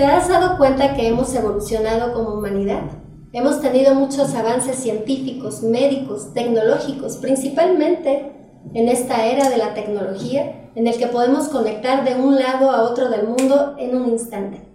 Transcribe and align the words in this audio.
¿Te 0.00 0.06
has 0.06 0.30
dado 0.30 0.56
cuenta 0.56 0.94
que 0.94 1.08
hemos 1.08 1.34
evolucionado 1.34 2.14
como 2.14 2.30
humanidad? 2.30 2.84
Hemos 3.34 3.60
tenido 3.60 3.94
muchos 3.94 4.34
avances 4.34 4.76
científicos, 4.76 5.62
médicos, 5.62 6.32
tecnológicos, 6.32 7.18
principalmente 7.18 8.32
en 8.72 8.88
esta 8.88 9.26
era 9.26 9.50
de 9.50 9.58
la 9.58 9.74
tecnología, 9.74 10.70
en 10.74 10.86
el 10.86 10.96
que 10.96 11.08
podemos 11.08 11.50
conectar 11.50 12.02
de 12.02 12.14
un 12.14 12.36
lado 12.36 12.70
a 12.70 12.84
otro 12.84 13.10
del 13.10 13.26
mundo 13.26 13.74
en 13.76 13.94
un 13.94 14.08
instante. 14.08 14.66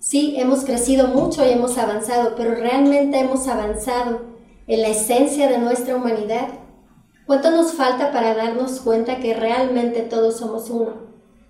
Sí, 0.00 0.34
hemos 0.36 0.66
crecido 0.66 1.08
mucho 1.08 1.46
y 1.46 1.52
hemos 1.52 1.78
avanzado, 1.78 2.34
pero 2.36 2.54
realmente 2.54 3.20
hemos 3.20 3.48
avanzado 3.48 4.20
en 4.66 4.82
la 4.82 4.88
esencia 4.88 5.48
de 5.48 5.56
nuestra 5.56 5.96
humanidad. 5.96 6.48
¿Cuánto 7.26 7.50
nos 7.52 7.72
falta 7.72 8.12
para 8.12 8.34
darnos 8.34 8.80
cuenta 8.80 9.16
que 9.16 9.32
realmente 9.32 10.02
todos 10.02 10.36
somos 10.36 10.68
uno 10.68 10.92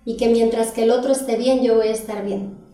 y 0.05 0.15
que 0.15 0.29
mientras 0.29 0.71
que 0.71 0.83
el 0.83 0.91
otro 0.91 1.11
esté 1.11 1.35
bien, 1.35 1.61
yo 1.61 1.75
voy 1.75 1.89
a 1.89 1.91
estar 1.91 2.23
bien? 2.23 2.68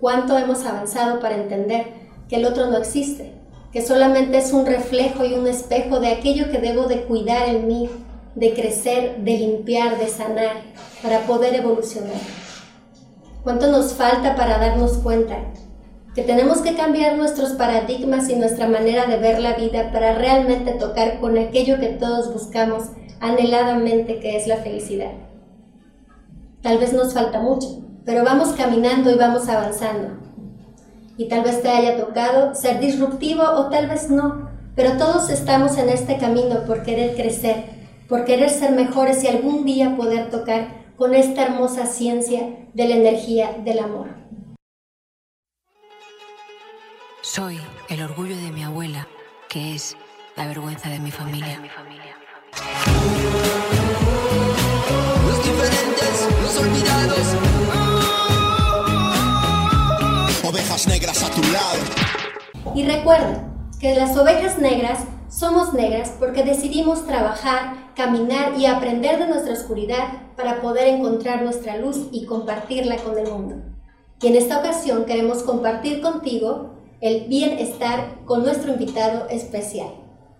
¿Cuánto 0.00 0.38
hemos 0.38 0.64
avanzado 0.64 1.20
para 1.20 1.36
entender 1.36 1.88
que 2.28 2.36
el 2.36 2.46
otro 2.46 2.70
no 2.70 2.78
existe, 2.78 3.34
que 3.70 3.82
solamente 3.82 4.38
es 4.38 4.52
un 4.54 4.64
reflejo 4.64 5.26
y 5.26 5.34
un 5.34 5.46
espejo 5.46 6.00
de 6.00 6.08
aquello 6.08 6.50
que 6.50 6.58
debo 6.58 6.84
de 6.84 7.02
cuidar 7.02 7.48
en 7.50 7.66
mí, 7.66 7.90
de 8.34 8.54
crecer, 8.54 9.18
de 9.18 9.36
limpiar, 9.36 9.98
de 9.98 10.08
sanar, 10.08 10.62
para 11.02 11.20
poder 11.26 11.54
evolucionar. 11.54 12.16
¿Cuánto 13.42 13.70
nos 13.70 13.92
falta 13.92 14.36
para 14.36 14.58
darnos 14.58 14.98
cuenta 14.98 15.36
que 16.14 16.22
tenemos 16.22 16.62
que 16.62 16.74
cambiar 16.74 17.16
nuestros 17.16 17.50
paradigmas 17.50 18.28
y 18.30 18.36
nuestra 18.36 18.68
manera 18.68 19.06
de 19.06 19.18
ver 19.18 19.38
la 19.40 19.54
vida 19.54 19.92
para 19.92 20.14
realmente 20.14 20.72
tocar 20.72 21.20
con 21.20 21.36
aquello 21.36 21.78
que 21.78 21.88
todos 21.88 22.32
buscamos 22.32 22.84
anheladamente, 23.20 24.18
que 24.18 24.36
es 24.36 24.46
la 24.46 24.56
felicidad? 24.56 25.12
Tal 26.62 26.78
vez 26.78 26.92
nos 26.92 27.12
falta 27.12 27.40
mucho, 27.40 27.82
pero 28.04 28.24
vamos 28.24 28.50
caminando 28.50 29.10
y 29.10 29.16
vamos 29.16 29.48
avanzando 29.48 30.30
y 31.20 31.28
tal 31.28 31.42
vez 31.42 31.60
te 31.60 31.68
haya 31.68 31.98
tocado 31.98 32.54
ser 32.54 32.80
disruptivo 32.80 33.42
o 33.42 33.68
tal 33.68 33.88
vez 33.88 34.08
no, 34.08 34.48
pero 34.74 34.96
todos 34.96 35.28
estamos 35.28 35.76
en 35.76 35.90
este 35.90 36.16
camino 36.16 36.64
por 36.64 36.82
querer 36.82 37.14
crecer, 37.14 37.66
por 38.08 38.24
querer 38.24 38.48
ser 38.48 38.70
mejores 38.70 39.22
y 39.22 39.28
algún 39.28 39.66
día 39.66 39.96
poder 39.96 40.30
tocar 40.30 40.68
con 40.96 41.12
esta 41.12 41.42
hermosa 41.42 41.84
ciencia 41.84 42.48
de 42.72 42.88
la 42.88 42.96
energía 42.96 43.54
del 43.62 43.80
amor. 43.80 44.08
Soy 47.20 47.60
el 47.90 48.02
orgullo 48.02 48.36
de 48.36 48.50
mi 48.50 48.62
abuela, 48.62 49.06
que 49.50 49.74
es 49.74 49.98
la 50.36 50.46
vergüenza 50.46 50.88
de 50.88 51.00
mi 51.00 51.10
familia. 51.10 51.60
Y 62.80 62.84
recuerda 62.84 63.44
que 63.78 63.94
las 63.94 64.16
ovejas 64.16 64.58
negras 64.58 65.00
somos 65.28 65.74
negras 65.74 66.14
porque 66.18 66.44
decidimos 66.44 67.06
trabajar, 67.06 67.92
caminar 67.94 68.54
y 68.56 68.64
aprender 68.64 69.18
de 69.18 69.26
nuestra 69.26 69.52
oscuridad 69.52 70.04
para 70.34 70.62
poder 70.62 70.88
encontrar 70.88 71.42
nuestra 71.42 71.76
luz 71.76 72.08
y 72.10 72.24
compartirla 72.24 72.96
con 72.96 73.18
el 73.18 73.30
mundo. 73.30 73.56
Y 74.22 74.28
en 74.28 74.36
esta 74.36 74.60
ocasión 74.60 75.04
queremos 75.04 75.42
compartir 75.42 76.00
contigo 76.00 76.70
el 77.02 77.28
bienestar 77.28 78.24
con 78.24 78.44
nuestro 78.44 78.72
invitado 78.72 79.28
especial. 79.28 79.90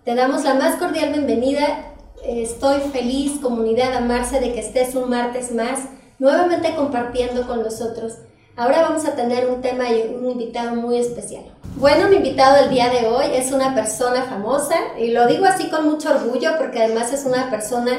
Te 0.06 0.14
damos 0.14 0.42
la 0.42 0.54
más 0.54 0.76
cordial 0.76 1.12
bienvenida. 1.12 1.92
Estoy 2.24 2.80
feliz, 2.90 3.38
comunidad 3.42 3.94
Amarse, 3.94 4.40
de 4.40 4.54
que 4.54 4.60
estés 4.60 4.94
un 4.94 5.10
martes 5.10 5.54
más 5.54 5.80
nuevamente 6.18 6.74
compartiendo 6.74 7.46
con 7.46 7.62
nosotros 7.62 8.14
Ahora 8.60 8.82
vamos 8.82 9.06
a 9.06 9.14
tener 9.14 9.48
un 9.48 9.62
tema 9.62 9.90
y 9.90 10.14
un 10.14 10.28
invitado 10.28 10.76
muy 10.76 10.98
especial. 10.98 11.44
Bueno, 11.76 12.08
mi 12.08 12.16
invitado 12.16 12.56
el 12.64 12.70
día 12.70 12.90
de 12.90 13.06
hoy 13.06 13.26
es 13.32 13.52
una 13.52 13.74
persona 13.74 14.24
famosa 14.24 14.74
y 14.98 15.12
lo 15.12 15.26
digo 15.26 15.46
así 15.46 15.70
con 15.70 15.88
mucho 15.88 16.10
orgullo 16.10 16.58
porque 16.58 16.82
además 16.82 17.12
es 17.12 17.24
una 17.24 17.48
persona 17.48 17.92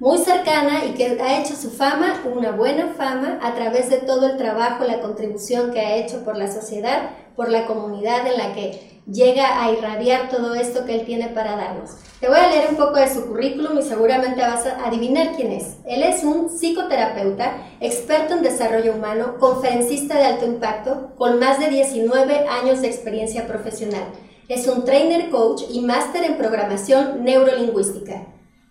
muy 0.00 0.18
cercana 0.18 0.84
y 0.86 0.94
que 0.94 1.20
ha 1.20 1.40
hecho 1.40 1.54
su 1.54 1.70
fama, 1.70 2.22
una 2.24 2.52
buena 2.52 2.88
fama, 2.96 3.38
a 3.42 3.54
través 3.54 3.90
de 3.90 3.98
todo 3.98 4.26
el 4.26 4.36
trabajo, 4.36 4.84
la 4.84 5.00
contribución 5.00 5.72
que 5.72 5.80
ha 5.80 5.96
hecho 5.96 6.24
por 6.24 6.36
la 6.36 6.50
sociedad, 6.50 7.10
por 7.36 7.48
la 7.48 7.66
comunidad 7.66 8.26
en 8.26 8.38
la 8.38 8.54
que 8.54 8.97
llega 9.10 9.62
a 9.62 9.72
irradiar 9.72 10.28
todo 10.28 10.54
esto 10.54 10.84
que 10.84 10.94
él 10.94 11.06
tiene 11.06 11.28
para 11.28 11.56
darnos. 11.56 11.90
Te 12.20 12.28
voy 12.28 12.38
a 12.38 12.48
leer 12.48 12.68
un 12.70 12.76
poco 12.76 12.96
de 12.96 13.12
su 13.12 13.26
currículum 13.26 13.78
y 13.78 13.82
seguramente 13.82 14.40
vas 14.40 14.66
a 14.66 14.86
adivinar 14.86 15.32
quién 15.34 15.52
es. 15.52 15.78
Él 15.86 16.02
es 16.02 16.22
un 16.24 16.48
psicoterapeuta, 16.48 17.56
experto 17.80 18.34
en 18.34 18.42
desarrollo 18.42 18.94
humano, 18.94 19.36
conferencista 19.38 20.16
de 20.16 20.24
alto 20.24 20.46
impacto, 20.46 21.12
con 21.16 21.38
más 21.38 21.58
de 21.58 21.68
19 21.68 22.46
años 22.48 22.82
de 22.82 22.88
experiencia 22.88 23.46
profesional. 23.46 24.04
Es 24.48 24.66
un 24.66 24.84
trainer 24.84 25.30
coach 25.30 25.62
y 25.70 25.80
máster 25.80 26.24
en 26.24 26.36
programación 26.36 27.24
neurolingüística 27.24 28.26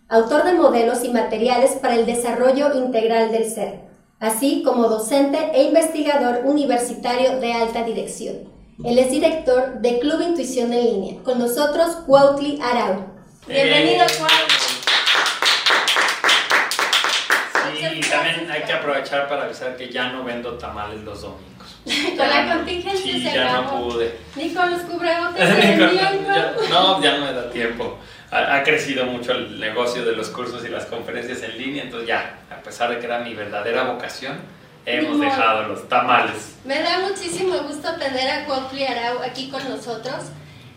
autor 0.09 0.45
de 0.45 0.53
modelos 0.53 1.03
y 1.03 1.09
materiales 1.09 1.71
para 1.73 1.95
el 1.95 2.05
desarrollo 2.05 2.73
integral 2.75 3.31
del 3.31 3.49
ser, 3.49 3.81
así 4.19 4.63
como 4.63 4.87
docente 4.87 5.37
e 5.53 5.63
investigador 5.63 6.45
universitario 6.45 7.39
de 7.39 7.51
alta 7.53 7.83
dirección. 7.83 8.56
Él 8.83 8.99
es 8.99 9.09
director 9.09 9.79
de 9.79 9.97
Club 9.97 10.21
Intuición 10.21 10.71
en 10.71 10.85
Línea. 10.85 11.23
Con 11.23 11.39
nosotros, 11.39 11.95
Cuautli 12.05 12.59
Arau. 12.61 13.07
Bienvenido, 13.47 14.05
Cuautli. 14.05 14.55
Sí, 17.73 17.85
y 17.95 18.01
también 18.01 18.51
hay 18.51 18.61
que 18.61 18.73
aprovechar 18.73 19.27
para 19.27 19.45
avisar 19.45 19.75
que 19.75 19.89
ya 19.89 20.11
no 20.11 20.23
vendo 20.23 20.59
tamales 20.59 21.01
los 21.01 21.23
domingos. 21.23 21.75
con 22.17 22.29
la 22.29 22.53
contingencia 22.53 23.13
sí, 23.13 23.23
se 23.23 23.33
ya 23.33 23.57
acabó. 23.57 23.79
no 23.79 23.89
pude. 23.89 24.15
Ni 24.35 24.53
con 24.53 24.69
los 24.69 24.81
cubrebocas 24.81 25.39
no, 26.69 27.01
ya 27.01 27.17
no 27.17 27.25
me 27.25 27.33
da 27.33 27.49
tiempo. 27.49 27.97
Ha, 28.29 28.57
ha 28.57 28.63
crecido 28.63 29.05
mucho 29.05 29.31
el 29.31 29.59
negocio 29.59 30.05
de 30.05 30.11
los 30.11 30.29
cursos 30.29 30.63
y 30.63 30.69
las 30.69 30.85
conferencias 30.85 31.41
en 31.41 31.57
línea, 31.57 31.83
entonces 31.83 32.07
ya, 32.07 32.41
a 32.51 32.61
pesar 32.61 32.91
de 32.91 32.99
que 32.99 33.07
era 33.07 33.19
mi 33.19 33.33
verdadera 33.33 33.85
vocación, 33.85 34.37
hemos 34.87 35.19
dejado 35.19 35.63
los 35.67 35.87
tamales. 35.89 36.55
Me 36.63 36.81
da 36.81 36.99
muchísimo 36.99 37.57
gusto 37.59 37.93
tener 37.95 38.29
a 38.29 38.45
Cuautli 38.45 38.85
Arau 38.85 39.21
aquí 39.21 39.49
con 39.49 39.67
nosotros. 39.69 40.15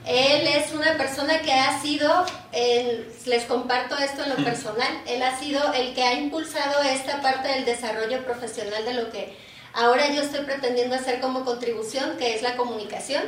Él 0.07 0.47
es 0.49 0.73
una 0.73 0.97
persona 0.97 1.41
que 1.43 1.53
ha 1.53 1.81
sido, 1.81 2.27
el- 2.53 3.07
les 3.27 3.45
comparto 3.45 3.97
esto 3.99 4.25
en 4.25 4.31
lo 4.31 4.37
personal, 4.37 4.89
él 5.07 5.23
ha 5.23 5.39
sido 5.39 5.73
el 5.75 5.95
que 5.95 6.03
ha 6.03 6.15
impulsado 6.15 6.83
esta 6.83 7.21
parte 7.23 7.49
del 7.49 7.65
desarrollo 7.65 8.25
profesional 8.25 8.85
de 8.85 8.95
lo 8.95 9.11
que 9.11 9.37
ahora 9.75 10.09
yo 10.11 10.23
estoy 10.23 10.45
pretendiendo 10.45 10.97
hacer 10.97 11.21
como 11.21 11.45
contribución, 11.45 12.17
que 12.19 12.35
es 12.35 12.43
la 12.43 12.57
comunicación. 12.57 13.23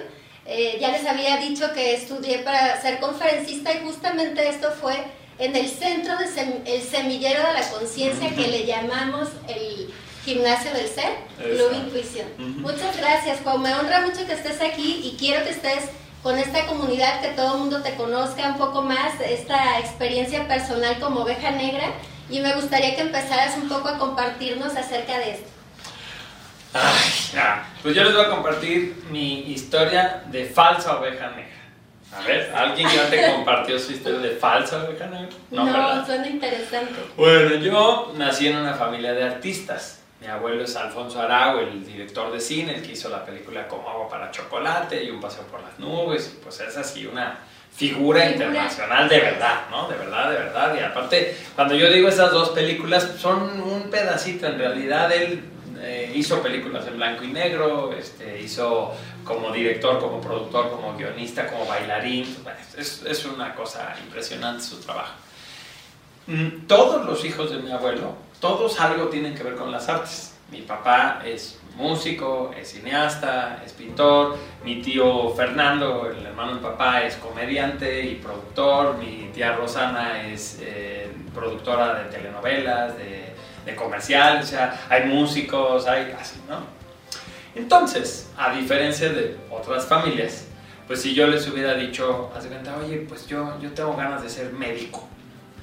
Eh, 0.47 0.79
ya 0.81 0.89
les 0.91 1.07
había 1.07 1.37
dicho 1.37 1.73
que 1.73 1.95
estudié 1.95 2.39
para 2.39 2.81
ser 2.83 2.99
conferencista 2.99 3.73
y 3.73 3.85
justamente 3.85 4.49
esto 4.49 4.73
fue 4.73 4.97
en 5.39 5.55
el 5.55 5.69
centro 5.69 6.17
del 6.19 6.63
el 6.67 6.83
semillero 6.83 7.47
de 7.47 7.53
la 7.53 7.69
conciencia 7.71 8.31
que 8.35 8.49
le 8.49 8.65
llamamos 8.67 9.29
el 9.47 9.93
gimnasio 10.25 10.73
del 10.73 10.89
ser, 10.89 11.17
Club. 11.39 11.73
Intuición. 11.75 12.27
Muchas 12.39 12.97
gracias, 12.97 13.41
Juan. 13.43 13.63
Me 13.63 13.75
honra 13.75 14.03
mucho 14.03 14.27
que 14.27 14.33
estés 14.33 14.61
aquí 14.61 15.01
y 15.05 15.17
quiero 15.19 15.45
que 15.45 15.51
estés 15.51 15.85
con 16.23 16.39
esta 16.39 16.67
comunidad, 16.67 17.21
que 17.21 17.29
todo 17.29 17.55
el 17.55 17.61
mundo 17.61 17.83
te 17.83 17.95
conozca 17.97 18.49
un 18.49 18.59
poco 18.59 18.83
más, 18.83 19.21
esta 19.21 19.81
experiencia 19.81 20.47
personal 20.47 20.99
como 21.01 21.23
oveja 21.23 21.51
negra. 21.51 21.89
Y 22.31 22.41
me 22.41 22.55
gustaría 22.55 22.95
que 22.95 23.03
empezaras 23.03 23.57
un 23.57 23.69
poco 23.69 23.89
a 23.89 23.99
compartirnos 23.99 24.75
acerca 24.77 25.19
de 25.19 25.33
esto. 25.33 25.49
Ay. 26.73 27.53
Pues 27.83 27.95
yo 27.95 28.05
les 28.05 28.15
voy 28.15 28.25
a 28.25 28.31
compartir 28.31 29.05
mi 29.11 29.53
historia 29.53 30.23
de 30.31 30.47
falsa 30.47 30.99
oveja 30.99 31.31
negra. 31.31 31.53
A 32.17 32.21
ver, 32.23 32.53
¿alguien 32.55 32.89
ya 32.89 33.09
te 33.09 33.33
compartió 33.33 33.79
su 33.79 33.93
historia 33.93 34.21
de 34.21 34.37
falsa 34.37 34.85
oveja 34.85 35.07
negra? 35.07 35.37
¿verdad? 35.51 36.07
suena 36.07 36.29
interesante. 36.29 36.95
Bueno, 37.17 37.55
yo 37.57 38.13
nací 38.17 38.49
en 38.49 38.59
una 38.59 38.75
familia 38.75 39.13
de 39.13 39.25
artistas. 39.25 40.02
Mi 40.23 40.29
abuelo 40.29 40.63
es 40.63 40.77
Alfonso 40.77 41.21
Arau, 41.21 41.59
el 41.59 41.85
director 41.85 42.33
de 42.33 42.41
cine, 42.41 42.77
el 42.77 42.83
que 42.83 42.93
hizo 42.93 43.09
la 43.09 43.25
película 43.27 43.67
Como 43.67 43.91
agua 43.91 44.09
para 44.09 44.31
chocolate 44.31 45.03
y 45.03 45.11
Un 45.11 45.21
paseo 45.21 45.43
por 45.49 45.61
las 45.61 45.77
nubes. 45.81 46.33
Y 46.33 46.43
pues 46.45 46.61
es 46.61 46.77
así 46.77 47.07
una 47.07 47.41
figura 47.75 48.21
Figura. 48.21 48.31
internacional 48.31 49.09
de 49.09 49.19
verdad, 49.19 49.63
¿no? 49.69 49.89
De 49.89 49.97
verdad, 49.97 50.31
de 50.31 50.37
verdad. 50.37 50.77
Y 50.77 50.81
aparte, 50.81 51.37
cuando 51.57 51.75
yo 51.75 51.91
digo 51.91 52.09
esas 52.09 52.31
dos 52.31 52.51
películas, 52.51 53.17
son 53.19 53.61
un 53.63 53.91
pedacito. 53.91 54.47
En 54.47 54.59
realidad, 54.59 55.11
él 55.11 55.43
eh, 55.81 56.13
hizo 56.15 56.41
películas 56.41 56.87
en 56.87 56.99
blanco 56.99 57.25
y 57.25 57.33
negro, 57.33 57.93
este, 57.93 58.41
hizo 58.41 58.95
como 59.25 59.51
director, 59.51 59.99
como 59.99 60.21
productor, 60.21 60.71
como 60.71 60.97
guionista, 60.97 61.49
como 61.49 61.67
bailarín. 61.67 62.37
Es, 62.79 63.03
es 63.05 63.25
una 63.25 63.57
cosa 63.57 63.93
impresionante 64.05 64.63
su 64.63 64.77
trabajo. 64.81 65.15
Mm, 66.29 66.67
Todos 66.69 67.05
los 67.07 67.25
hijos 67.25 67.51
de 67.51 67.59
mi 67.59 67.73
abuelo, 67.73 68.15
todos 68.43 68.81
algo 68.81 69.07
tienen 69.07 69.37
que 69.37 69.45
ver 69.45 69.55
con 69.55 69.71
las 69.71 69.89
artes. 69.89 70.35
Mi 70.51 70.63
papá 70.63 71.23
es 71.25 71.61
músico, 71.77 72.51
es 72.59 72.73
cineasta, 72.73 73.63
es 73.65 73.73
pintor. 73.73 74.37
Mi 74.65 74.83
tío 74.83 75.31
Fernando, 75.31 76.11
el 76.11 76.27
hermano 76.27 76.57
de 76.57 76.61
papá, 76.61 77.05
es 77.05 77.15
comediante 77.15 78.05
y 78.05 78.17
productor. 78.17 78.99
Mi 78.99 79.31
tía 79.33 79.55
Rosana 79.55 80.27
es 80.27 80.59
eh, 80.61 81.09
productora 81.33 81.95
de 81.95 82.11
telenovelas, 82.11 82.99
de, 82.99 83.33
de 83.65 83.77
comerciales. 83.77 84.47
O 84.47 84.49
sea, 84.49 84.87
hay 84.91 85.05
músicos, 85.05 85.87
hay 85.87 86.13
así, 86.21 86.41
¿no? 86.49 86.59
Entonces, 87.55 88.29
a 88.37 88.53
diferencia 88.53 89.09
de 89.11 89.37
otras 89.51 89.87
familias, 89.87 90.47
pues 90.89 91.01
si 91.01 91.15
yo 91.15 91.29
les 91.29 91.49
hubiera 91.49 91.75
dicho, 91.75 92.33
haz 92.37 92.43
de 92.43 92.49
cuenta, 92.49 92.77
oye, 92.77 93.07
pues 93.09 93.29
yo, 93.29 93.57
yo 93.61 93.71
tengo 93.71 93.95
ganas 93.95 94.21
de 94.21 94.29
ser 94.29 94.53
médico, 94.53 95.09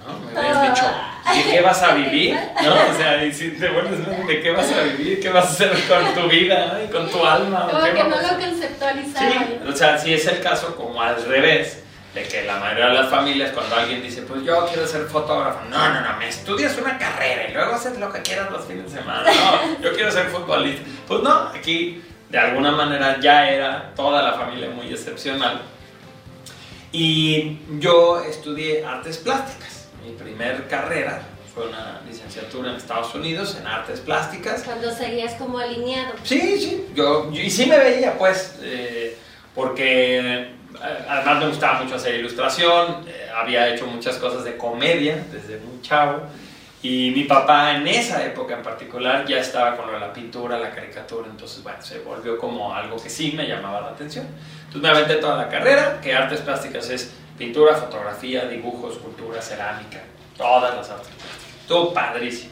¿no? 0.05 0.19
Me 0.19 0.39
hubieras 0.39 0.73
dicho, 0.73 0.85
¿de 1.33 1.51
qué 1.51 1.61
vas 1.61 1.83
a 1.83 1.93
vivir? 1.93 2.37
¿No? 2.63 2.73
O 2.73 2.97
sea, 2.97 3.23
y 3.23 3.33
si 3.33 3.51
te 3.51 3.69
vuelves 3.69 3.99
médico, 3.99 4.27
¿de 4.27 4.41
qué 4.41 4.51
vas 4.51 4.71
a 4.71 4.81
vivir? 4.81 5.19
¿Qué 5.19 5.29
vas 5.29 5.45
a 5.45 5.49
hacer 5.49 5.71
con 5.87 6.13
tu 6.13 6.29
vida? 6.29 6.73
¿no? 6.73 6.83
¿Y 6.83 6.87
con 6.87 7.09
tu 7.09 7.25
alma? 7.25 7.67
¿O 7.67 7.71
Como 7.71 7.83
que 7.83 8.03
no 8.03 8.21
lo 8.21 8.39
conceptualizaba. 8.39 9.31
Sí, 9.31 9.59
o 9.67 9.75
sea, 9.75 9.97
si 9.97 10.13
es 10.13 10.25
el 10.27 10.41
caso 10.41 10.75
como 10.75 11.01
al 11.01 11.23
revés, 11.25 11.83
de 12.13 12.23
que 12.23 12.43
la 12.43 12.57
mayoría 12.57 12.87
de 12.87 12.93
las 12.95 13.09
familias 13.09 13.51
cuando 13.51 13.75
alguien 13.75 14.01
dice, 14.01 14.23
pues 14.23 14.43
yo 14.43 14.65
quiero 14.65 14.87
ser 14.87 15.05
fotógrafo, 15.05 15.59
no, 15.69 15.93
no, 15.93 16.01
no, 16.01 16.17
me 16.17 16.27
estudias 16.27 16.75
una 16.77 16.97
carrera 16.97 17.47
y 17.47 17.53
luego 17.53 17.73
haces 17.73 17.99
lo 17.99 18.11
que 18.11 18.21
quieras 18.21 18.51
los 18.51 18.65
fines 18.65 18.91
de 18.91 18.99
semana, 18.99 19.31
no, 19.31 19.83
yo 19.83 19.93
quiero 19.93 20.11
ser 20.11 20.25
futbolista. 20.27 20.81
Pues 21.07 21.21
no, 21.21 21.31
aquí 21.55 22.01
de 22.29 22.37
alguna 22.37 22.71
manera 22.71 23.19
ya 23.19 23.49
era 23.49 23.93
toda 23.95 24.23
la 24.23 24.33
familia 24.33 24.69
muy 24.69 24.91
excepcional. 24.91 25.61
Y 26.91 27.59
yo 27.79 28.21
estudié 28.21 28.83
artes 28.83 29.17
plásticas. 29.17 29.78
Mi 30.03 30.11
primer 30.13 30.67
carrera 30.67 31.21
fue 31.53 31.67
una 31.67 32.01
licenciatura 32.07 32.69
en 32.71 32.77
Estados 32.77 33.13
Unidos 33.15 33.57
en 33.59 33.67
artes 33.67 33.99
plásticas. 33.99 34.63
Cuando 34.63 34.91
seguías 34.91 35.33
como 35.35 35.57
alineado. 35.59 36.13
Sí, 36.23 36.39
sí, 36.59 36.87
yo, 36.95 37.31
yo- 37.31 37.41
y 37.41 37.49
sí 37.49 37.65
me 37.65 37.77
veía, 37.77 38.17
pues, 38.17 38.59
eh, 38.61 39.17
porque 39.55 40.19
eh, 40.19 40.51
además 41.09 41.39
me 41.39 41.47
gustaba 41.47 41.81
mucho 41.83 41.95
hacer 41.95 42.15
ilustración, 42.15 43.03
eh, 43.07 43.27
había 43.35 43.67
hecho 43.73 43.87
muchas 43.87 44.17
cosas 44.17 44.43
de 44.43 44.55
comedia 44.57 45.23
desde 45.31 45.57
muy 45.57 45.81
chavo, 45.81 46.21
y 46.81 47.11
mi 47.13 47.25
papá 47.25 47.75
en 47.75 47.85
esa 47.87 48.23
época 48.25 48.53
en 48.55 48.63
particular 48.63 49.25
ya 49.27 49.39
estaba 49.39 49.75
con 49.75 49.87
lo 49.87 49.93
de 49.93 49.99
la 49.99 50.13
pintura, 50.13 50.57
la 50.57 50.71
caricatura, 50.71 51.27
entonces, 51.29 51.61
bueno, 51.61 51.81
se 51.81 51.99
volvió 51.99 52.37
como 52.37 52.73
algo 52.73 53.01
que 53.01 53.09
sí 53.09 53.33
me 53.35 53.45
llamaba 53.47 53.81
la 53.81 53.87
atención. 53.89 54.25
Entonces 54.67 54.81
me 54.81 54.89
aventé 54.89 55.15
toda 55.15 55.35
la 55.35 55.49
carrera, 55.49 55.99
que 56.01 56.13
artes 56.13 56.39
plásticas 56.39 56.89
es 56.89 57.11
pintura, 57.39 57.73
fotografía, 57.75 58.45
dibujo, 58.45 58.91
escultura, 58.91 59.41
cerámica, 59.41 60.01
todas 60.37 60.75
las 60.75 60.89
artes. 60.89 61.09
Todo 61.67 61.93
padrísimo. 61.93 62.51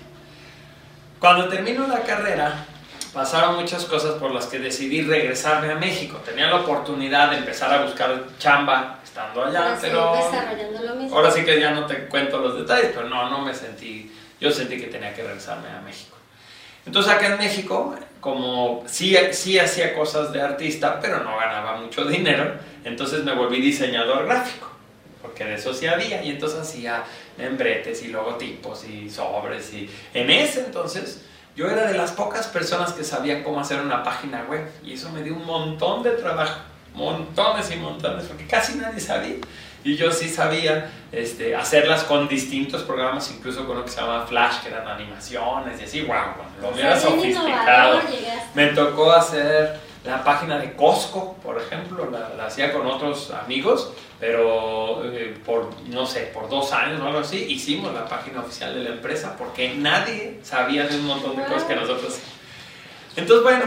Cuando 1.20 1.50
termino 1.50 1.86
la 1.88 2.02
carrera, 2.02 2.66
pasaron 3.14 3.56
muchas 3.56 3.86
cosas 3.86 4.16
por 4.16 4.32
las 4.32 4.46
que 4.46 4.60
decidí 4.60 5.02
regresarme 5.02 5.72
a 5.72 5.76
México. 5.76 6.20
Tenía 6.24 6.48
la 6.48 6.58
oportunidad 6.58 7.32
de 7.32 7.38
empezar 7.38 7.74
a 7.74 7.84
buscar 7.84 8.28
chamba 8.40 9.00
estando 9.04 9.44
allá, 9.44 9.78
pero 9.82 10.16
desarrollando 10.16 10.82
lo 10.84 10.96
mismo. 10.96 11.16
ahora 11.16 11.32
sí 11.32 11.44
que 11.44 11.60
ya 11.60 11.72
no 11.72 11.86
te 11.86 12.08
cuento 12.08 12.38
los 12.40 12.58
detalles, 12.58 12.92
pero 12.96 13.10
no, 13.10 13.30
no 13.30 13.42
me 13.42 13.54
sentí, 13.54 14.12
yo 14.40 14.52
sentí 14.52 14.80
que 14.80 14.88
tenía 14.88 15.14
que 15.14 15.24
regresarme 15.24 15.68
a 15.70 15.82
México. 15.82 16.16
Entonces 16.86 17.12
acá 17.12 17.28
en 17.28 17.38
México, 17.38 17.96
como 18.22 18.84
sí, 18.88 19.18
sí 19.32 19.60
hacía 19.60 19.94
cosas 19.94 20.32
de 20.32 20.42
artista, 20.42 21.00
pero 21.02 21.24
no 21.24 21.36
ganaba 21.36 21.78
mucho 21.78 22.06
dinero, 22.06 22.54
entonces 22.86 23.24
me 23.26 23.34
volví 23.34 23.60
diseñador 23.60 24.26
gráfico, 24.26 24.77
porque 25.28 25.44
de 25.44 25.56
eso 25.56 25.74
sí 25.74 25.88
había, 25.88 26.24
y 26.24 26.32
entonces 26.32 26.60
hacía 26.60 27.04
membretes 27.38 28.02
y 28.04 28.08
logotipos 28.08 28.86
y 28.86 29.10
sobres, 29.10 29.74
y 29.74 29.90
en 30.14 30.30
ese 30.30 30.62
entonces 30.62 31.22
yo 31.56 31.70
era 31.70 31.86
de 31.88 31.98
las 31.98 32.12
pocas 32.12 32.48
personas 32.48 32.94
que 32.94 33.04
sabían 33.04 33.44
cómo 33.44 33.60
hacer 33.60 33.82
una 33.82 34.04
página 34.04 34.46
web, 34.50 34.66
y 34.84 34.94
eso 34.94 35.10
me 35.10 35.22
dio 35.24 35.36
un 35.36 35.46
montón 35.46 36.02
de 36.04 36.12
trabajo, 36.12 36.62
montones 36.94 37.70
y 37.72 37.76
montones, 37.76 38.26
porque 38.26 38.48
casi 38.48 38.76
nadie 38.76 39.00
sabía. 39.00 39.36
Y 39.84 39.96
yo 39.96 40.12
sí 40.12 40.28
sabía 40.28 40.90
este, 41.12 41.56
hacerlas 41.56 42.04
con 42.04 42.28
distintos 42.28 42.82
programas, 42.84 43.32
incluso 43.32 43.66
con 43.66 43.78
lo 43.78 43.86
que 43.86 43.92
se 43.92 44.02
llama 44.02 44.26
Flash, 44.26 44.62
que 44.62 44.70
eran 44.70 44.88
animaciones 44.88 45.80
y 45.80 45.84
así, 45.86 46.02
wow, 46.02 46.16
lo 46.62 46.70
O 46.70 46.76
sea, 46.76 46.88
era 46.88 47.00
sofisticado. 47.00 48.02
Me 48.54 48.68
tocó 48.68 49.12
hacer 49.12 49.80
la 50.08 50.24
página 50.24 50.58
de 50.58 50.74
Costco, 50.74 51.36
por 51.44 51.62
ejemplo, 51.62 52.10
la, 52.10 52.30
la 52.36 52.46
hacía 52.48 52.72
con 52.72 52.88
otros 52.88 53.32
amigos, 53.32 53.94
pero 54.20 55.04
eh, 55.06 55.36
por, 55.46 55.70
no 55.90 56.06
sé, 56.06 56.32
por 56.34 56.50
dos 56.50 56.72
años 56.72 57.02
o 57.02 57.06
algo 57.06 57.20
así, 57.20 57.46
hicimos 57.50 57.94
la 57.94 58.08
página 58.08 58.40
oficial 58.40 58.74
de 58.74 58.84
la 58.84 58.90
empresa 58.92 59.36
porque 59.38 59.76
nadie 59.76 60.40
sabía 60.44 60.88
de 60.88 60.96
un 60.96 61.06
montón 61.06 61.36
de 61.36 61.44
cosas 61.44 61.66
que 61.66 61.76
nosotros. 61.76 62.20
Entonces, 63.16 63.44
bueno, 63.44 63.66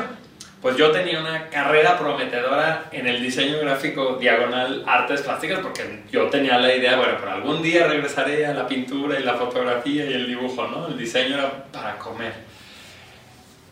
pues 0.62 0.76
yo 0.76 0.90
tenía 0.90 1.20
una 1.20 1.48
carrera 1.48 1.98
prometedora 1.98 2.88
en 2.90 3.06
el 3.06 3.22
diseño 3.22 3.58
gráfico 3.60 4.16
diagonal 4.20 4.84
artes 4.86 5.22
plásticas 5.22 5.60
porque 5.60 6.04
yo 6.10 6.28
tenía 6.28 6.58
la 6.58 6.74
idea, 6.74 6.96
bueno, 6.96 7.14
pero 7.18 7.32
algún 7.32 7.62
día 7.62 7.86
regresaré 7.86 8.46
a 8.46 8.54
la 8.54 8.66
pintura 8.66 9.20
y 9.20 9.22
la 9.22 9.34
fotografía 9.34 10.04
y 10.04 10.12
el 10.12 10.26
dibujo, 10.26 10.66
¿no? 10.66 10.88
El 10.88 10.98
diseño 10.98 11.36
era 11.36 11.64
para 11.72 11.98
comer. 11.98 12.32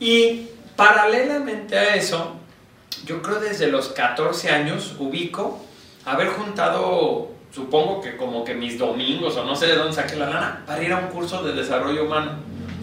Y 0.00 0.48
paralelamente 0.76 1.76
a 1.76 1.96
eso, 1.96 2.37
yo 3.06 3.22
creo 3.22 3.40
desde 3.40 3.68
los 3.68 3.88
14 3.88 4.50
años 4.50 4.94
ubico 4.98 5.60
haber 6.04 6.28
juntado, 6.28 7.30
supongo 7.52 8.00
que 8.00 8.16
como 8.16 8.44
que 8.44 8.54
mis 8.54 8.78
domingos 8.78 9.36
o 9.36 9.44
no 9.44 9.54
sé 9.54 9.66
de 9.66 9.76
dónde 9.76 9.94
saqué 9.94 10.16
la 10.16 10.30
lana, 10.30 10.64
para 10.66 10.82
ir 10.82 10.92
a 10.92 10.98
un 10.98 11.08
curso 11.08 11.42
de 11.42 11.52
desarrollo 11.52 12.04
humano. 12.04 12.32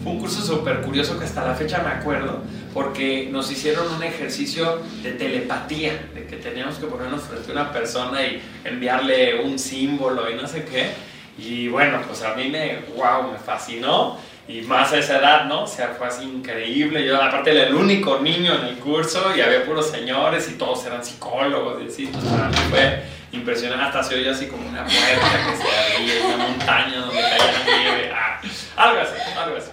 Fue 0.02 0.12
un 0.12 0.20
curso 0.20 0.40
súper 0.40 0.82
curioso 0.82 1.18
que 1.18 1.24
hasta 1.24 1.44
la 1.44 1.54
fecha 1.54 1.82
me 1.82 1.90
acuerdo, 1.90 2.38
porque 2.72 3.28
nos 3.32 3.50
hicieron 3.50 3.92
un 3.92 4.02
ejercicio 4.04 4.80
de 5.02 5.12
telepatía, 5.12 6.10
de 6.14 6.26
que 6.26 6.36
teníamos 6.36 6.76
que 6.76 6.86
ponernos 6.86 7.22
frente 7.22 7.50
a 7.50 7.52
una 7.52 7.72
persona 7.72 8.22
y 8.24 8.40
enviarle 8.64 9.42
un 9.42 9.58
símbolo 9.58 10.30
y 10.30 10.34
no 10.34 10.46
sé 10.46 10.64
qué. 10.64 10.92
Y 11.38 11.68
bueno, 11.68 12.00
pues 12.06 12.22
a 12.22 12.34
mí 12.34 12.48
me, 12.48 12.82
wow, 12.96 13.32
me 13.32 13.38
fascinó. 13.38 14.16
Y 14.48 14.60
más 14.62 14.92
a 14.92 14.98
esa 14.98 15.18
edad, 15.18 15.44
¿no? 15.46 15.64
O 15.64 15.66
sea, 15.66 15.94
fue 15.98 16.06
así 16.06 16.22
increíble. 16.24 17.04
Yo, 17.04 17.20
aparte, 17.20 17.50
era 17.50 17.66
el 17.66 17.74
único 17.74 18.20
niño 18.20 18.54
en 18.54 18.66
el 18.66 18.76
curso 18.78 19.34
y 19.36 19.40
había 19.40 19.64
puros 19.64 19.90
señores 19.90 20.48
y 20.48 20.54
todos 20.54 20.84
eran 20.86 21.04
psicólogos 21.04 21.82
y 21.82 21.88
así. 21.88 22.04
Entonces, 22.06 22.30
para 22.30 22.48
mí 22.48 22.56
fue 22.70 23.02
impresionante. 23.32 23.84
Hasta 23.84 24.02
se 24.04 24.14
oía 24.14 24.30
así 24.30 24.46
como 24.46 24.68
una 24.68 24.84
puerta 24.84 25.50
que 25.50 25.56
se 25.56 25.94
abría, 25.96 26.26
una 26.36 26.46
montaña 26.48 26.96
donde 26.98 27.20
caía 27.20 27.52
la 27.52 27.64
nieve. 27.64 28.12
Ah, 28.14 28.40
algo 28.76 29.00
así, 29.00 29.12
algo 29.36 29.56
así. 29.56 29.70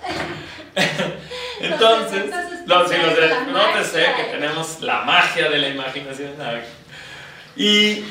Entonces, 1.59 2.25
los, 2.65 2.89
sí, 2.89 2.95
los 2.97 3.15
de- 3.15 3.83
sé 3.83 4.05
que 4.17 4.23
tenemos 4.31 4.81
la 4.81 5.01
magia 5.01 5.49
de 5.49 5.59
la 5.59 5.67
imaginación. 5.69 6.31
Y 7.55 8.05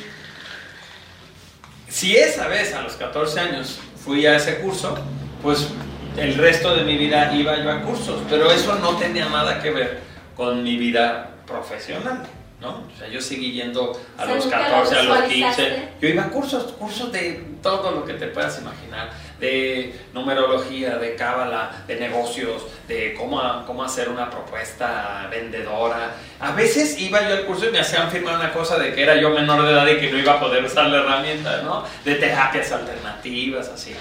si 1.89 2.17
esa 2.17 2.47
vez 2.47 2.73
a 2.75 2.83
los 2.83 2.93
14 2.95 3.41
años 3.41 3.81
fui 4.05 4.27
a 4.27 4.37
ese 4.37 4.59
curso, 4.61 4.97
pues 5.43 5.69
el 6.17 6.35
resto 6.35 6.75
de 6.75 6.85
mi 6.85 6.97
vida 6.97 7.33
iba 7.35 7.57
yo 7.63 7.71
a 7.71 7.81
cursos, 7.83 8.23
pero 8.29 8.51
eso 8.51 8.75
no 8.77 8.97
tenía 8.97 9.29
nada 9.29 9.61
que 9.63 9.71
ver 9.71 10.01
con 10.37 10.63
mi 10.63 10.77
vida 10.77 11.31
profesional, 11.47 12.23
¿no? 12.61 12.85
O 12.95 12.99
sea, 12.99 13.09
yo 13.09 13.21
seguí 13.21 13.53
yendo 13.53 13.99
a 14.17 14.25
los 14.27 14.45
¿nunca 14.45 14.59
lo 14.59 14.75
14, 14.85 14.97
a 14.97 15.03
los 15.03 15.19
15, 15.23 15.35
visualizaste? 15.35 15.89
yo 16.01 16.09
iba 16.09 16.23
a 16.25 16.29
cursos, 16.29 16.73
cursos 16.73 17.13
de 17.13 17.45
todo 17.63 17.91
lo 17.91 18.05
que 18.05 18.15
te 18.15 18.27
puedas 18.29 18.59
imaginar, 18.61 19.11
de 19.41 19.95
numerología, 20.13 20.99
de 20.99 21.17
cábala, 21.17 21.85
de 21.87 21.97
negocios, 21.97 22.67
de 22.87 23.15
cómo, 23.15 23.41
cómo 23.67 23.83
hacer 23.83 24.09
una 24.09 24.31
propuesta 24.31 25.27
vendedora. 25.31 26.15
A 26.41 26.53
veces 26.53 26.99
iba 27.01 27.27
yo 27.29 27.35
al 27.35 27.47
curso 27.47 27.67
y 27.69 27.73
me 27.73 27.81
hacían 27.81 28.11
firmar 28.11 28.37
una 28.37 28.53
cosa 28.53 28.79
de 28.79 28.95
que 28.95 29.03
era 29.03 29.17
yo 29.17 29.31
menor 29.31 29.65
de 29.65 29.73
edad 29.73 29.87
y 29.87 29.99
que 29.99 30.11
no 30.11 30.19
iba 30.19 30.35
a 30.35 30.41
poder 30.41 30.65
usar 30.65 30.87
la 30.87 30.99
herramienta, 30.99 31.63
¿no? 31.63 31.85
De 32.05 32.15
terapias 32.17 32.71
alternativas, 32.71 33.69
así. 33.69 33.95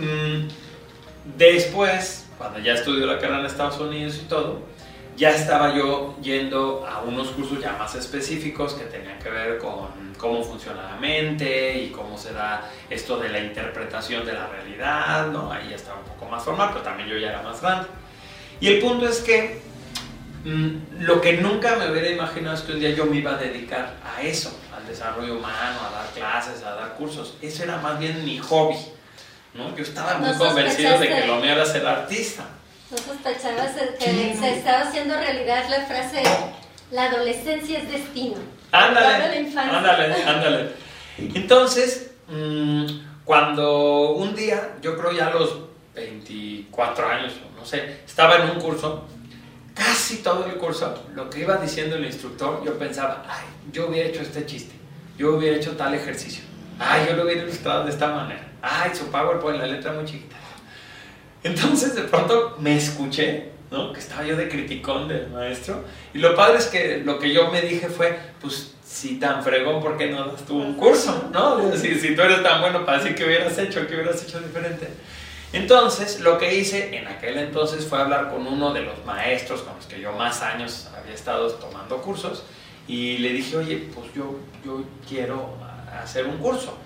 Mm, 0.00 0.48
Después, 1.36 2.26
cuando 2.36 2.58
ya 2.58 2.74
estudió 2.74 3.06
la 3.06 3.18
carrera 3.18 3.40
en 3.40 3.46
Estados 3.46 3.78
Unidos 3.78 4.20
y 4.22 4.28
todo, 4.28 4.62
ya 5.18 5.30
estaba 5.30 5.74
yo 5.74 6.16
yendo 6.22 6.86
a 6.86 7.02
unos 7.02 7.28
cursos 7.30 7.60
ya 7.60 7.72
más 7.72 7.94
específicos 7.96 8.74
que 8.74 8.84
tenían 8.84 9.18
que 9.18 9.28
ver 9.28 9.58
con 9.58 9.88
cómo 10.16 10.42
funciona 10.44 10.84
la 10.84 10.96
mente 10.96 11.76
y 11.76 11.90
cómo 11.90 12.16
se 12.16 12.32
da 12.32 12.70
esto 12.88 13.18
de 13.18 13.28
la 13.28 13.40
interpretación 13.40 14.24
de 14.24 14.32
la 14.32 14.46
realidad, 14.46 15.26
¿no? 15.32 15.50
Ahí 15.50 15.70
ya 15.70 15.76
estaba 15.76 15.98
un 15.98 16.04
poco 16.04 16.26
más 16.26 16.44
formal, 16.44 16.70
pero 16.72 16.82
también 16.82 17.08
yo 17.08 17.18
ya 17.18 17.30
era 17.30 17.42
más 17.42 17.60
grande. 17.60 17.88
Y 18.60 18.68
el 18.68 18.78
punto 18.78 19.08
es 19.08 19.18
que 19.18 19.60
mm, 20.44 21.00
lo 21.00 21.20
que 21.20 21.38
nunca 21.38 21.74
me 21.74 21.90
hubiera 21.90 22.10
imaginado 22.10 22.54
es 22.54 22.62
que 22.62 22.72
un 22.72 22.80
día 22.80 22.90
yo 22.90 23.06
me 23.06 23.16
iba 23.16 23.32
a 23.32 23.36
dedicar 23.36 23.96
a 24.04 24.22
eso, 24.22 24.56
al 24.76 24.86
desarrollo 24.86 25.36
humano, 25.36 25.78
a 25.84 25.90
dar 25.90 26.06
clases, 26.14 26.62
a 26.62 26.76
dar 26.76 26.94
cursos. 26.94 27.36
Eso 27.42 27.64
era 27.64 27.78
más 27.78 27.98
bien 27.98 28.24
mi 28.24 28.38
hobby, 28.38 28.76
¿no? 29.58 29.76
Yo 29.76 29.82
estaba 29.82 30.14
muy 30.18 30.30
No 30.30 30.38
convencido 30.38 30.98
de 30.98 31.08
que 31.08 31.26
lo 31.26 31.36
mío 31.36 31.52
era 31.52 31.66
ser 31.66 31.86
artista. 31.86 32.44
¿No 32.90 32.96
sospechabas 32.96 33.72
que 33.98 34.04
Sí. 34.10 34.36
se 34.40 34.54
estaba 34.58 34.80
haciendo 34.82 35.14
realidad 35.14 35.64
la 35.68 35.84
frase 35.84 36.22
la 36.90 37.04
adolescencia 37.04 37.78
es 37.80 37.90
destino? 37.90 38.36
Ándale, 38.72 39.46
ándale, 39.56 40.22
ándale. 40.24 40.70
Entonces, 41.18 42.12
mm, 42.28 42.86
cuando 43.24 44.12
un 44.12 44.34
día, 44.34 44.76
yo 44.80 44.96
creo 44.96 45.12
ya 45.12 45.26
a 45.26 45.30
los 45.34 45.58
24 45.94 47.06
años, 47.08 47.34
o 47.52 47.58
no 47.58 47.64
sé, 47.66 48.00
estaba 48.06 48.36
en 48.36 48.50
un 48.50 48.60
curso, 48.60 49.04
casi 49.74 50.18
todo 50.18 50.46
el 50.46 50.54
curso, 50.54 51.04
lo 51.14 51.28
que 51.28 51.40
iba 51.40 51.56
diciendo 51.56 51.96
el 51.96 52.04
instructor, 52.06 52.62
yo 52.64 52.78
pensaba, 52.78 53.24
ay, 53.28 53.44
yo 53.72 53.88
hubiera 53.88 54.08
hecho 54.08 54.22
este 54.22 54.46
chiste, 54.46 54.74
yo 55.18 55.34
hubiera 55.34 55.56
hecho 55.56 55.76
tal 55.76 55.92
ejercicio, 55.94 56.44
ay, 56.78 57.06
yo 57.08 57.16
lo 57.16 57.24
hubiera 57.24 57.42
ilustrado 57.42 57.84
de 57.84 57.90
esta 57.90 58.08
manera, 58.14 58.48
ay, 58.62 58.90
su 58.94 59.10
PowerPoint, 59.10 59.58
la 59.58 59.66
letra 59.66 59.92
muy 59.92 60.04
chiquita. 60.04 60.36
Entonces 61.42 61.94
de 61.94 62.02
pronto 62.02 62.56
me 62.58 62.76
escuché 62.76 63.58
¿no? 63.70 63.92
Que 63.92 64.00
estaba 64.00 64.24
yo 64.24 64.36
de 64.36 64.48
criticón 64.48 65.08
del 65.08 65.28
maestro. 65.28 65.84
Y 66.14 66.18
lo 66.18 66.34
padre 66.34 66.58
es 66.58 66.66
que 66.66 67.02
lo 67.04 67.18
que 67.18 67.32
yo 67.32 67.50
me 67.50 67.60
dije 67.60 67.88
fue, 67.88 68.18
pues 68.40 68.74
si 68.84 69.18
tan 69.18 69.42
fregón, 69.42 69.82
¿por 69.82 69.96
qué 69.96 70.06
no 70.08 70.26
das 70.26 70.46
tú 70.46 70.56
un 70.56 70.74
curso? 70.74 71.28
¿no? 71.32 71.60
Si, 71.76 71.94
si 71.96 72.14
tú 72.14 72.22
eres 72.22 72.42
tan 72.42 72.60
bueno 72.60 72.84
para 72.84 72.98
decir 72.98 73.14
que 73.14 73.24
hubieras 73.24 73.58
hecho, 73.58 73.86
que 73.86 73.94
hubieras 73.94 74.22
hecho 74.22 74.40
diferente. 74.40 74.88
Entonces, 75.52 76.20
lo 76.20 76.38
que 76.38 76.54
hice 76.54 76.96
en 76.96 77.06
aquel 77.08 77.38
entonces 77.38 77.86
fue 77.86 77.98
hablar 77.98 78.30
con 78.30 78.46
uno 78.46 78.72
de 78.72 78.82
los 78.82 79.04
maestros 79.04 79.62
con 79.62 79.76
los 79.76 79.86
que 79.86 80.00
yo 80.00 80.12
más 80.12 80.42
años 80.42 80.88
había 80.98 81.14
estado 81.14 81.50
tomando 81.52 81.98
cursos 81.98 82.44
y 82.86 83.18
le 83.18 83.32
dije, 83.32 83.56
oye, 83.56 83.88
pues 83.94 84.12
yo, 84.14 84.38
yo 84.64 84.82
quiero 85.08 85.56
hacer 86.02 86.26
un 86.26 86.38
curso. 86.38 86.76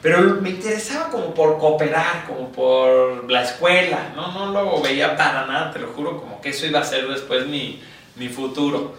Pero 0.00 0.20
me 0.40 0.50
interesaba 0.50 1.08
como 1.08 1.34
por 1.34 1.58
cooperar, 1.58 2.24
como 2.26 2.52
por 2.52 3.28
la 3.30 3.42
escuela, 3.42 4.12
no, 4.14 4.30
no 4.32 4.52
lo 4.52 4.80
veía 4.80 5.16
para 5.16 5.44
nada, 5.46 5.72
te 5.72 5.80
lo 5.80 5.88
juro, 5.88 6.20
como 6.20 6.40
que 6.40 6.50
eso 6.50 6.66
iba 6.66 6.78
a 6.78 6.84
ser 6.84 7.08
después 7.08 7.46
mi, 7.46 7.82
mi 8.14 8.28
futuro. 8.28 8.94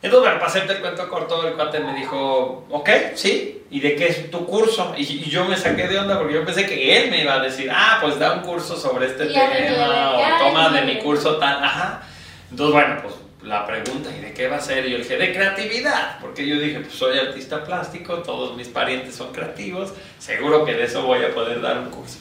Entonces, 0.00 0.28
bueno, 0.28 0.38
para 0.38 0.50
hacerte 0.50 0.74
el 0.74 0.80
cuento 0.80 1.08
corto, 1.08 1.46
el 1.46 1.54
cuate 1.54 1.80
me 1.80 1.94
dijo, 1.94 2.66
ok, 2.70 2.88
sí, 3.14 3.62
¿y 3.70 3.80
de 3.80 3.96
qué 3.96 4.06
es 4.06 4.30
tu 4.30 4.46
curso? 4.46 4.94
Y, 4.96 5.28
yo 5.28 5.44
me 5.44 5.56
saqué 5.56 5.88
de 5.88 5.98
onda 5.98 6.18
porque 6.18 6.34
yo 6.34 6.44
pensé 6.44 6.66
que 6.66 6.96
él 6.96 7.10
me 7.10 7.22
iba 7.22 7.34
a 7.34 7.40
decir, 7.40 7.70
ah, 7.72 7.98
pues 8.00 8.18
da 8.18 8.32
un 8.32 8.40
curso 8.40 8.76
sobre 8.76 9.06
este 9.06 9.26
tema, 9.26 10.12
o 10.14 10.44
toma 10.44 10.70
de 10.70 10.82
mi 10.82 10.98
curso 10.98 11.36
tal, 11.36 11.62
ajá. 11.62 12.02
Entonces, 12.50 12.72
bueno, 12.72 13.00
pues 13.02 13.14
la 13.42 13.66
pregunta, 13.66 14.10
¿y 14.16 14.20
de 14.20 14.34
qué 14.34 14.48
va 14.48 14.56
a 14.56 14.60
ser? 14.60 14.86
Y 14.86 14.90
yo 14.92 14.98
dije, 14.98 15.16
de 15.16 15.32
creatividad, 15.32 16.18
porque 16.20 16.46
yo 16.46 16.58
dije, 16.58 16.80
pues 16.80 16.94
soy 16.94 17.18
artista 17.18 17.64
plástico, 17.64 18.18
todos 18.18 18.56
mis 18.56 18.68
parientes 18.68 19.14
son 19.14 19.32
creativos, 19.32 19.92
seguro 20.18 20.64
que 20.64 20.74
de 20.74 20.84
eso 20.84 21.02
voy 21.02 21.24
a 21.24 21.32
poder 21.32 21.60
dar 21.60 21.78
un 21.78 21.90
curso. 21.90 22.18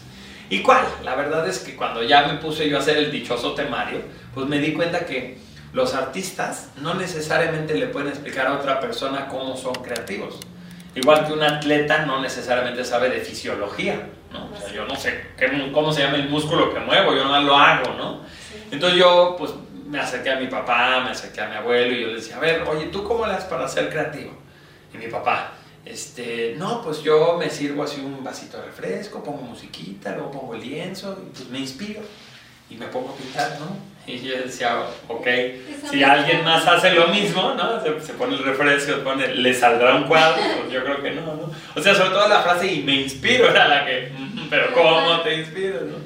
¿Y 0.49 0.61
cuál? 0.61 0.85
La 1.03 1.15
verdad 1.15 1.47
es 1.47 1.59
que 1.59 1.75
cuando 1.75 2.03
ya 2.03 2.27
me 2.27 2.35
puse 2.35 2.69
yo 2.69 2.77
a 2.77 2.79
hacer 2.79 2.97
el 2.97 3.11
dichoso 3.11 3.53
temario, 3.53 4.01
pues 4.33 4.47
me 4.47 4.59
di 4.59 4.73
cuenta 4.73 5.05
que 5.05 5.37
los 5.73 5.93
artistas 5.93 6.69
no 6.77 6.93
necesariamente 6.93 7.73
le 7.73 7.87
pueden 7.87 8.09
explicar 8.09 8.47
a 8.47 8.53
otra 8.53 8.79
persona 8.79 9.27
cómo 9.27 9.57
son 9.57 9.73
creativos. 9.75 10.39
Igual 10.95 11.27
que 11.27 11.33
un 11.33 11.43
atleta 11.43 12.05
no 12.05 12.21
necesariamente 12.21 12.83
sabe 12.85 13.09
de 13.09 13.19
fisiología, 13.19 14.07
¿no? 14.31 14.49
O 14.51 14.57
sea, 14.57 14.73
yo 14.73 14.85
no 14.85 14.95
sé 14.95 15.25
cómo 15.73 15.91
se 15.91 16.01
llama 16.01 16.17
el 16.17 16.29
músculo 16.29 16.73
que 16.73 16.79
muevo, 16.79 17.13
yo 17.13 17.25
no 17.25 17.39
lo 17.41 17.55
hago, 17.55 17.93
¿no? 17.93 18.21
Entonces 18.71 18.97
yo, 18.97 19.35
pues, 19.37 19.51
me 19.87 19.99
acerqué 19.99 20.31
a 20.31 20.39
mi 20.39 20.47
papá, 20.47 21.01
me 21.03 21.11
acerqué 21.11 21.41
a 21.41 21.49
mi 21.49 21.55
abuelo 21.55 21.93
y 21.93 22.01
yo 22.01 22.07
le 22.07 22.15
decía, 22.15 22.37
a 22.37 22.39
ver, 22.39 22.63
oye, 22.67 22.87
¿tú 22.87 23.03
cómo 23.03 23.25
le 23.25 23.33
das 23.33 23.45
para 23.45 23.67
ser 23.67 23.89
creativo? 23.89 24.31
Y 24.93 24.97
mi 24.97 25.07
papá, 25.07 25.53
este, 25.85 26.55
no, 26.57 26.81
pues 26.81 27.01
yo 27.01 27.37
me 27.37 27.49
sirvo 27.49 27.83
así 27.83 28.01
un 28.01 28.23
vasito 28.23 28.57
de 28.57 28.65
refresco, 28.65 29.23
pongo 29.23 29.41
musiquita, 29.41 30.13
luego 30.13 30.31
pongo 30.31 30.55
el 30.55 30.61
lienzo 30.61 31.17
y 31.25 31.29
pues 31.29 31.49
me 31.49 31.59
inspiro 31.59 32.01
y 32.69 32.75
me 32.75 32.87
pongo 32.87 33.11
a 33.11 33.15
pintar, 33.15 33.57
¿no? 33.59 33.97
Y 34.05 34.19
yo 34.19 34.37
decía, 34.37 34.83
ok, 35.07 35.27
si 35.89 36.03
alguien 36.03 36.43
más 36.43 36.65
hace 36.65 36.91
lo 36.91 37.07
mismo, 37.07 37.53
¿no? 37.55 37.81
Se, 37.81 38.13
pone 38.13 38.35
el 38.35 38.43
refresco, 38.43 39.03
pone, 39.03 39.27
le 39.35 39.53
saldrá 39.53 39.95
un 39.95 40.03
cuadro, 40.05 40.41
pues 40.59 40.71
yo 40.71 40.83
creo 40.83 41.01
que 41.01 41.11
no, 41.11 41.21
¿no? 41.21 41.51
O 41.75 41.81
sea, 41.81 41.93
sobre 41.93 42.11
todo 42.11 42.27
la 42.27 42.41
frase 42.41 42.71
y 42.71 42.83
me 42.83 43.01
inspiro 43.01 43.49
era 43.49 43.67
la 43.67 43.85
que, 43.85 44.11
pero 44.49 44.73
¿cómo 44.73 45.21
te 45.21 45.35
inspiras, 45.35 45.83
no? 45.83 45.97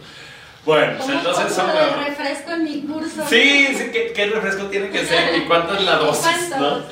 Bueno, 0.66 0.94
pues 0.98 1.10
entonces 1.10 1.54
son... 1.54 1.68
de 1.68 2.10
refresco 2.10 2.52
en 2.52 2.64
mi 2.64 2.82
curso? 2.84 3.28
Sí, 3.28 3.68
sí, 3.76 3.90
¿qué, 3.92 4.14
¿qué, 4.14 4.28
refresco 4.28 4.66
tiene 4.66 4.90
que 4.90 5.04
ser 5.06 5.36
y 5.36 5.46
cuánto 5.46 5.74
es 5.74 5.84
la 5.84 5.96
dosis, 5.96 6.50
¿no? 6.52 6.84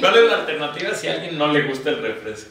¿Cuál 0.00 0.16
es 0.16 0.30
la 0.30 0.36
alternativa 0.36 0.94
si 0.94 1.08
a 1.08 1.12
alguien 1.14 1.36
no 1.36 1.48
le 1.48 1.62
gusta 1.62 1.90
el 1.90 2.00
refresco? 2.00 2.50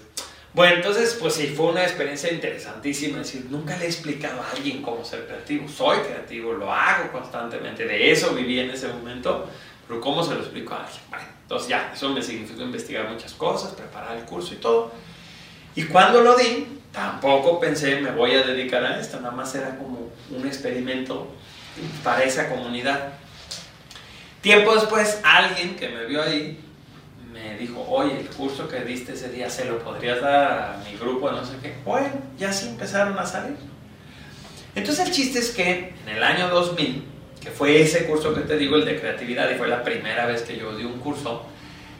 Bueno, 0.53 0.77
entonces, 0.77 1.15
pues 1.19 1.35
sí, 1.35 1.47
fue 1.47 1.67
una 1.67 1.83
experiencia 1.83 2.31
interesantísima. 2.33 3.21
Es 3.21 3.31
decir, 3.31 3.47
nunca 3.51 3.77
le 3.77 3.85
he 3.85 3.87
explicado 3.87 4.41
a 4.41 4.51
alguien 4.51 4.81
cómo 4.81 5.05
ser 5.05 5.25
creativo. 5.25 5.67
Soy 5.67 5.99
creativo, 5.99 6.53
lo 6.53 6.73
hago 6.73 7.11
constantemente. 7.11 7.85
De 7.85 8.11
eso 8.11 8.33
viví 8.33 8.59
en 8.59 8.71
ese 8.71 8.87
momento. 8.87 9.47
Pero 9.87 10.01
¿cómo 10.01 10.23
se 10.23 10.33
lo 10.33 10.41
explico 10.41 10.73
a 10.73 10.83
alguien? 10.83 11.01
Bueno, 11.09 11.25
entonces 11.43 11.69
ya, 11.69 11.91
eso 11.93 12.09
me 12.09 12.21
significó 12.21 12.63
investigar 12.63 13.09
muchas 13.09 13.33
cosas, 13.33 13.73
preparar 13.73 14.17
el 14.17 14.23
curso 14.23 14.53
y 14.53 14.57
todo. 14.57 14.91
Y 15.75 15.83
cuando 15.83 16.21
lo 16.21 16.35
di, 16.35 16.67
tampoco 16.91 17.59
pensé 17.59 18.01
me 18.01 18.11
voy 18.11 18.33
a 18.33 18.41
dedicar 18.41 18.83
a 18.83 18.99
esto. 18.99 19.19
Nada 19.19 19.31
más 19.31 19.53
era 19.53 19.77
como 19.77 20.08
un 20.31 20.47
experimento 20.47 21.27
para 22.03 22.23
esa 22.23 22.49
comunidad. 22.49 23.13
Tiempo 24.41 24.73
después, 24.75 25.19
alguien 25.23 25.75
que 25.75 25.89
me 25.89 26.05
vio 26.05 26.23
ahí 26.23 26.59
me 27.31 27.57
dijo, 27.57 27.85
oye, 27.87 28.19
el 28.19 28.27
curso 28.27 28.67
que 28.67 28.81
diste 28.81 29.13
ese 29.13 29.29
día 29.29 29.49
se 29.49 29.65
lo 29.65 29.79
podrías 29.79 30.21
dar 30.21 30.51
a 30.51 30.83
mi 30.83 30.97
grupo, 30.97 31.31
no 31.31 31.45
sé 31.45 31.53
qué. 31.61 31.75
Bueno, 31.85 32.09
ya 32.37 32.51
sí 32.51 32.67
empezaron 32.69 33.17
a 33.17 33.25
salir. 33.25 33.57
Entonces 34.75 35.07
el 35.07 35.13
chiste 35.13 35.39
es 35.39 35.51
que 35.51 35.93
en 36.05 36.09
el 36.15 36.23
año 36.23 36.49
2000, 36.49 37.03
que 37.41 37.49
fue 37.49 37.81
ese 37.81 38.05
curso 38.05 38.33
que 38.33 38.41
te 38.41 38.57
digo, 38.57 38.75
el 38.75 38.85
de 38.85 38.99
creatividad, 38.99 39.49
y 39.51 39.55
fue 39.55 39.67
la 39.67 39.83
primera 39.83 40.25
vez 40.25 40.41
que 40.41 40.57
yo 40.57 40.75
di 40.75 40.85
un 40.85 40.99
curso, 40.99 41.45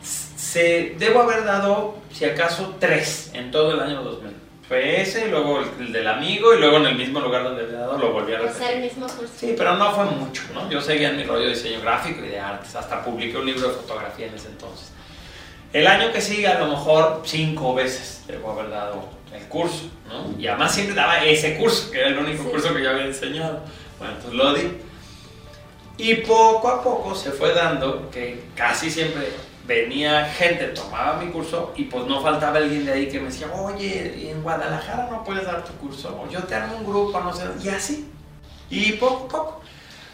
se, 0.01 0.95
debo 0.97 1.21
haber 1.21 1.43
dado, 1.43 1.97
si 2.11 2.25
acaso, 2.25 2.75
tres 2.79 3.31
en 3.33 3.51
todo 3.51 3.73
el 3.73 3.79
año 3.79 4.01
2000. 4.03 4.48
Fue 4.69 5.01
ese, 5.01 5.29
luego 5.29 5.61
el, 5.79 5.91
del 5.91 6.07
amigo, 6.07 6.53
y 6.53 6.59
luego 6.59 6.77
en 6.77 6.85
el 6.85 6.95
mismo 6.95 7.19
lugar 7.19 7.43
donde 7.43 7.63
había 7.63 7.79
dado 7.79 7.97
lo 7.97 8.13
volví 8.13 8.35
a 8.35 8.37
repetir. 8.37 8.55
O 8.55 8.59
sea, 8.59 8.71
el 8.71 8.81
mismo 8.83 9.07
curso. 9.07 9.33
Sí, 9.35 9.55
pero 9.57 9.75
no 9.75 9.91
fue 9.93 10.05
mucho, 10.05 10.43
¿no? 10.53 10.69
Yo 10.69 10.79
seguía 10.79 11.09
en 11.09 11.17
mi 11.17 11.23
rollo 11.23 11.45
de 11.45 11.55
diseño 11.55 11.81
gráfico 11.81 12.23
y 12.23 12.27
de 12.27 12.39
artes, 12.39 12.75
hasta 12.75 13.03
publiqué 13.03 13.35
un 13.35 13.47
libro 13.47 13.67
de 13.67 13.73
fotografía 13.73 14.27
en 14.27 14.35
ese 14.35 14.49
entonces. 14.49 14.91
El 15.73 15.87
año 15.87 16.11
que 16.11 16.21
sigue, 16.21 16.47
a 16.47 16.59
lo 16.59 16.67
mejor 16.67 17.23
cinco 17.25 17.73
veces 17.73 18.23
debo 18.27 18.51
haber 18.51 18.69
dado 18.69 19.09
el 19.33 19.43
curso, 19.47 19.89
¿no? 20.07 20.39
Y 20.39 20.45
además 20.45 20.71
siempre 20.71 20.93
daba 20.93 21.25
ese 21.25 21.57
curso, 21.57 21.89
que 21.89 22.01
era 22.01 22.09
el 22.09 22.19
único 22.19 22.43
curso 22.43 22.71
que 22.71 22.83
yo 22.83 22.91
había 22.91 23.05
enseñado. 23.05 23.61
Bueno, 23.97 24.13
entonces 24.17 24.37
lo 24.37 24.53
di. 24.53 24.71
Y 25.97 26.13
poco 26.17 26.67
a 26.67 26.83
poco 26.83 27.15
se 27.15 27.31
fue 27.31 27.55
dando 27.55 28.07
que 28.11 28.43
casi 28.55 28.91
siempre 28.91 29.29
venía 29.69 30.25
gente, 30.25 30.65
tomaba 30.69 31.21
mi 31.21 31.31
curso 31.31 31.73
y 31.77 31.83
pues 31.83 32.07
no 32.07 32.21
faltaba 32.21 32.57
alguien 32.57 32.87
de 32.87 32.91
ahí 32.91 33.07
que 33.07 33.19
me 33.19 33.27
decía, 33.27 33.47
oye, 33.53 34.31
en 34.31 34.41
Guadalajara 34.41 35.07
no 35.11 35.23
puedes 35.23 35.45
dar 35.45 35.63
tu 35.63 35.73
curso, 35.73 36.19
o 36.19 36.27
yo 36.27 36.41
te 36.43 36.55
armo 36.55 36.77
un 36.77 36.85
grupo, 36.85 37.19
no 37.21 37.31
sé, 37.31 37.45
y 37.63 37.69
así. 37.69 38.09
Y 38.71 38.93
poco 38.93 39.25
a 39.25 39.29
poco. 39.29 39.61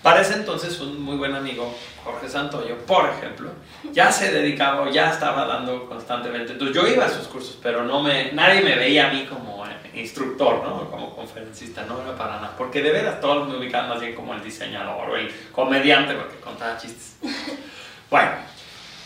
Para 0.04 0.22
ese 0.22 0.34
entonces 0.34 0.78
un 0.82 1.02
muy 1.02 1.16
buen 1.16 1.34
amigo, 1.34 1.74
Jorge 2.04 2.30
Santoyo, 2.30 2.78
por 2.86 3.10
ejemplo, 3.10 3.50
ya 3.92 4.12
se 4.12 4.32
dedicaba, 4.32 4.92
ya 4.92 5.10
estaba 5.10 5.46
dando 5.46 5.88
constantemente. 5.88 6.52
Entonces 6.52 6.76
yo 6.76 6.88
iba 6.88 7.06
a 7.06 7.10
sus 7.10 7.28
cursos, 7.28 7.58
pero 7.64 7.84
no 7.84 8.04
me, 8.04 8.34
nadie 8.34 8.62
me 8.62 8.76
veía 8.76 9.10
a 9.10 9.14
mí 9.14 9.26
como 9.26 9.66
instructor, 9.96 10.62
¿no? 10.64 10.92
Como 10.92 11.16
conferencista, 11.16 11.86
no 11.86 12.02
era 12.02 12.16
para 12.16 12.36
nada. 12.36 12.56
Porque 12.58 12.84
de 12.84 12.92
veras 12.92 13.20
todos 13.22 13.48
me 13.48 13.58
ubicaban 13.58 13.90
más 13.90 14.02
bien 14.02 14.14
como 14.14 14.34
el 14.34 14.44
diseñador 14.44 15.10
o 15.10 15.16
el 15.16 15.34
comediante, 15.52 16.14
porque 16.14 16.36
contaba 16.40 16.78
chistes. 16.78 17.18
Bueno, 18.08 18.34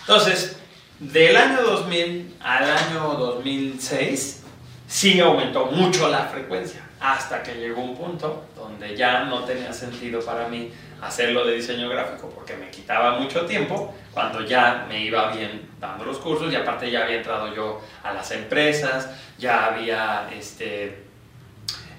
entonces, 0.09 0.57
del 0.97 1.37
año 1.37 1.61
2000 1.61 2.37
al 2.41 2.63
año 2.63 3.13
2006, 3.13 4.43
sí 4.87 5.19
aumentó 5.19 5.67
mucho 5.67 6.09
la 6.09 6.23
frecuencia, 6.23 6.81
hasta 6.99 7.43
que 7.43 7.53
llegó 7.53 7.83
un 7.83 7.95
punto 7.95 8.45
donde 8.55 8.97
ya 8.97 9.25
no 9.25 9.43
tenía 9.43 9.71
sentido 9.71 10.19
para 10.21 10.47
mí 10.47 10.71
hacerlo 10.99 11.45
de 11.45 11.57
diseño 11.57 11.89
gráfico 11.89 12.27
porque 12.33 12.57
me 12.57 12.71
quitaba 12.71 13.19
mucho 13.19 13.45
tiempo 13.45 13.93
cuando 14.11 14.43
ya 14.43 14.87
me 14.89 14.99
iba 15.05 15.31
bien 15.31 15.69
dando 15.79 16.05
los 16.05 16.17
cursos 16.17 16.51
y 16.51 16.55
aparte 16.55 16.89
ya 16.89 17.03
había 17.03 17.17
entrado 17.17 17.53
yo 17.53 17.79
a 18.01 18.11
las 18.11 18.31
empresas, 18.31 19.11
ya 19.37 19.67
había 19.67 20.27
este, 20.35 21.03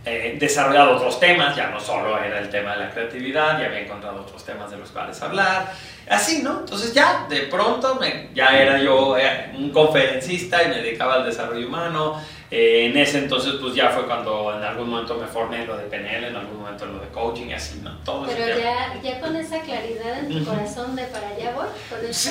eh, 0.05 0.37
desarrollado 0.41 0.97
otros 0.97 1.21
temas, 1.21 1.55
ya 1.55 1.69
no 1.69 1.79
solo 1.79 2.19
era 2.23 2.39
el 2.39 2.49
tema 2.49 2.73
de 2.73 2.85
la 2.85 2.91
creatividad, 2.91 3.61
ya 3.61 3.67
había 3.67 3.81
encontrado 3.81 4.23
otros 4.23 4.43
temas 4.45 4.71
de 4.71 4.79
los 4.79 4.91
cuales 4.91 5.21
hablar, 5.21 5.73
así, 6.09 6.43
¿no? 6.43 6.61
Entonces 6.61 6.95
ya 6.95 7.27
de 7.29 7.43
pronto 7.43 7.97
me, 7.97 8.31
ya 8.35 8.59
era 8.59 8.79
yo 8.79 9.19
eh, 9.19 9.53
un 9.55 9.71
conferencista 9.71 10.63
y 10.63 10.69
me 10.69 10.77
dedicaba 10.77 11.17
al 11.17 11.27
desarrollo 11.27 11.67
humano, 11.69 12.19
eh, 12.51 12.87
en 12.87 12.97
ese 12.97 13.19
entonces, 13.19 13.55
pues 13.61 13.75
ya 13.75 13.91
fue 13.91 14.07
cuando 14.07 14.57
en 14.57 14.65
algún 14.65 14.89
momento 14.89 15.17
me 15.17 15.27
formé 15.27 15.63
en 15.63 15.69
lo 15.69 15.77
de 15.77 15.85
PNL, 15.85 16.25
en 16.25 16.37
algún 16.37 16.61
momento 16.61 16.85
en 16.85 16.95
lo 16.95 17.01
de 17.01 17.09
coaching 17.09 17.47
y 17.47 17.53
así, 17.53 17.81
¿no? 17.81 17.97
Todo 17.99 18.27
Pero 18.27 18.59
ya, 18.59 18.99
ya 19.01 19.21
con 19.21 19.37
esa 19.37 19.61
claridad 19.61 20.19
en 20.19 20.39
tu 20.39 20.45
corazón 20.45 20.97
de 20.97 21.05
para 21.05 21.29
allá 21.29 21.53
voy. 21.55 21.67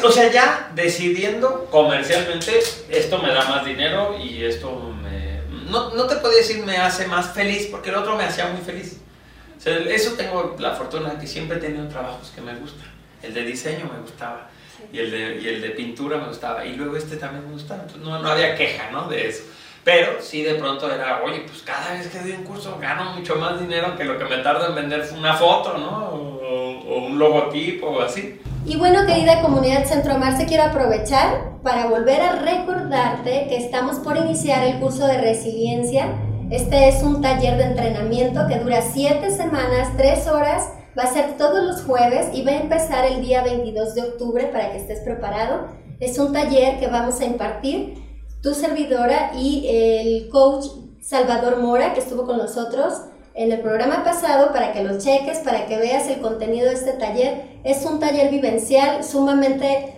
o 0.03 0.11
sea, 0.11 0.29
ya 0.29 0.71
decidiendo 0.75 1.67
comercialmente, 1.71 2.59
esto 2.89 3.19
me 3.19 3.29
da 3.29 3.45
más 3.45 3.63
dinero 3.63 4.17
y 4.17 4.43
esto. 4.43 4.95
No, 5.69 5.93
no 5.93 6.05
te 6.05 6.15
podía 6.17 6.38
decir 6.38 6.63
me 6.65 6.77
hace 6.77 7.07
más 7.07 7.33
feliz, 7.33 7.67
porque 7.71 7.89
el 7.89 7.95
otro 7.95 8.15
me 8.15 8.23
hacía 8.23 8.47
muy 8.47 8.61
feliz. 8.61 8.97
O 9.57 9.61
sea, 9.61 9.77
eso 9.77 10.13
tengo 10.13 10.55
la 10.59 10.73
fortuna 10.73 11.11
de 11.11 11.19
que 11.19 11.27
siempre 11.27 11.57
he 11.57 11.59
tenido 11.59 11.88
trabajos 11.88 12.31
que 12.33 12.41
me 12.41 12.55
gustan. 12.55 12.88
El 13.21 13.33
de 13.33 13.43
diseño 13.43 13.89
me 13.93 13.99
gustaba. 14.01 14.49
Y, 14.93 14.99
el 14.99 15.11
de, 15.11 15.41
y 15.41 15.47
el 15.47 15.61
de 15.61 15.69
pintura 15.71 16.17
me 16.17 16.27
gustaba. 16.27 16.65
Y 16.65 16.75
luego 16.75 16.95
este 16.95 17.17
también 17.17 17.45
me 17.45 17.53
gustaba. 17.53 17.81
Entonces 17.81 18.03
no, 18.03 18.19
no 18.19 18.29
había 18.29 18.55
queja, 18.55 18.89
¿no? 18.91 19.09
De 19.09 19.27
eso. 19.27 19.43
Pero 19.89 20.22
sí 20.22 20.43
de 20.43 20.53
pronto 20.53 20.93
era, 20.93 21.24
oye, 21.25 21.39
pues 21.48 21.63
cada 21.63 21.93
vez 21.93 22.05
que 22.10 22.19
doy 22.19 22.34
un 22.34 22.43
curso 22.43 22.77
gano 22.79 23.13
mucho 23.15 23.38
más 23.38 23.60
dinero 23.60 23.98
que 23.98 24.03
lo 24.03 24.19
que 24.19 24.25
me 24.25 24.38
tarda 24.43 24.67
en 24.67 24.75
vender 24.75 25.03
una 25.17 25.34
foto, 25.34 25.79
¿no? 25.79 26.10
O, 26.10 27.05
un 27.08 27.17
logotipo 27.17 27.88
o 27.88 28.01
así. 28.01 28.39
Y 28.67 28.77
bueno, 28.77 29.08
querida 29.08 29.41
comunidad 29.41 29.86
Centro 29.86 30.13
Amarse, 30.13 30.46
quiero 30.46 30.65
aprovechar 30.65 31.53
para 31.63 31.88
volver 31.88 32.22
a 32.22 32.36
recordarte 32.36 33.48
que 33.50 33.58
estamos 33.58 33.98
por 33.98 34.15
iniciar 34.17 34.63
el 34.63 34.79
curso 34.79 35.08
de 35.08 35.19
resiliencia. 35.19 36.08
Este 36.51 36.89
es 36.89 37.01
un 37.01 37.24
taller 37.24 37.58
de 37.58 37.63
entrenamiento 37.63 38.46
que 38.48 38.60
dura 38.60 38.84
siete 38.84 39.31
semanas, 39.31 39.89
tres 39.98 40.27
horas, 40.27 40.69
Va 40.98 41.03
a 41.03 41.13
ser 41.13 41.38
todos 41.38 41.63
los 41.63 41.84
jueves 41.84 42.27
y 42.34 42.43
va 42.43 42.51
a 42.51 42.62
empezar 42.62 43.05
el 43.05 43.22
día 43.22 43.43
22 43.43 43.96
de 43.96 44.01
octubre 44.01 44.48
para 44.48 44.72
que 44.72 44.79
estés 44.79 45.00
preparado. 45.00 45.67
Es 46.00 46.17
un 46.17 46.34
taller 46.34 46.79
que 46.79 46.88
vamos 46.88 47.22
a 47.22 47.25
impartir 47.25 48.09
tu 48.41 48.53
servidora 48.53 49.31
y 49.36 49.65
el 49.67 50.29
coach 50.29 50.65
Salvador 51.01 51.58
Mora, 51.58 51.93
que 51.93 52.00
estuvo 52.00 52.25
con 52.25 52.38
nosotros 52.38 53.01
en 53.34 53.51
el 53.51 53.62
programa 53.62 54.03
pasado, 54.03 54.51
para 54.51 54.74
que 54.74 54.84
lo 54.84 54.98
cheques, 54.98 55.39
para 55.39 55.65
que 55.65 55.77
veas 55.77 56.08
el 56.08 56.19
contenido 56.19 56.67
de 56.67 56.74
este 56.74 56.93
taller. 56.93 57.60
Es 57.63 57.86
un 57.86 58.00
taller 58.00 58.29
vivencial 58.31 59.03
sumamente 59.03 59.93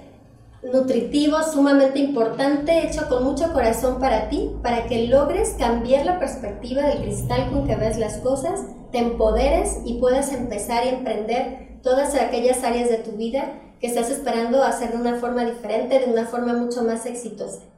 nutritivo, 0.64 1.42
sumamente 1.42 2.00
importante, 2.00 2.86
hecho 2.86 3.08
con 3.10 3.24
mucho 3.24 3.52
corazón 3.52 4.00
para 4.00 4.30
ti, 4.30 4.52
para 4.62 4.86
que 4.86 5.08
logres 5.08 5.56
cambiar 5.58 6.06
la 6.06 6.20
perspectiva 6.20 6.84
del 6.84 7.02
cristal 7.02 7.50
con 7.50 7.66
que 7.66 7.76
ves 7.76 7.98
las 7.98 8.18
cosas, 8.18 8.62
te 8.92 9.00
empoderes 9.00 9.80
y 9.86 9.96
puedas 9.96 10.32
empezar 10.34 10.86
y 10.86 10.90
emprender 10.90 11.80
todas 11.82 12.14
aquellas 12.16 12.64
áreas 12.64 12.90
de 12.90 12.98
tu 12.98 13.14
vida 13.14 13.54
que 13.80 13.88
estás 13.88 14.12
esperando 14.12 14.64
hacer 14.64 14.92
de 14.92 14.98
una 14.98 15.16
forma 15.16 15.44
diferente, 15.46 15.98
de 15.98 16.12
una 16.12 16.26
forma 16.26 16.54
mucho 16.54 16.84
más 16.84 17.08
exitosa. 17.08 17.71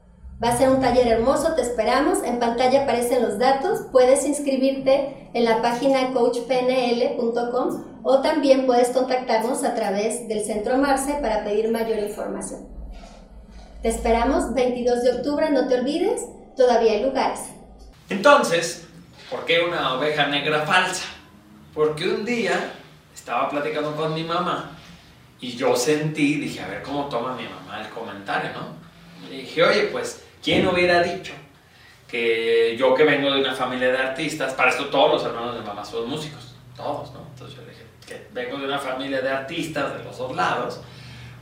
Va 0.44 0.50
a 0.50 0.58
ser 0.58 0.70
un 0.70 0.82
taller 0.82 1.08
hermoso, 1.08 1.54
te 1.56 1.62
esperamos. 1.62 2.22
En 2.24 2.38
pantalla 2.38 2.84
aparecen 2.84 3.22
los 3.22 3.40
datos. 3.40 3.88
Puedes 3.94 4.26
inscribirte 4.26 5.30
en 5.34 5.46
la 5.46 5.62
página 5.62 6.12
coachpnl.com 6.12 7.86
o 8.04 8.22
también 8.22 8.66
puedes 8.66 8.90
contactarnos 8.90 9.64
a 9.64 9.74
través 9.74 10.28
del 10.28 10.44
Centro 10.44 10.78
Marce 10.78 11.14
para 11.22 11.46
pedir 11.46 11.72
mayor 11.72 12.00
información. 12.00 12.68
Te 13.82 13.88
esperamos 13.88 14.54
22 14.54 15.04
de 15.04 15.14
octubre, 15.14 15.50
no 15.50 15.70
te 15.70 15.80
olvides, 15.80 16.24
todavía 16.58 16.92
hay 16.92 17.04
lugares. 17.04 17.40
Entonces, 18.10 18.86
¿por 19.30 19.46
qué 19.46 19.62
una 19.62 19.94
oveja 19.94 20.28
negra 20.28 20.64
falsa? 20.64 21.06
Porque 21.74 22.10
un 22.10 22.26
día 22.26 22.74
estaba 23.16 23.50
platicando 23.50 23.96
con 23.96 24.14
mi 24.14 24.26
mamá 24.26 24.78
y 25.40 25.56
yo 25.56 25.74
sentí, 25.78 26.36
dije, 26.36 26.60
a 26.60 26.68
ver 26.68 26.84
cómo 26.84 27.06
toma 27.08 27.34
mi 27.34 27.48
mamá 27.48 27.82
el 27.82 27.90
comentario, 27.90 28.52
¿no? 28.52 28.84
Le 29.30 29.38
dije, 29.38 29.64
oye, 29.64 29.84
pues, 29.84 30.23
¿quién 30.44 30.68
hubiera 30.68 31.02
dicho 31.02 31.34
que 32.08 32.76
yo 32.78 32.94
que 32.94 33.04
vengo 33.06 33.32
de 33.32 33.40
una 33.40 33.56
familia 33.56 33.92
de 33.92 33.98
artistas, 33.98 34.54
para 34.54 34.70
esto 34.70 34.88
todos 34.88 35.14
los 35.14 35.26
hermanos 35.26 35.56
de 35.56 35.62
mamá 35.62 35.84
son 35.84 36.08
músicos, 36.08 36.54
todos, 36.76 37.12
¿no? 37.12 37.26
Entonces 37.34 37.58
yo 37.58 37.64
dije, 37.64 37.86
que 38.06 38.28
vengo 38.32 38.58
de 38.58 38.66
una 38.66 38.78
familia 38.78 39.22
de 39.22 39.30
artistas 39.30 39.98
de 39.98 40.04
los 40.04 40.18
dos 40.18 40.36
lados, 40.36 40.82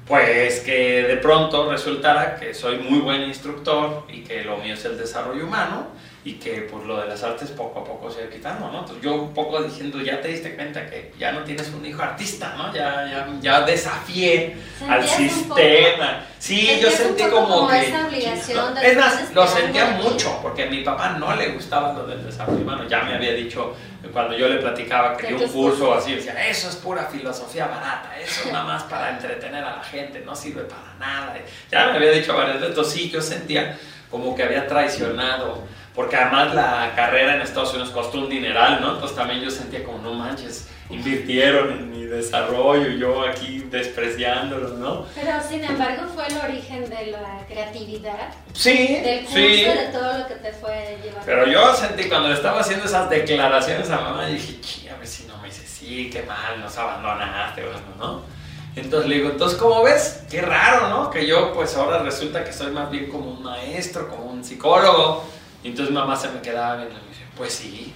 pues 0.07 0.61
que 0.61 1.03
de 1.03 1.17
pronto 1.17 1.69
resultara 1.69 2.37
que 2.37 2.53
soy 2.53 2.77
muy 2.77 2.99
buen 2.99 3.23
instructor 3.23 4.05
y 4.07 4.21
que 4.23 4.43
lo 4.43 4.57
mío 4.57 4.75
es 4.75 4.85
el 4.85 4.97
desarrollo 4.97 5.45
humano 5.45 5.87
y 6.23 6.33
que 6.33 6.67
pues 6.71 6.85
lo 6.85 7.01
de 7.01 7.07
las 7.07 7.23
artes 7.23 7.49
poco 7.49 7.79
a 7.79 7.83
poco 7.83 8.11
se 8.11 8.25
va 8.25 8.29
quitando, 8.29 8.71
¿no? 8.71 8.81
Entonces 8.81 9.03
yo 9.03 9.15
un 9.15 9.33
poco 9.33 9.61
diciendo, 9.63 9.99
ya 10.01 10.21
te 10.21 10.27
diste 10.27 10.55
cuenta 10.55 10.85
que 10.87 11.11
ya 11.17 11.31
no 11.31 11.43
tienes 11.43 11.69
un 11.69 11.83
hijo 11.83 12.03
artista, 12.03 12.53
¿no? 12.55 12.71
Ya, 12.71 13.07
ya, 13.09 13.27
ya 13.41 13.61
desafié 13.61 14.55
al 14.87 15.07
sistema. 15.07 16.23
Sí, 16.37 16.79
yo 16.79 16.91
sentí 16.91 17.23
como, 17.23 17.67
que... 17.67 17.87
Esa 17.87 18.07
obligación 18.07 18.77
es 18.77 18.97
más, 18.97 19.33
lo 19.33 19.47
sentía 19.47 19.85
mucho, 20.03 20.37
porque 20.43 20.63
a 20.63 20.65
mi 20.67 20.83
papá 20.83 21.17
no 21.17 21.35
le 21.35 21.49
gustaba 21.49 21.93
lo 21.93 22.05
del 22.05 22.23
desarrollo 22.23 22.61
humano. 22.61 22.87
Ya 22.87 23.01
me 23.01 23.15
había 23.15 23.33
dicho, 23.33 23.75
cuando 24.13 24.37
yo 24.37 24.47
le 24.47 24.57
platicaba 24.57 25.17
que 25.17 25.27
dio 25.27 25.37
un 25.37 25.47
curso 25.47 25.95
así, 25.95 26.13
decía, 26.13 26.47
eso 26.47 26.69
es 26.69 26.75
pura 26.75 27.05
filosofía 27.05 27.65
barata, 27.65 28.15
eso 28.19 28.51
nada 28.51 28.65
más 28.65 28.83
para 28.83 29.09
entretener 29.09 29.63
a 29.63 29.77
la 29.77 29.83
gente, 29.83 30.21
no 30.23 30.35
sirve 30.35 30.65
para 30.65 30.93
nada. 30.99 31.35
Ya 31.71 31.87
me 31.87 31.97
había 31.97 32.11
dicho 32.11 32.35
varias 32.35 32.61
veces, 32.61 32.87
sí, 32.87 33.09
yo 33.09 33.21
sentía 33.21 33.75
como 34.11 34.35
que 34.35 34.43
había 34.43 34.67
traicionado 34.67 35.63
porque 35.95 36.15
además 36.15 36.55
la 36.55 36.93
carrera 36.95 37.35
en 37.35 37.41
Estados 37.41 37.71
Unidos 37.71 37.89
costó 37.89 38.19
un 38.19 38.29
dineral, 38.29 38.79
¿no? 38.79 38.93
Entonces 38.93 39.15
también 39.15 39.41
yo 39.41 39.51
sentía 39.51 39.83
como, 39.83 39.97
no 39.97 40.13
manches, 40.13 40.69
invirtieron 40.89 41.71
en 41.71 41.91
mi 41.91 42.05
desarrollo, 42.05 42.91
yo 42.91 43.27
aquí 43.27 43.65
despreciándolo, 43.69 44.69
¿no? 44.77 45.05
Pero 45.13 45.31
sin 45.47 45.63
embargo 45.63 46.03
fue 46.13 46.27
el 46.27 46.37
origen 46.37 46.89
de 46.89 47.07
la 47.07 47.45
creatividad. 47.47 48.33
Sí, 48.53 48.99
del 49.03 49.21
curso, 49.25 49.35
sí. 49.37 49.63
de 49.65 49.89
todo 49.91 50.17
lo 50.19 50.27
que 50.27 50.35
te 50.35 50.53
fue 50.53 50.97
llevando. 51.03 51.25
Pero 51.25 51.47
yo 51.47 51.73
sentí 51.75 52.07
cuando 52.07 52.29
le 52.29 52.35
estaba 52.35 52.61
haciendo 52.61 52.85
esas 52.85 53.09
declaraciones 53.09 53.89
a 53.89 53.99
mamá, 53.99 54.27
dije, 54.27 54.61
"Chi, 54.61 54.87
a 54.87 54.95
ver 54.95 55.07
si 55.07 55.25
no 55.25 55.37
me 55.39 55.49
dice, 55.49 55.67
sí, 55.67 56.09
qué 56.09 56.23
mal, 56.23 56.59
nos 56.61 56.77
abandonaste, 56.77 57.63
bueno, 57.63 57.79
¿no? 57.97 58.40
Entonces 58.75 59.09
le 59.09 59.15
digo, 59.15 59.29
entonces, 59.29 59.57
¿cómo 59.57 59.83
ves? 59.83 60.23
Qué 60.29 60.41
raro, 60.41 60.87
¿no? 60.87 61.09
Que 61.09 61.27
yo, 61.27 61.53
pues 61.53 61.75
ahora 61.75 62.03
resulta 62.03 62.43
que 62.43 62.53
soy 62.53 62.71
más 62.71 62.89
bien 62.89 63.09
como 63.09 63.31
un 63.31 63.43
maestro, 63.43 64.07
como 64.07 64.25
un 64.25 64.43
psicólogo. 64.43 65.25
Y 65.63 65.69
entonces 65.69 65.93
mamá 65.93 66.15
se 66.15 66.29
me 66.29 66.41
quedaba 66.41 66.77
viendo 66.77 66.95
y 66.95 67.01
me 67.01 67.09
dice, 67.09 67.23
pues 67.35 67.53
sí. 67.53 67.93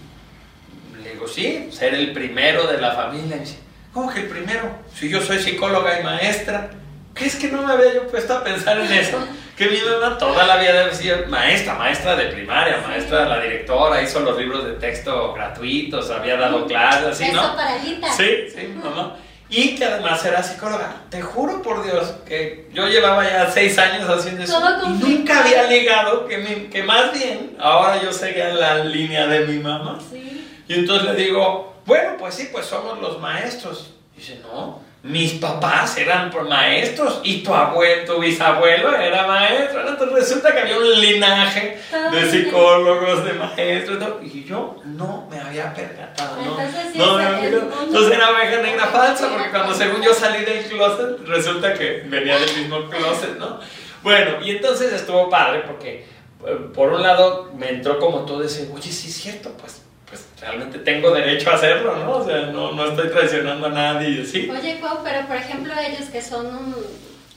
Le 1.01 1.13
digo, 1.13 1.27
sí, 1.27 1.69
ser 1.71 1.93
el 1.93 2.11
primero 2.11 2.67
de 2.67 2.79
la 2.81 2.91
familia. 2.91 3.35
Y 3.35 3.39
me 3.39 3.45
dice, 3.45 3.59
¿cómo 3.93 4.11
que 4.11 4.21
el 4.21 4.27
primero? 4.27 4.69
Si 4.93 5.09
yo 5.09 5.21
soy 5.21 5.39
psicóloga 5.39 5.99
y 5.99 6.03
maestra. 6.03 6.69
¿Qué 7.13 7.27
es 7.27 7.38
que 7.38 7.47
no 7.47 7.61
me 7.61 7.71
había 7.71 7.93
yo 7.93 8.07
puesto 8.07 8.33
a 8.33 8.43
pensar 8.43 8.77
en 8.77 8.91
eso? 8.91 9.17
Que 9.55 9.69
mi 9.69 9.79
mamá 9.79 10.17
toda 10.17 10.45
la 10.45 10.57
vida 10.57 10.73
debe 10.73 10.93
ser 10.93 11.29
maestra, 11.29 11.75
maestra 11.75 12.17
de 12.17 12.25
primaria, 12.25 12.83
maestra 12.85 13.21
de 13.21 13.29
la 13.29 13.39
directora, 13.39 14.01
hizo 14.01 14.19
los 14.19 14.38
libros 14.38 14.65
de 14.65 14.73
texto 14.73 15.31
gratuitos, 15.31 16.11
había 16.11 16.35
dado 16.35 16.67
clases, 16.67 17.21
Eso 17.21 17.41
¿no? 17.41 17.55
para 17.55 17.77
Lita. 17.77 18.11
Sí, 18.11 18.49
sí, 18.53 18.67
mamá. 18.83 19.15
Y 19.49 19.75
que 19.75 19.86
además 19.86 20.25
era 20.25 20.41
psicóloga. 20.41 20.95
Te 21.10 21.21
juro 21.21 21.62
por 21.62 21.84
Dios 21.84 22.15
que 22.25 22.67
yo 22.73 22.88
llevaba 22.88 23.23
ya 23.23 23.49
seis 23.51 23.77
años 23.77 24.10
haciendo 24.10 24.43
eso. 24.43 24.60
Y 24.86 24.89
nunca 25.17 25.41
había 25.43 25.63
ligado 25.69 26.27
que, 26.27 26.38
mi- 26.39 26.67
que 26.69 26.81
más 26.84 27.13
bien 27.13 27.55
ahora 27.60 28.01
yo 28.01 28.12
seguía 28.12 28.49
la 28.53 28.84
línea 28.84 29.27
de 29.27 29.41
mi 29.45 29.60
mamá. 29.60 29.99
Sí. 30.12 30.47
Y 30.67 30.73
entonces 30.73 31.05
le 31.12 31.15
digo, 31.23 31.75
bueno, 31.86 32.15
pues 32.17 32.34
sí, 32.36 32.49
pues 32.51 32.65
somos 32.65 32.99
los 32.99 33.19
maestros. 33.21 33.93
Dice, 34.15 34.39
no, 34.41 34.79
mis 35.07 35.33
papás 35.33 35.97
eran 35.97 36.31
maestros 36.49 37.19
y 37.23 37.43
tu 37.43 37.53
abuelo, 37.53 38.05
tu 38.15 38.19
bisabuelo 38.21 38.95
era 38.97 39.27
maestro. 39.27 39.87
Entonces 39.87 40.15
resulta 40.17 40.51
que 40.51 40.61
había 40.61 40.77
un 40.79 40.99
linaje 40.99 41.79
de 42.11 42.31
psicólogos, 42.31 43.23
de 43.23 43.33
maestros. 43.33 43.99
¿no? 43.99 44.17
Y 44.23 44.43
yo 44.45 44.77
no 44.83 45.27
me 45.29 45.39
había 45.39 45.71
percatado. 45.75 46.37
¿no? 46.37 46.59
Entonces 46.59 46.91
sí, 46.91 46.97
no 46.97 47.17
percatado. 47.17 47.61
mundo- 47.61 47.83
Entonces 47.85 48.11
era 48.17 48.29
oveja 48.31 48.61
negra 48.63 48.85
falsa, 48.87 49.29
porque 49.29 49.49
cuando 49.51 49.73
según 49.75 50.01
yo 50.01 50.11
salí 50.13 50.43
del 50.43 50.63
closet, 50.65 51.19
resulta 51.27 51.73
que 51.75 52.03
venía 52.07 52.39
del 52.39 52.57
mismo 52.57 52.89
closet, 52.89 53.37
¿no? 53.37 53.59
Bueno, 54.01 54.43
y 54.43 54.51
entonces 54.51 54.91
estuvo 54.91 55.29
padre 55.29 55.63
porque, 55.67 56.05
eh, 56.47 56.57
por 56.73 56.91
un 56.91 57.01
lado, 57.03 57.51
me 57.55 57.69
entró 57.69 57.99
como 57.99 58.25
todo 58.25 58.43
ese, 58.43 58.69
oye, 58.73 58.91
sí 58.91 59.09
es 59.09 59.15
cierto, 59.15 59.51
pues, 59.59 59.83
pues 60.07 60.27
realmente 60.39 60.79
tengo 60.79 61.11
derecho 61.11 61.49
a 61.49 61.55
hacerlo, 61.55 61.95
¿no? 61.97 62.17
O 62.17 62.25
sea, 62.25 62.47
no, 62.47 62.71
no 62.73 62.85
estoy 62.89 63.09
traicionando 63.09 63.67
a 63.67 63.69
nadie, 63.69 64.25
¿sí? 64.25 64.49
Oye, 64.49 64.79
pero 65.03 65.25
por 65.27 65.35
ejemplo 65.35 65.73
ellos 65.79 66.09
que 66.09 66.21
son 66.21 66.45
un- 66.47 66.75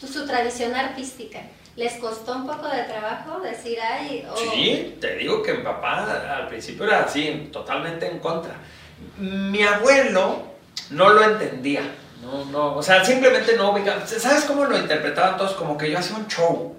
su 0.07 0.27
tradición 0.27 0.75
artística, 0.75 1.41
¿les 1.77 1.95
costó 1.95 2.33
un 2.37 2.47
poco 2.47 2.69
de 2.69 2.83
trabajo 2.85 3.41
decir, 3.41 3.79
ay, 3.81 4.27
o... 4.31 4.37
Sí, 4.37 4.97
te 5.01 5.17
digo 5.17 5.43
que 5.43 5.55
mi 5.55 5.63
papá 5.65 6.37
al 6.37 6.49
principio 6.49 6.85
era 6.87 7.01
así, 7.05 7.49
totalmente 7.53 8.07
en 8.07 8.19
contra. 8.19 8.55
Mi 9.19 9.63
abuelo 9.63 10.43
no 10.91 11.09
lo 11.11 11.23
entendía, 11.25 11.83
no, 12.23 12.45
no, 12.47 12.77
o 12.77 12.83
sea, 12.83 13.05
simplemente 13.05 13.57
no 13.57 13.73
ubicaba. 13.73 14.07
¿Sabes 14.07 14.45
cómo 14.45 14.65
lo 14.65 14.77
interpretaban 14.79 15.37
todos? 15.37 15.53
Como 15.53 15.77
que 15.79 15.91
yo 15.91 15.99
hacía 15.99 16.17
un 16.17 16.27
show, 16.29 16.77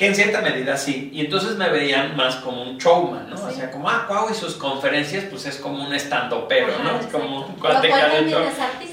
que 0.00 0.06
en 0.06 0.14
cierta 0.14 0.40
medida 0.40 0.78
sí, 0.78 1.10
y 1.12 1.20
entonces 1.20 1.56
me 1.58 1.68
veían 1.68 2.16
más 2.16 2.36
como 2.36 2.62
un 2.62 2.78
showman, 2.78 3.28
¿no? 3.28 3.36
O 3.36 3.50
Sí. 3.50 3.56
sea, 3.56 3.70
como, 3.70 3.86
ah, 3.86 4.06
Cuau 4.08 4.30
y 4.30 4.34
sus 4.34 4.54
conferencias, 4.54 5.24
pues 5.28 5.44
es 5.44 5.56
como 5.56 5.86
un 5.86 5.92
estandopero, 5.92 6.72
¿no? 6.82 6.98
Es 6.98 7.06
como 7.08 7.44
un 7.44 7.52
cuate. 7.56 7.92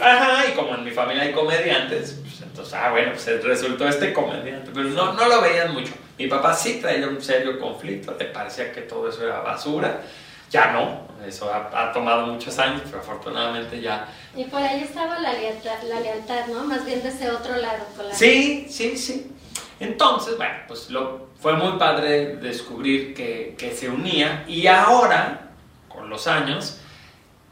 Ajá, 0.01 0.43
y 0.49 0.51
como 0.53 0.75
en 0.75 0.83
mi 0.83 0.91
familia 0.91 1.23
hay 1.23 1.31
comediantes, 1.31 2.19
pues 2.21 2.41
entonces, 2.41 2.73
ah, 2.73 2.91
bueno, 2.91 3.13
pues 3.13 3.41
resultó 3.41 3.87
este 3.87 4.11
comediante. 4.11 4.69
Pero 4.73 4.89
no, 4.89 5.13
no 5.13 5.27
lo 5.29 5.41
veían 5.41 5.73
mucho. 5.73 5.93
Mi 6.19 6.27
papá 6.27 6.53
sí 6.53 6.79
traía 6.81 7.07
un 7.07 7.21
serio 7.21 7.57
conflicto, 7.57 8.13
le 8.19 8.25
parecía 8.25 8.73
que 8.73 8.81
todo 8.81 9.07
eso 9.09 9.23
era 9.25 9.39
basura. 9.39 10.01
Ya 10.49 10.73
no, 10.73 11.07
eso 11.25 11.49
ha, 11.53 11.69
ha 11.89 11.93
tomado 11.93 12.27
muchos 12.27 12.59
años, 12.59 12.81
pero 12.85 12.99
afortunadamente 12.99 13.79
ya. 13.79 14.07
Y 14.35 14.43
por 14.43 14.61
ahí 14.61 14.81
estaba 14.81 15.19
la 15.19 15.31
lealtad, 15.31 15.81
la 15.87 16.01
lealtad, 16.01 16.47
¿no? 16.47 16.65
Más 16.65 16.85
bien 16.85 17.01
de 17.01 17.09
ese 17.09 17.29
otro 17.31 17.55
lado. 17.55 17.85
Con 17.95 18.09
la... 18.09 18.13
Sí, 18.13 18.67
sí, 18.69 18.97
sí. 18.97 19.31
Entonces, 19.79 20.37
bueno, 20.37 20.55
pues 20.67 20.89
lo, 20.89 21.27
fue 21.39 21.53
muy 21.53 21.77
padre 21.77 22.37
descubrir 22.37 23.13
que, 23.13 23.55
que 23.57 23.71
se 23.71 23.89
unía 23.89 24.43
y 24.47 24.67
ahora, 24.67 25.51
con 25.87 26.09
los 26.09 26.27
años, 26.27 26.79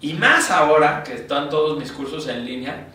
y 0.01 0.13
más 0.13 0.51
ahora 0.51 1.03
que 1.03 1.13
están 1.13 1.49
todos 1.49 1.77
mis 1.77 1.91
cursos 1.91 2.27
en 2.27 2.45
línea, 2.45 2.87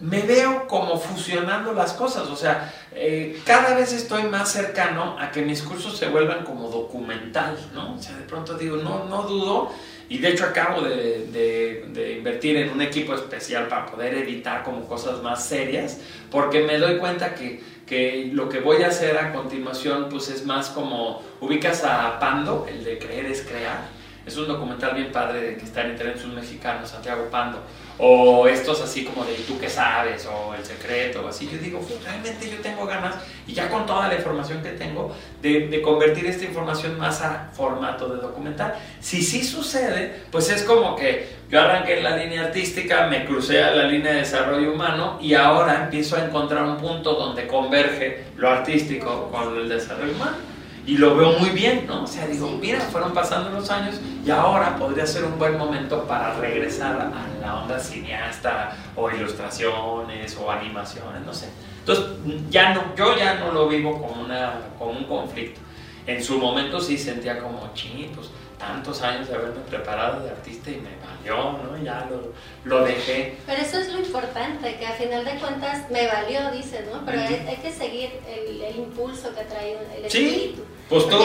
me 0.00 0.20
veo 0.22 0.66
como 0.66 0.98
fusionando 0.98 1.72
las 1.72 1.92
cosas. 1.94 2.28
O 2.28 2.36
sea, 2.36 2.72
eh, 2.92 3.40
cada 3.46 3.74
vez 3.74 3.92
estoy 3.92 4.24
más 4.24 4.50
cercano 4.52 5.16
a 5.18 5.30
que 5.30 5.42
mis 5.42 5.62
cursos 5.62 5.96
se 5.96 6.08
vuelvan 6.08 6.44
como 6.44 6.68
documental, 6.68 7.56
¿no? 7.72 7.94
O 7.94 8.02
sea, 8.02 8.16
de 8.16 8.24
pronto 8.24 8.54
digo, 8.54 8.76
no, 8.76 9.04
no 9.04 9.22
dudo. 9.22 9.70
Y 10.08 10.18
de 10.18 10.28
hecho 10.28 10.44
acabo 10.44 10.82
de, 10.82 11.26
de- 11.32 11.84
de 11.88 12.12
invertir 12.18 12.56
en 12.58 12.70
un 12.70 12.80
equipo 12.80 13.14
especial 13.14 13.66
para 13.68 13.86
poder 13.86 14.14
editar 14.14 14.62
como 14.62 14.86
cosas 14.86 15.20
más 15.22 15.44
serias, 15.44 15.98
porque 16.30 16.60
me 16.62 16.78
doy 16.78 16.98
cuenta 16.98 17.34
que, 17.34 17.60
que 17.86 18.30
lo 18.32 18.48
que 18.48 18.60
voy 18.60 18.82
a 18.82 18.88
hacer 18.88 19.16
a 19.16 19.32
continuación 19.32 20.08
pues 20.10 20.28
es 20.28 20.44
más 20.44 20.70
como, 20.70 21.22
ubicas 21.40 21.84
a 21.84 22.18
Pando, 22.18 22.66
el 22.68 22.84
de 22.84 22.98
Creer 22.98 23.26
es 23.26 23.42
Crear, 23.42 23.86
es 24.26 24.36
un 24.36 24.48
documental 24.48 24.94
bien 24.94 25.12
padre 25.12 25.56
que 25.56 25.64
está 25.64 25.82
en 25.82 25.92
internet, 25.92 26.16
es 26.18 26.26
mexicano, 26.26 26.84
Santiago 26.84 27.28
Pando. 27.30 27.62
O 27.98 28.46
estos 28.46 28.82
así 28.82 29.04
como 29.04 29.24
de 29.24 29.34
¿y 29.34 29.42
tú 29.42 29.58
qué 29.58 29.68
sabes? 29.68 30.26
o 30.26 30.54
el 30.54 30.64
secreto 30.64 31.22
o 31.24 31.28
así. 31.28 31.48
Yo 31.50 31.58
digo, 31.58 31.80
realmente 32.04 32.50
yo 32.50 32.58
tengo 32.58 32.86
ganas 32.86 33.14
y 33.46 33.52
ya 33.52 33.68
con 33.68 33.86
toda 33.86 34.08
la 34.08 34.14
información 34.14 34.62
que 34.62 34.70
tengo 34.70 35.14
de, 35.40 35.68
de, 35.68 35.82
convertir 35.82 36.26
esta 36.26 36.44
información 36.44 36.98
más 36.98 37.22
a 37.22 37.50
formato 37.52 38.08
de 38.08 38.20
documental. 38.20 38.74
Si 39.00 39.22
sí 39.22 39.42
sucede, 39.42 40.22
pues 40.30 40.50
es 40.50 40.62
como 40.62 40.96
que 40.96 41.28
yo 41.50 41.60
arranqué 41.60 41.98
en 41.98 42.04
la 42.04 42.16
línea 42.16 42.42
artística, 42.44 43.06
me 43.06 43.24
crucé 43.24 43.62
a 43.62 43.70
la 43.70 43.84
línea 43.84 44.12
de 44.12 44.18
desarrollo 44.20 44.72
humano 44.72 45.18
y 45.20 45.34
ahora 45.34 45.84
empiezo 45.84 46.16
a 46.16 46.24
encontrar 46.24 46.64
un 46.64 46.76
punto 46.76 47.14
donde 47.14 47.46
converge 47.46 48.24
lo 48.36 48.50
artístico 48.50 49.30
con 49.30 49.56
el 49.56 49.68
desarrollo 49.68 50.12
humano 50.12 50.55
y 50.86 50.98
lo 50.98 51.16
veo 51.16 51.32
muy 51.32 51.50
bien, 51.50 51.84
¿no? 51.86 52.04
O 52.04 52.06
sea, 52.06 52.26
digo, 52.28 52.48
mira, 52.60 52.78
fueron 52.80 53.12
pasando 53.12 53.50
los 53.50 53.68
años 53.70 53.96
y 54.24 54.30
ahora 54.30 54.76
podría 54.76 55.04
ser 55.04 55.24
un 55.24 55.36
buen 55.36 55.58
momento 55.58 56.04
para 56.04 56.34
regresar 56.34 57.12
a 57.12 57.44
la 57.44 57.62
onda 57.62 57.78
cineasta 57.78 58.76
o 58.94 59.10
ilustraciones 59.10 60.36
o 60.36 60.50
animaciones, 60.50 61.22
no 61.22 61.34
sé. 61.34 61.48
Entonces, 61.80 62.06
ya 62.50 62.72
no, 62.72 62.94
yo 62.94 63.16
ya 63.16 63.34
no 63.34 63.50
lo 63.50 63.68
vivo 63.68 64.00
como, 64.00 64.22
una, 64.22 64.60
como 64.78 64.92
un 64.92 65.04
conflicto. 65.04 65.60
En 66.06 66.22
su 66.22 66.38
momento 66.38 66.80
sí 66.80 66.96
sentía 66.96 67.40
como, 67.40 67.68
ching, 67.74 68.12
tantos 68.56 69.02
años 69.02 69.28
de 69.28 69.34
haberme 69.34 69.60
preparado 69.68 70.22
de 70.22 70.30
artista 70.30 70.70
y 70.70 70.76
me 70.76 70.90
valió, 71.04 71.58
¿no? 71.58 71.76
Ya 71.82 72.08
lo, 72.08 72.32
lo 72.64 72.84
dejé. 72.84 73.36
Pero 73.44 73.60
eso 73.60 73.78
es 73.78 73.92
lo 73.92 73.98
importante, 73.98 74.76
que 74.76 74.86
a 74.86 74.92
final 74.92 75.24
de 75.24 75.32
cuentas 75.32 75.90
me 75.90 76.06
valió, 76.06 76.50
dices, 76.52 76.86
¿no? 76.92 77.04
Pero 77.04 77.20
hay, 77.20 77.44
hay, 77.48 77.56
que 77.56 77.72
seguir 77.72 78.20
el, 78.26 78.62
el, 78.62 78.76
impulso 78.76 79.34
que 79.34 79.42
trae 79.42 79.76
el 79.96 80.04
espíritu. 80.04 80.62
Sí, 80.62 80.75
pues 80.88 81.08
tú, 81.08 81.18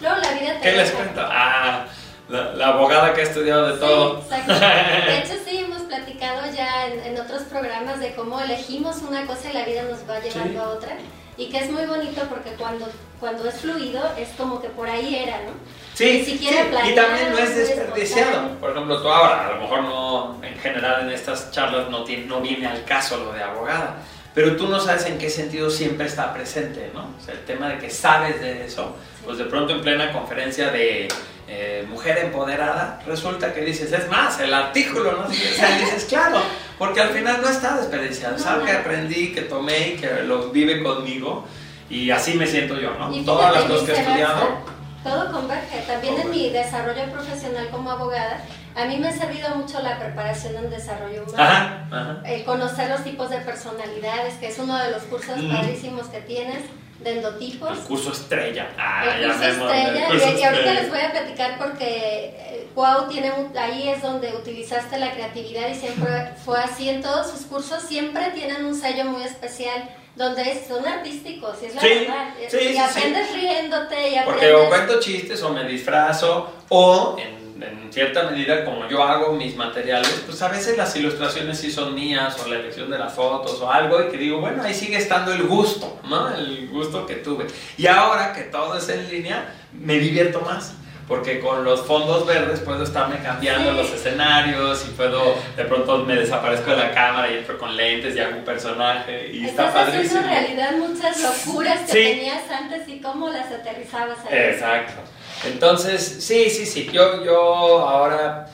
luego 0.00 0.16
la 0.16 0.32
vida 0.32 0.54
te 0.54 0.60
¿qué 0.60 0.72
les 0.76 0.90
cuento? 0.90 1.20
Ah, 1.22 1.86
la, 2.28 2.54
la, 2.54 2.68
abogada 2.68 3.14
que 3.14 3.22
ha 3.22 3.24
estudiado 3.24 3.72
de 3.72 3.78
todo. 3.78 4.18
Exacto. 4.18 4.52
De 5.06 5.18
hecho, 5.18 5.34
sí, 5.46 5.58
hemos 5.58 5.82
platicado 5.82 6.42
ya 6.54 6.86
en, 6.86 7.00
en, 7.00 7.20
otros 7.20 7.42
programas 7.44 8.00
de 8.00 8.14
cómo 8.14 8.38
elegimos 8.40 8.98
una 8.98 9.26
cosa 9.26 9.50
y 9.50 9.54
la 9.54 9.64
vida 9.64 9.82
nos 9.84 10.08
va 10.08 10.20
llevando 10.20 10.52
sí. 10.52 10.58
a 10.58 10.68
otra. 10.68 10.96
Y 11.38 11.48
que 11.50 11.58
es 11.58 11.70
muy 11.70 11.86
bonito 11.86 12.22
porque 12.28 12.50
cuando, 12.50 12.88
cuando 13.20 13.48
es 13.48 13.54
fluido 13.60 14.02
es 14.18 14.28
como 14.30 14.60
que 14.60 14.68
por 14.68 14.88
ahí 14.90 15.14
era, 15.14 15.38
¿no? 15.38 15.52
Sí, 15.94 16.24
sí. 16.24 16.38
y 16.40 16.94
también 16.94 17.30
no 17.32 17.38
es 17.38 17.56
desperdiciado. 17.56 18.56
Por 18.60 18.70
ejemplo, 18.70 19.00
tú 19.00 19.08
ahora, 19.08 19.46
a 19.46 19.52
lo 19.52 19.62
mejor 19.62 19.82
no, 19.82 20.44
en 20.44 20.58
general 20.58 21.02
en 21.02 21.10
estas 21.10 21.50
charlas 21.50 21.88
no, 21.90 22.04
tiene, 22.04 22.26
no 22.26 22.40
viene 22.40 22.66
al 22.66 22.84
caso 22.84 23.16
lo 23.18 23.32
de 23.32 23.42
abogada, 23.42 23.96
pero 24.38 24.54
tú 24.54 24.68
no 24.68 24.78
sabes 24.78 25.04
en 25.06 25.18
qué 25.18 25.28
sentido 25.28 25.68
siempre 25.68 26.06
está 26.06 26.32
presente, 26.32 26.92
¿no? 26.94 27.12
O 27.20 27.24
sea, 27.24 27.34
el 27.34 27.44
tema 27.44 27.70
de 27.70 27.78
que 27.78 27.90
sabes 27.90 28.40
de 28.40 28.66
eso, 28.66 28.94
pues 29.24 29.36
de 29.36 29.46
pronto 29.46 29.72
en 29.72 29.80
plena 29.80 30.12
conferencia 30.12 30.70
de 30.70 31.08
eh, 31.48 31.84
mujer 31.88 32.18
empoderada, 32.18 33.02
resulta 33.04 33.52
que 33.52 33.62
dices, 33.62 33.90
es 33.90 34.08
más, 34.08 34.38
el 34.38 34.54
artículo, 34.54 35.10
¿no? 35.10 35.26
O 35.26 35.32
sea, 35.32 35.76
dices, 35.78 36.04
claro, 36.04 36.40
porque 36.78 37.00
al 37.00 37.08
final 37.08 37.42
no 37.42 37.48
está 37.48 37.78
desperdiciado, 37.78 38.36
es 38.36 38.46
algo 38.46 38.64
que 38.64 38.70
aprendí, 38.70 39.32
que 39.32 39.40
tomé 39.40 39.88
y 39.88 39.96
que 39.96 40.22
lo 40.22 40.50
vive 40.50 40.84
conmigo, 40.84 41.44
y 41.90 42.12
así 42.12 42.34
me 42.34 42.46
siento 42.46 42.78
yo, 42.78 42.94
¿no? 42.94 43.10
Todas 43.24 43.52
las 43.52 43.64
cosas 43.64 43.86
que 43.86 43.90
he 43.90 44.00
estudiado 44.00 44.78
todo 45.02 45.32
converge. 45.32 45.80
También 45.86 46.20
en 46.20 46.30
mi 46.30 46.50
desarrollo 46.50 47.10
profesional 47.10 47.68
como 47.70 47.90
abogada, 47.90 48.42
a 48.78 48.84
mí 48.86 48.96
me 48.96 49.08
ha 49.08 49.12
servido 49.12 49.50
mucho 49.56 49.80
la 49.80 49.98
preparación 49.98 50.54
en 50.56 50.70
desarrollo 50.70 51.24
humano. 51.24 51.42
Ajá, 51.42 51.88
ajá. 51.90 52.22
El 52.24 52.44
conocer 52.44 52.88
los 52.88 53.02
tipos 53.02 53.28
de 53.30 53.38
personalidades, 53.38 54.34
que 54.34 54.48
es 54.48 54.58
uno 54.58 54.78
de 54.78 54.92
los 54.92 55.02
cursos 55.04 55.36
mm. 55.36 55.50
padrísimos 55.50 56.06
que 56.06 56.20
tienes, 56.20 56.62
de 57.00 57.12
endotipos. 57.18 57.78
El 57.78 57.84
curso 57.84 58.12
estrella. 58.12 58.68
Ah, 58.78 59.04
el 59.16 59.30
curso 59.30 59.44
estrella. 59.44 60.06
El 60.06 60.12
curso 60.12 60.28
y, 60.28 60.40
y, 60.40 60.42
ahorita 60.44 60.72
estrella. 60.72 60.80
les 60.80 60.90
voy 60.90 61.00
a 61.00 61.10
platicar 61.10 61.58
porque 61.58 62.68
Wow 62.78 63.08
tiene 63.08 63.32
un, 63.32 63.56
ahí 63.58 63.88
es 63.88 64.02
donde 64.02 64.32
utilizaste 64.36 64.98
la 64.98 65.12
creatividad 65.12 65.68
y 65.68 65.74
siempre 65.74 66.32
fue 66.44 66.60
así 66.60 66.88
en 66.88 67.02
todos 67.02 67.28
sus 67.28 67.46
cursos, 67.46 67.82
siempre 67.82 68.30
tienen 68.30 68.64
un 68.64 68.74
sello 68.74 69.04
muy 69.06 69.24
especial 69.24 69.88
donde 70.14 70.64
son 70.66 70.86
artísticos, 70.86 71.56
y 71.62 71.66
es 71.66 71.74
la 71.76 71.80
sí, 71.80 71.88
verdad. 71.88 72.34
Sí, 72.48 72.58
y 72.74 72.76
aprendes 72.76 73.28
sí. 73.28 73.34
riéndote 73.34 74.10
y 74.10 74.16
aprendes... 74.16 74.24
Porque 74.24 74.54
o 74.54 74.68
cuento 74.68 75.00
chistes 75.00 75.42
o 75.42 75.50
me 75.50 75.64
disfrazo 75.64 76.52
o 76.68 77.16
en, 77.18 77.47
en, 77.60 77.92
cierta 77.92 78.30
medida 78.30 78.64
como 78.64 78.88
yo 78.88 79.02
hago 79.02 79.32
mis 79.32 79.56
materiales, 79.56 80.22
pues 80.26 80.40
a 80.42 80.48
veces 80.48 80.76
las 80.76 80.94
ilustraciones 80.96 81.58
sí 81.58 81.70
son 81.70 81.94
mías 81.94 82.36
o 82.44 82.48
la 82.48 82.56
elección 82.56 82.90
de 82.90 82.98
las 82.98 83.12
fotos 83.12 83.60
o 83.60 83.70
algo 83.70 84.02
y 84.02 84.08
que 84.08 84.16
digo, 84.16 84.40
bueno, 84.40 84.62
ahí 84.62 84.74
sigue 84.74 84.96
estando 84.96 85.32
el 85.32 85.44
gusto, 85.44 86.00
¿no? 86.08 86.34
El 86.34 86.68
gusto 86.68 87.06
que 87.06 87.16
tuve. 87.16 87.46
Y 87.76 87.86
ahora 87.86 88.32
que 88.32 88.42
todo 88.42 88.76
es 88.76 88.88
en 88.88 89.08
línea, 89.08 89.52
me 89.72 89.98
divierto 89.98 90.40
más 90.40 90.74
porque 91.08 91.40
con 91.40 91.64
los 91.64 91.80
fondos 91.86 92.26
verdes 92.26 92.60
puedo 92.60 92.84
estarme 92.84 93.18
cambiando 93.20 93.70
sí. 93.70 93.76
los 93.78 93.90
escenarios 93.92 94.86
y 94.86 94.92
puedo, 94.92 95.34
de 95.56 95.64
pronto 95.64 96.04
me 96.04 96.14
desaparezco 96.14 96.70
de 96.70 96.76
la 96.76 96.92
cámara 96.92 97.32
y 97.32 97.38
entro 97.38 97.58
con 97.58 97.74
lentes 97.74 98.14
y 98.14 98.20
hago 98.20 98.36
un 98.36 98.44
personaje 98.44 99.30
y 99.32 99.46
Estás 99.46 99.68
está 99.68 99.86
padrísimo. 99.86 100.20
haciendo 100.20 100.28
realidad 100.28 100.72
muchas 100.76 101.20
locuras 101.22 101.80
que 101.80 101.92
sí. 101.92 102.02
tenías 102.10 102.50
antes 102.50 102.86
y 102.88 103.00
cómo 103.00 103.30
las 103.30 103.50
aterrizabas 103.50 104.18
ahí. 104.26 104.38
Exacto. 104.38 105.00
Entonces, 105.46 106.16
sí, 106.20 106.50
sí, 106.50 106.66
sí, 106.66 106.90
yo, 106.92 107.24
yo 107.24 107.78
ahora 107.80 108.50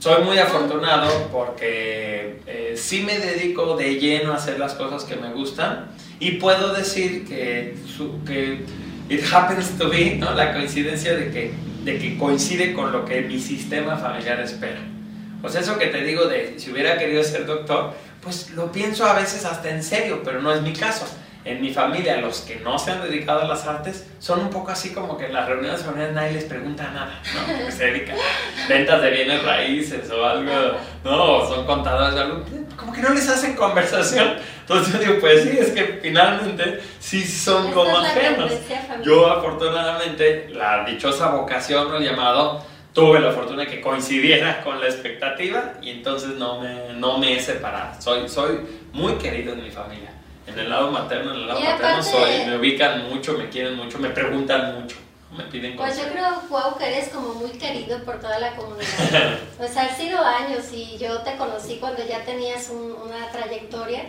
soy 0.00 0.24
muy 0.24 0.38
afortunado 0.38 1.28
porque 1.30 2.40
eh, 2.46 2.74
sí 2.76 3.02
me 3.02 3.18
dedico 3.18 3.76
de 3.76 3.96
lleno 3.96 4.32
a 4.32 4.36
hacer 4.36 4.58
las 4.58 4.74
cosas 4.74 5.04
que 5.04 5.16
me 5.16 5.32
gustan 5.32 5.90
y 6.18 6.32
puedo 6.32 6.72
decir 6.72 7.26
que, 7.26 7.76
su, 7.86 8.24
que 8.24 8.64
it 9.08 9.22
happens 9.32 9.76
to 9.78 9.88
be, 9.88 10.16
¿no? 10.16 10.34
La 10.34 10.52
coincidencia 10.52 11.14
de 11.14 11.30
que, 11.30 11.52
de 11.84 11.98
que 11.98 12.18
coincide 12.18 12.72
con 12.72 12.92
lo 12.92 13.04
que 13.04 13.22
mi 13.22 13.38
sistema 13.38 13.96
familiar 13.96 14.40
espera. 14.40 14.80
O 15.42 15.48
sea, 15.48 15.60
eso 15.60 15.78
que 15.78 15.86
te 15.86 16.02
digo 16.02 16.26
de 16.26 16.54
si 16.58 16.70
hubiera 16.70 16.98
querido 16.98 17.22
ser 17.24 17.46
doctor, 17.46 17.94
pues 18.22 18.50
lo 18.50 18.70
pienso 18.70 19.06
a 19.06 19.14
veces 19.14 19.44
hasta 19.44 19.70
en 19.70 19.82
serio, 19.82 20.22
pero 20.24 20.42
no 20.42 20.52
es 20.52 20.60
mi 20.62 20.72
caso. 20.72 21.06
En 21.42 21.62
mi 21.62 21.72
familia, 21.72 22.18
los 22.18 22.40
que 22.40 22.56
no 22.56 22.78
se 22.78 22.90
han 22.90 23.02
dedicado 23.02 23.40
a 23.40 23.48
las 23.48 23.66
artes 23.66 24.06
son 24.18 24.40
un 24.40 24.50
poco 24.50 24.72
así 24.72 24.92
como 24.92 25.16
que 25.16 25.26
en 25.26 25.32
las 25.32 25.48
reuniones 25.48 25.82
familiares 25.82 26.14
nadie 26.14 26.32
les 26.32 26.44
pregunta 26.44 26.90
nada, 26.90 27.18
¿no? 27.34 27.64
Que 27.66 27.72
se 27.72 27.86
dedican 27.86 28.16
a 28.16 28.68
ventas 28.68 29.00
de 29.00 29.10
bienes 29.10 29.42
raíces 29.42 30.10
o 30.10 30.24
algo, 30.24 30.52
no, 31.02 31.48
son 31.48 31.64
contadores 31.64 32.14
de 32.14 32.20
algo, 32.20 32.44
como 32.76 32.92
que 32.92 33.00
no 33.00 33.10
les 33.10 33.26
hacen 33.26 33.54
conversación. 33.54 34.34
Entonces 34.60 34.92
yo 34.92 34.98
digo, 35.00 35.20
pues 35.20 35.44
sí, 35.44 35.56
es 35.58 35.70
que 35.70 35.98
finalmente 36.02 36.80
sí 36.98 37.24
son 37.24 37.72
como 37.72 37.96
ajenos. 37.96 38.52
Yo 39.02 39.26
afortunadamente, 39.26 40.50
la 40.50 40.84
dichosa 40.84 41.30
vocación 41.30 41.90
o 41.90 41.96
el 41.96 42.04
llamado, 42.04 42.62
tuve 42.92 43.18
la 43.18 43.32
fortuna 43.32 43.62
de 43.62 43.68
que 43.68 43.80
coincidiera 43.80 44.62
con 44.62 44.78
la 44.78 44.86
expectativa 44.86 45.74
y 45.80 45.90
entonces 45.90 46.30
no 46.30 46.60
me, 46.60 46.92
no 46.94 47.18
me 47.18 47.36
he 47.36 47.40
separado. 47.40 48.00
Soy, 48.00 48.28
soy 48.28 48.60
muy 48.92 49.14
querido 49.14 49.54
en 49.54 49.62
mi 49.62 49.70
familia. 49.70 50.19
En 50.52 50.58
el 50.58 50.70
lado 50.70 50.90
materno, 50.90 51.32
en 51.34 51.40
el 51.40 51.46
lado 51.48 51.60
Y 51.60 51.64
paterno 51.64 51.86
aparte- 51.88 52.10
soy, 52.10 52.44
me 52.46 52.56
ubican 52.56 53.08
mucho, 53.08 53.34
me 53.34 53.48
quieren 53.48 53.76
mucho, 53.76 53.98
me 53.98 54.08
preguntan 54.10 54.80
mucho, 54.80 54.96
me 55.36 55.44
piden 55.44 55.76
Pues 55.76 55.96
yo 55.96 56.02
cosas. 56.04 56.12
creo, 56.12 56.42
Cuau, 56.48 56.76
que 56.78 56.86
eres 56.86 57.08
como 57.10 57.34
muy 57.34 57.50
querido 57.52 57.98
por 58.04 58.18
toda 58.20 58.38
la 58.38 58.54
comunidad. 58.56 58.86
Pues 59.58 59.76
han 59.76 59.94
sido 59.96 60.18
años 60.24 60.64
y 60.72 60.96
yo 60.98 61.18
te 61.22 61.36
conocí 61.36 61.76
cuando 61.76 62.04
ya 62.06 62.24
tenías 62.24 62.68
un- 62.70 62.92
una 63.04 63.28
trayectoria, 63.30 64.02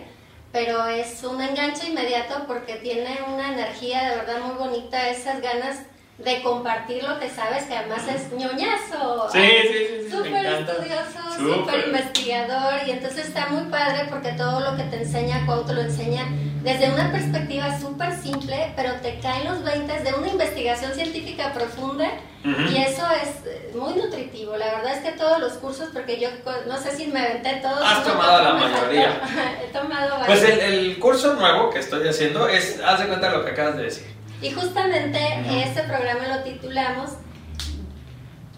pero 0.51 0.85
es 0.87 1.23
un 1.23 1.39
enganche 1.41 1.87
inmediato 1.87 2.43
porque 2.47 2.75
tiene 2.75 3.19
una 3.33 3.53
energía 3.53 4.09
de 4.09 4.15
verdad 4.17 4.39
muy 4.41 4.55
bonita, 4.55 5.09
esas 5.09 5.41
ganas 5.41 5.79
de 6.23 6.41
compartir 6.43 7.03
lo 7.03 7.19
que 7.19 7.29
sabes, 7.29 7.63
que 7.63 7.75
además 7.75 8.03
es 8.07 8.31
ñoñazo. 8.31 9.29
Sí, 9.31 9.39
sí, 9.39 9.87
sí, 10.03 10.11
Súper 10.11 10.45
estudioso, 10.45 11.19
Súper. 11.37 11.87
investigador 11.87 12.73
y 12.87 12.91
entonces 12.91 13.27
está 13.27 13.47
muy 13.47 13.63
padre 13.71 14.07
porque 14.09 14.31
todo 14.33 14.59
lo 14.59 14.77
que 14.77 14.83
te 14.83 14.97
enseña 14.97 15.45
Cuau 15.45 15.65
te 15.65 15.73
lo 15.73 15.81
enseña 15.81 16.27
desde 16.61 16.91
una 16.91 17.11
perspectiva 17.11 17.79
súper 17.79 18.13
simple, 18.13 18.71
pero 18.75 18.93
te 19.01 19.19
caen 19.19 19.45
los 19.45 19.63
20 19.63 20.03
de 20.03 20.13
una 20.13 20.27
investigación 20.27 20.93
científica 20.93 21.51
profunda 21.53 22.07
y 22.43 22.77
eso 22.77 23.03
es 23.21 23.45
eh, 23.45 23.71
muy 23.75 23.93
nutritivo. 23.93 24.57
La 24.57 24.65
verdad 24.65 24.93
es 24.95 24.99
que 25.01 25.11
todos 25.11 25.39
los 25.39 25.53
cursos, 25.53 25.89
porque 25.93 26.19
yo 26.19 26.29
no 26.67 26.77
sé 26.77 26.95
si 26.95 27.07
me 27.07 27.19
aventé 27.19 27.59
todos. 27.61 27.81
Has 27.83 28.03
tomado 28.03 28.43
la 28.43 28.53
mayoría. 28.53 29.21
He 29.63 29.67
tomado 29.71 30.19
varios. 30.19 30.27
Pues 30.27 30.43
el, 30.43 30.59
el 30.59 30.99
curso 30.99 31.33
nuevo 31.35 31.69
que 31.69 31.79
estoy 31.79 32.07
haciendo 32.07 32.47
es, 32.47 32.79
haz 32.83 32.99
de 32.99 33.07
cuenta 33.07 33.29
lo 33.29 33.45
que 33.45 33.51
acabas 33.51 33.77
de 33.77 33.83
decir. 33.83 34.07
Y 34.41 34.51
justamente 34.51 35.19
este 35.63 35.83
programa 35.83 36.27
lo 36.27 36.43
titulamos 36.43 37.11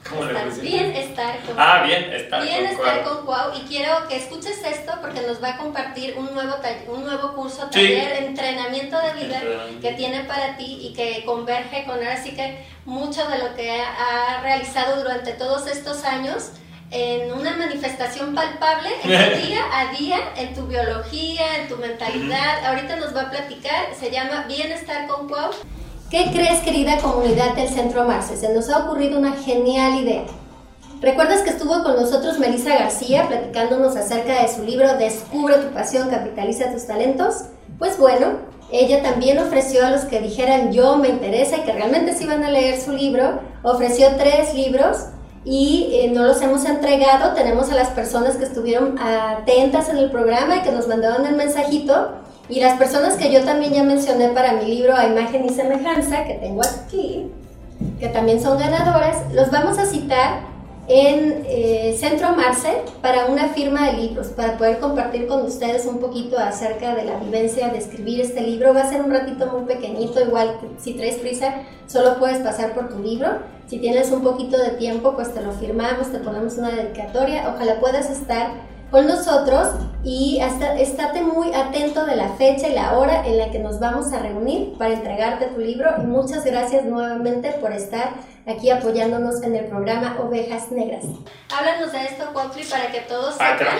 ¿Cómo 0.10 0.26
le 0.26 0.34
Estar- 0.34 1.40
con 1.46 1.56
Ah, 1.58 1.82
bien, 1.86 2.12
estar 2.14 2.40
con 2.40 2.48
Bienestar 2.48 3.04
Cuau. 3.04 3.16
con 3.16 3.26
Cuau. 3.26 3.52
Y 3.58 3.62
quiero 3.68 4.06
que 4.10 4.18
escuches 4.18 4.62
esto 4.64 4.92
porque 5.02 5.22
nos 5.22 5.42
va 5.42 5.52
a 5.52 5.58
compartir 5.58 6.16
un 6.18 6.34
nuevo, 6.34 6.56
un 6.90 7.06
nuevo 7.06 7.34
curso, 7.34 7.62
Sí. 7.72 7.80
taller, 7.80 8.24
entrenamiento 8.24 8.98
de 9.00 9.14
vida 9.14 9.38
Entrenamiento. 9.42 9.82
que 9.82 9.94
tiene 9.94 10.24
para 10.26 10.58
ti 10.58 10.80
y 10.90 10.94
que 10.94 11.24
converge 11.26 11.86
con 11.86 11.96
ahora 12.00 12.22
sí 12.22 12.32
que 12.36 12.66
mucho 12.86 13.28
de 13.30 13.38
lo 13.38 13.56
que 13.56 13.80
ha, 13.82 14.38
ha 14.38 14.42
realizado 14.42 15.02
durante 15.02 15.32
todos 15.34 15.68
estos 15.68 16.04
años 16.04 16.50
en 16.94 17.34
una 17.34 17.58
manifestación 17.58 18.36
palpable 18.36 18.90
en 19.04 19.42
tu 19.42 19.48
día 19.48 19.62
a 19.74 19.92
día, 19.98 20.18
en 20.38 20.54
tu 20.54 20.68
biología, 20.68 21.58
en 21.60 21.68
tu 21.68 21.78
mentalidad. 21.78 22.66
Ahorita 22.66 22.96
nos 22.98 23.16
va 23.16 23.24
a 23.24 23.32
platicar, 23.32 23.88
se 24.00 24.12
llama 24.12 24.46
Bienestar 24.48 25.08
con 25.08 25.28
Cuau. 25.28 25.52
¿Qué 26.12 26.30
crees, 26.32 26.60
querida 26.60 27.00
comunidad 27.00 27.56
del 27.56 27.68
Centro 27.68 28.06
Marce? 28.06 28.38
Se 28.38 28.54
nos 28.54 28.70
ha 28.70 28.86
ocurrido 28.86 29.18
una 29.18 29.34
genial 29.34 29.96
idea. 30.00 30.26
¿Recuerdas 31.02 31.42
que 31.42 31.50
estuvo 31.50 31.84
con 31.84 31.96
nosotros 31.96 32.38
Melissa 32.38 32.76
García 32.76 33.28
platicándonos 33.28 33.96
acerca 33.96 34.44
de 34.44 34.48
su 34.48 34.64
libro 34.64 34.96
Descubre 34.96 35.56
tu 35.56 35.74
pasión, 35.74 36.10
capitaliza 36.10 36.72
tus 36.72 36.86
talentos? 36.86 37.46
Pues 37.80 37.98
bueno, 37.98 38.38
ella 38.72 39.02
también 39.02 39.40
ofreció 39.40 39.86
a 39.86 39.90
los 39.90 40.02
que 40.06 40.22
dijeran 40.22 40.72
yo 40.72 40.96
me 40.98 41.10
interesa 41.10 41.58
y 41.58 41.62
que 41.62 41.74
realmente 41.74 42.14
se 42.14 42.26
iban 42.26 42.44
a 42.44 42.52
leer 42.52 42.80
su 42.80 42.92
libro, 42.92 43.40
ofreció 43.64 44.10
tres 44.16 44.54
libros 44.54 45.08
y 45.46 45.90
eh, 45.92 46.12
no 46.14 46.24
los 46.24 46.42
hemos 46.42 46.66
entregado. 46.66 47.34
Tenemos 47.34 47.70
a 47.72 47.76
las 47.76 47.90
personas 47.90 48.38
que 48.38 48.46
estuvieron 48.46 48.98
atentas 49.00 49.90
en 49.90 49.98
el 49.98 50.12
programa 50.12 50.58
y 50.58 50.62
que 50.62 50.72
nos 50.72 50.88
mandaron 50.88 51.26
el 51.26 51.36
mensajito. 51.36 52.12
Y 52.50 52.60
las 52.60 52.78
personas 52.78 53.16
que 53.16 53.32
yo 53.32 53.44
también 53.44 53.74
ya 53.74 53.84
mencioné 53.84 54.30
para 54.30 54.54
mi 54.54 54.66
libro 54.66 54.96
A 54.96 55.08
Imagen 55.08 55.46
y 55.46 55.50
Semejanza, 55.50 56.26
que 56.26 56.36
tengo 56.36 56.62
aquí, 56.62 57.32
que 58.00 58.08
también 58.10 58.42
son 58.42 58.60
ganadoras, 58.60 59.34
los 59.34 59.50
vamos 59.50 59.78
a 59.80 59.86
citar 59.86 60.53
en 60.88 61.46
eh, 61.48 61.96
Centro 61.98 62.36
Marce 62.36 62.82
para 63.02 63.28
una 63.28 63.50
firma 63.50 63.90
de 63.90 63.94
libros, 63.94 64.28
para 64.28 64.58
poder 64.58 64.80
compartir 64.80 65.28
con 65.28 65.44
ustedes 65.44 65.86
un 65.86 66.00
poquito 66.00 66.38
acerca 66.38 66.94
de 66.94 67.06
la 67.06 67.18
vivencia 67.20 67.70
de 67.70 67.78
escribir 67.78 68.20
este 68.20 68.42
libro. 68.42 68.74
Va 68.74 68.82
a 68.82 68.90
ser 68.90 69.02
un 69.02 69.12
ratito 69.12 69.48
muy 69.48 69.64
pequeñito, 69.66 70.22
igual 70.22 70.60
si 70.78 70.94
traes 70.94 71.16
prisa, 71.16 71.54
solo 71.88 72.18
puedes 72.20 72.40
pasar 72.40 72.74
por 72.74 72.90
tu 72.90 73.00
libro. 73.00 73.30
Si 73.68 73.80
tienes 73.80 74.12
un 74.12 74.22
poquito 74.22 74.58
de 74.58 74.72
tiempo, 74.72 75.14
pues 75.16 75.34
te 75.34 75.42
lo 75.42 75.54
firmamos, 75.54 76.12
te 76.12 76.20
ponemos 76.20 76.58
una 76.58 76.72
dedicatoria. 76.72 77.54
Ojalá 77.56 77.80
puedas 77.80 78.10
estar 78.10 78.52
con 78.92 79.08
nosotros 79.08 79.70
y 80.04 80.40
hasta, 80.42 80.76
estate 80.76 81.24
muy 81.24 81.52
atento 81.52 82.06
de 82.06 82.16
la 82.16 82.30
fecha 82.36 82.68
y 82.68 82.74
la 82.74 82.96
hora 82.96 83.26
en 83.26 83.40
la 83.40 83.50
que 83.50 83.58
nos 83.58 83.80
vamos 83.80 84.14
a 84.14 84.20
reunir 84.20 84.74
para 84.78 84.94
entregarte 84.94 85.48
tu 85.48 85.62
libro 85.62 85.90
y 85.98 86.06
muchas 86.06 86.46
gracias 86.46 86.86
nuevamente 86.86 87.54
por 87.54 87.72
estar 87.72 88.12
aquí 88.46 88.70
apoyándonos 88.70 89.42
en 89.44 89.56
el 89.56 89.66
programa 89.66 90.18
Ovejas 90.20 90.72
Negras. 90.72 91.06
Háblanos 91.56 91.92
de 91.92 92.04
esto, 92.06 92.32
Cuautli, 92.34 92.64
para 92.64 92.92
que 92.92 93.02
todos 93.02 93.36
sepan. 93.36 93.80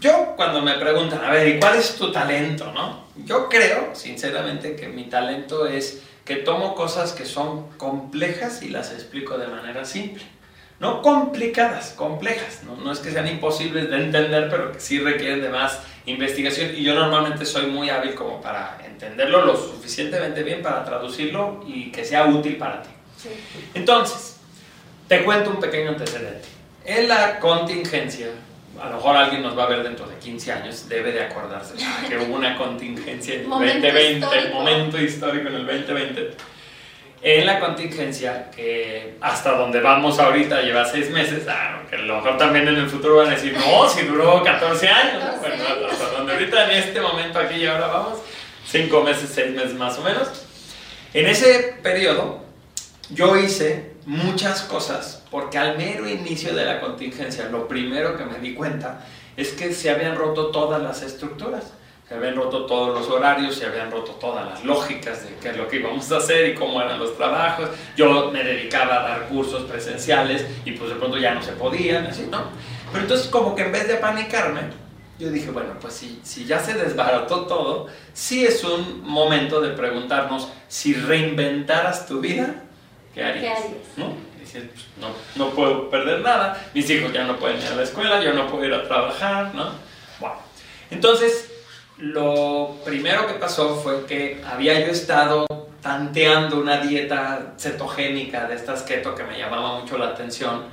yo 0.00 0.34
cuando 0.36 0.62
me 0.62 0.74
preguntan, 0.74 1.24
a 1.24 1.30
ver, 1.30 1.48
¿y 1.48 1.60
cuál 1.60 1.76
es 1.76 1.96
tu 1.96 2.12
talento, 2.12 2.72
no? 2.72 3.04
Yo 3.24 3.48
creo, 3.48 3.94
sinceramente, 3.94 4.76
que 4.76 4.88
mi 4.88 5.04
talento 5.04 5.66
es 5.66 6.02
que 6.24 6.36
tomo 6.36 6.74
cosas 6.74 7.12
que 7.12 7.24
son 7.24 7.68
complejas 7.76 8.62
y 8.62 8.68
las 8.68 8.92
explico 8.92 9.36
de 9.38 9.48
manera 9.48 9.84
simple 9.84 10.24
no 10.80 11.02
complicadas, 11.02 11.90
complejas, 11.90 12.62
¿no? 12.64 12.74
no 12.74 12.90
es 12.90 13.00
que 13.00 13.10
sean 13.10 13.28
imposibles 13.28 13.90
de 13.90 13.96
entender, 13.96 14.48
pero 14.50 14.72
que 14.72 14.80
sí 14.80 14.98
requieren 14.98 15.42
de 15.42 15.50
más 15.50 15.78
investigación 16.06 16.72
y 16.76 16.82
yo 16.82 16.94
normalmente 16.94 17.44
soy 17.44 17.66
muy 17.66 17.90
hábil 17.90 18.14
como 18.14 18.40
para 18.40 18.78
entenderlo 18.84 19.44
lo 19.44 19.56
suficientemente 19.56 20.42
bien 20.42 20.62
para 20.62 20.84
traducirlo 20.84 21.64
y 21.66 21.90
que 21.90 22.04
sea 22.04 22.26
útil 22.26 22.56
para 22.56 22.82
ti. 22.82 22.90
Entonces, 23.74 24.38
te 25.08 25.24
cuento 25.24 25.50
un 25.50 25.60
pequeño 25.60 25.90
antecedente. 25.90 26.48
En 26.84 27.08
la 27.08 27.38
contingencia, 27.38 28.28
a 28.80 28.88
lo 28.88 28.96
mejor 28.96 29.16
alguien 29.16 29.42
nos 29.42 29.56
va 29.56 29.64
a 29.64 29.66
ver 29.66 29.82
dentro 29.82 30.06
de 30.06 30.16
15 30.16 30.52
años, 30.52 30.88
debe 30.88 31.12
de 31.12 31.22
acordarse 31.22 31.74
que 32.08 32.16
hubo 32.16 32.34
una 32.36 32.56
contingencia 32.56 33.34
en 33.34 33.40
el 33.40 33.48
2020, 33.50 34.26
momento 34.54 34.98
histórico 34.98 35.48
en 35.48 35.54
el 35.54 35.66
2020 35.66 36.36
en 37.22 37.46
la 37.46 37.60
contingencia, 37.60 38.50
que 38.50 39.16
hasta 39.20 39.52
donde 39.52 39.80
vamos 39.80 40.18
ahorita 40.18 40.62
lleva 40.62 40.84
seis 40.86 41.10
meses, 41.10 41.46
ah, 41.48 41.82
que 41.88 41.96
a 41.96 41.98
lo 42.00 42.16
mejor 42.16 42.38
también 42.38 42.66
en 42.68 42.76
el 42.76 42.88
futuro 42.88 43.16
van 43.16 43.28
a 43.28 43.30
decir, 43.32 43.54
no, 43.54 43.88
si 43.88 44.02
duró 44.06 44.42
14 44.42 44.88
años, 44.88 45.22
bueno, 45.40 45.64
hasta 45.90 46.10
donde 46.12 46.32
ahorita 46.32 46.70
en 46.70 46.78
este 46.78 47.00
momento 47.00 47.38
aquí 47.38 47.56
y 47.56 47.66
ahora 47.66 47.88
vamos, 47.88 48.20
cinco 48.66 49.02
meses, 49.02 49.30
seis 49.32 49.54
meses 49.54 49.74
más 49.74 49.98
o 49.98 50.02
menos. 50.02 50.28
En 51.12 51.26
ese 51.26 51.76
periodo 51.82 52.42
yo 53.10 53.36
hice 53.36 53.92
muchas 54.06 54.62
cosas, 54.62 55.22
porque 55.30 55.58
al 55.58 55.76
mero 55.76 56.08
inicio 56.08 56.54
de 56.54 56.64
la 56.64 56.80
contingencia, 56.80 57.46
lo 57.50 57.68
primero 57.68 58.16
que 58.16 58.24
me 58.24 58.38
di 58.38 58.54
cuenta 58.54 59.04
es 59.36 59.50
que 59.52 59.74
se 59.74 59.90
habían 59.90 60.16
roto 60.16 60.50
todas 60.50 60.82
las 60.82 61.02
estructuras 61.02 61.72
se 62.10 62.16
habían 62.16 62.34
roto 62.34 62.66
todos 62.66 62.92
los 62.92 63.08
horarios, 63.08 63.54
se 63.54 63.66
habían 63.66 63.88
roto 63.88 64.10
todas 64.14 64.44
las 64.44 64.64
lógicas 64.64 65.22
de 65.22 65.36
qué 65.40 65.50
es 65.50 65.56
lo 65.56 65.68
que 65.68 65.76
íbamos 65.76 66.10
a 66.10 66.16
hacer 66.16 66.48
y 66.48 66.54
cómo 66.56 66.82
eran 66.82 66.98
los 66.98 67.16
trabajos. 67.16 67.70
Yo 67.96 68.32
me 68.32 68.42
dedicaba 68.42 68.96
a 68.96 69.08
dar 69.08 69.28
cursos 69.28 69.62
presenciales 69.70 70.44
y 70.64 70.72
pues 70.72 70.90
de 70.90 70.96
pronto 70.96 71.18
ya 71.18 71.34
no 71.34 71.40
se 71.40 71.52
podían, 71.52 72.06
así, 72.06 72.26
¿no? 72.28 72.46
Pero 72.90 73.04
entonces 73.04 73.28
como 73.28 73.54
que 73.54 73.62
en 73.62 73.70
vez 73.70 73.86
de 73.86 73.98
apanicarme, 73.98 74.62
yo 75.20 75.30
dije, 75.30 75.52
bueno, 75.52 75.74
pues 75.80 75.94
si, 75.94 76.18
si 76.24 76.46
ya 76.46 76.58
se 76.58 76.74
desbarató 76.74 77.46
todo, 77.46 77.86
sí 78.12 78.44
es 78.44 78.64
un 78.64 79.08
momento 79.08 79.60
de 79.60 79.70
preguntarnos 79.70 80.48
si 80.66 80.94
reinventaras 80.94 82.08
tu 82.08 82.18
vida, 82.18 82.64
¿qué 83.14 83.22
harías? 83.22 83.60
¿No? 83.96 84.14
Dices, 84.40 84.64
pues, 84.72 84.86
no, 84.98 85.10
no 85.36 85.52
puedo 85.52 85.88
perder 85.88 86.22
nada, 86.22 86.70
mis 86.74 86.90
hijos 86.90 87.12
ya 87.12 87.22
no 87.22 87.36
pueden 87.36 87.58
ir 87.58 87.68
a 87.68 87.76
la 87.76 87.84
escuela, 87.84 88.20
yo 88.20 88.32
no 88.32 88.48
puedo 88.48 88.64
ir 88.64 88.74
a 88.74 88.82
trabajar, 88.82 89.54
¿no? 89.54 89.70
Bueno, 90.18 90.34
entonces 90.90 91.49
lo 92.00 92.76
primero 92.84 93.26
que 93.26 93.34
pasó 93.34 93.76
fue 93.76 94.06
que 94.06 94.42
había 94.46 94.80
yo 94.80 94.92
estado 94.92 95.46
tanteando 95.82 96.58
una 96.58 96.78
dieta 96.78 97.54
cetogénica 97.58 98.46
de 98.46 98.54
estas 98.54 98.82
keto 98.82 99.14
que 99.14 99.24
me 99.24 99.38
llamaba 99.38 99.78
mucho 99.80 99.98
la 99.98 100.08
atención 100.08 100.64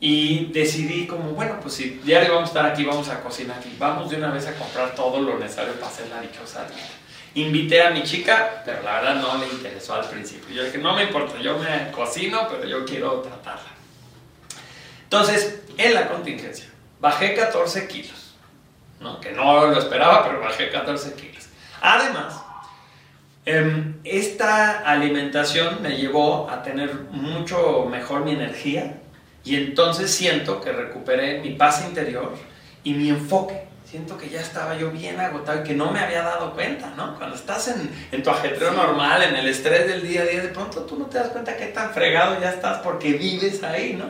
y 0.00 0.46
decidí 0.46 1.06
como, 1.06 1.30
bueno, 1.30 1.58
pues 1.60 1.74
si 1.74 2.00
diario 2.04 2.34
vamos 2.34 2.48
a 2.48 2.52
estar 2.52 2.66
aquí, 2.66 2.84
vamos 2.84 3.08
a 3.08 3.20
cocinar 3.20 3.58
aquí, 3.58 3.74
vamos 3.78 4.10
de 4.10 4.16
una 4.16 4.30
vez 4.30 4.46
a 4.46 4.54
comprar 4.54 4.94
todo 4.94 5.20
lo 5.20 5.38
necesario 5.38 5.74
para 5.74 5.88
hacer 5.88 6.08
la 6.08 6.20
dichosa 6.20 6.64
dieta. 6.64 6.88
Invité 7.34 7.82
a 7.82 7.90
mi 7.90 8.02
chica, 8.02 8.62
pero 8.64 8.82
la 8.82 9.00
verdad 9.00 9.14
no 9.16 9.38
le 9.38 9.46
interesó 9.46 9.94
al 9.94 10.06
principio. 10.06 10.54
Yo 10.54 10.64
dije, 10.64 10.78
no 10.78 10.94
me 10.94 11.04
importa, 11.04 11.40
yo 11.40 11.56
me 11.58 11.90
cocino, 11.90 12.46
pero 12.50 12.64
yo 12.66 12.84
quiero 12.84 13.20
tratarla. 13.20 13.70
Entonces, 15.04 15.62
en 15.78 15.94
la 15.94 16.08
contingencia, 16.08 16.66
bajé 17.00 17.34
14 17.34 17.86
kilos 17.86 18.31
que 19.20 19.32
no 19.32 19.66
lo 19.66 19.78
esperaba, 19.78 20.24
pero 20.24 20.40
bajé 20.40 20.70
14 20.70 21.14
kilos. 21.14 21.46
Además, 21.80 22.42
em, 23.44 23.98
esta 24.04 24.80
alimentación 24.80 25.82
me 25.82 25.96
llevó 25.96 26.48
a 26.48 26.62
tener 26.62 26.94
mucho 27.10 27.86
mejor 27.90 28.24
mi 28.24 28.32
energía 28.32 29.00
y 29.44 29.56
entonces 29.56 30.10
siento 30.12 30.60
que 30.60 30.72
recuperé 30.72 31.40
mi 31.40 31.50
paz 31.50 31.84
interior 31.86 32.32
y 32.84 32.94
mi 32.94 33.08
enfoque. 33.08 33.64
Siento 33.84 34.16
que 34.16 34.30
ya 34.30 34.40
estaba 34.40 34.78
yo 34.78 34.90
bien 34.90 35.20
agotado 35.20 35.60
y 35.60 35.64
que 35.64 35.74
no 35.74 35.90
me 35.90 36.00
había 36.00 36.22
dado 36.22 36.54
cuenta, 36.54 36.94
¿no? 36.96 37.14
Cuando 37.16 37.36
estás 37.36 37.68
en, 37.68 37.90
en 38.10 38.22
tu 38.22 38.30
ajetreo 38.30 38.72
normal, 38.72 39.22
en 39.22 39.36
el 39.36 39.48
estrés 39.48 39.86
del 39.86 40.06
día 40.06 40.22
a 40.22 40.24
día, 40.24 40.40
de 40.40 40.48
pronto 40.48 40.82
tú 40.82 40.98
no 40.98 41.06
te 41.06 41.18
das 41.18 41.28
cuenta 41.28 41.56
qué 41.56 41.66
tan 41.66 41.90
fregado 41.92 42.40
ya 42.40 42.50
estás 42.50 42.78
porque 42.78 43.12
vives 43.12 43.62
ahí, 43.62 43.92
¿no? 43.94 44.06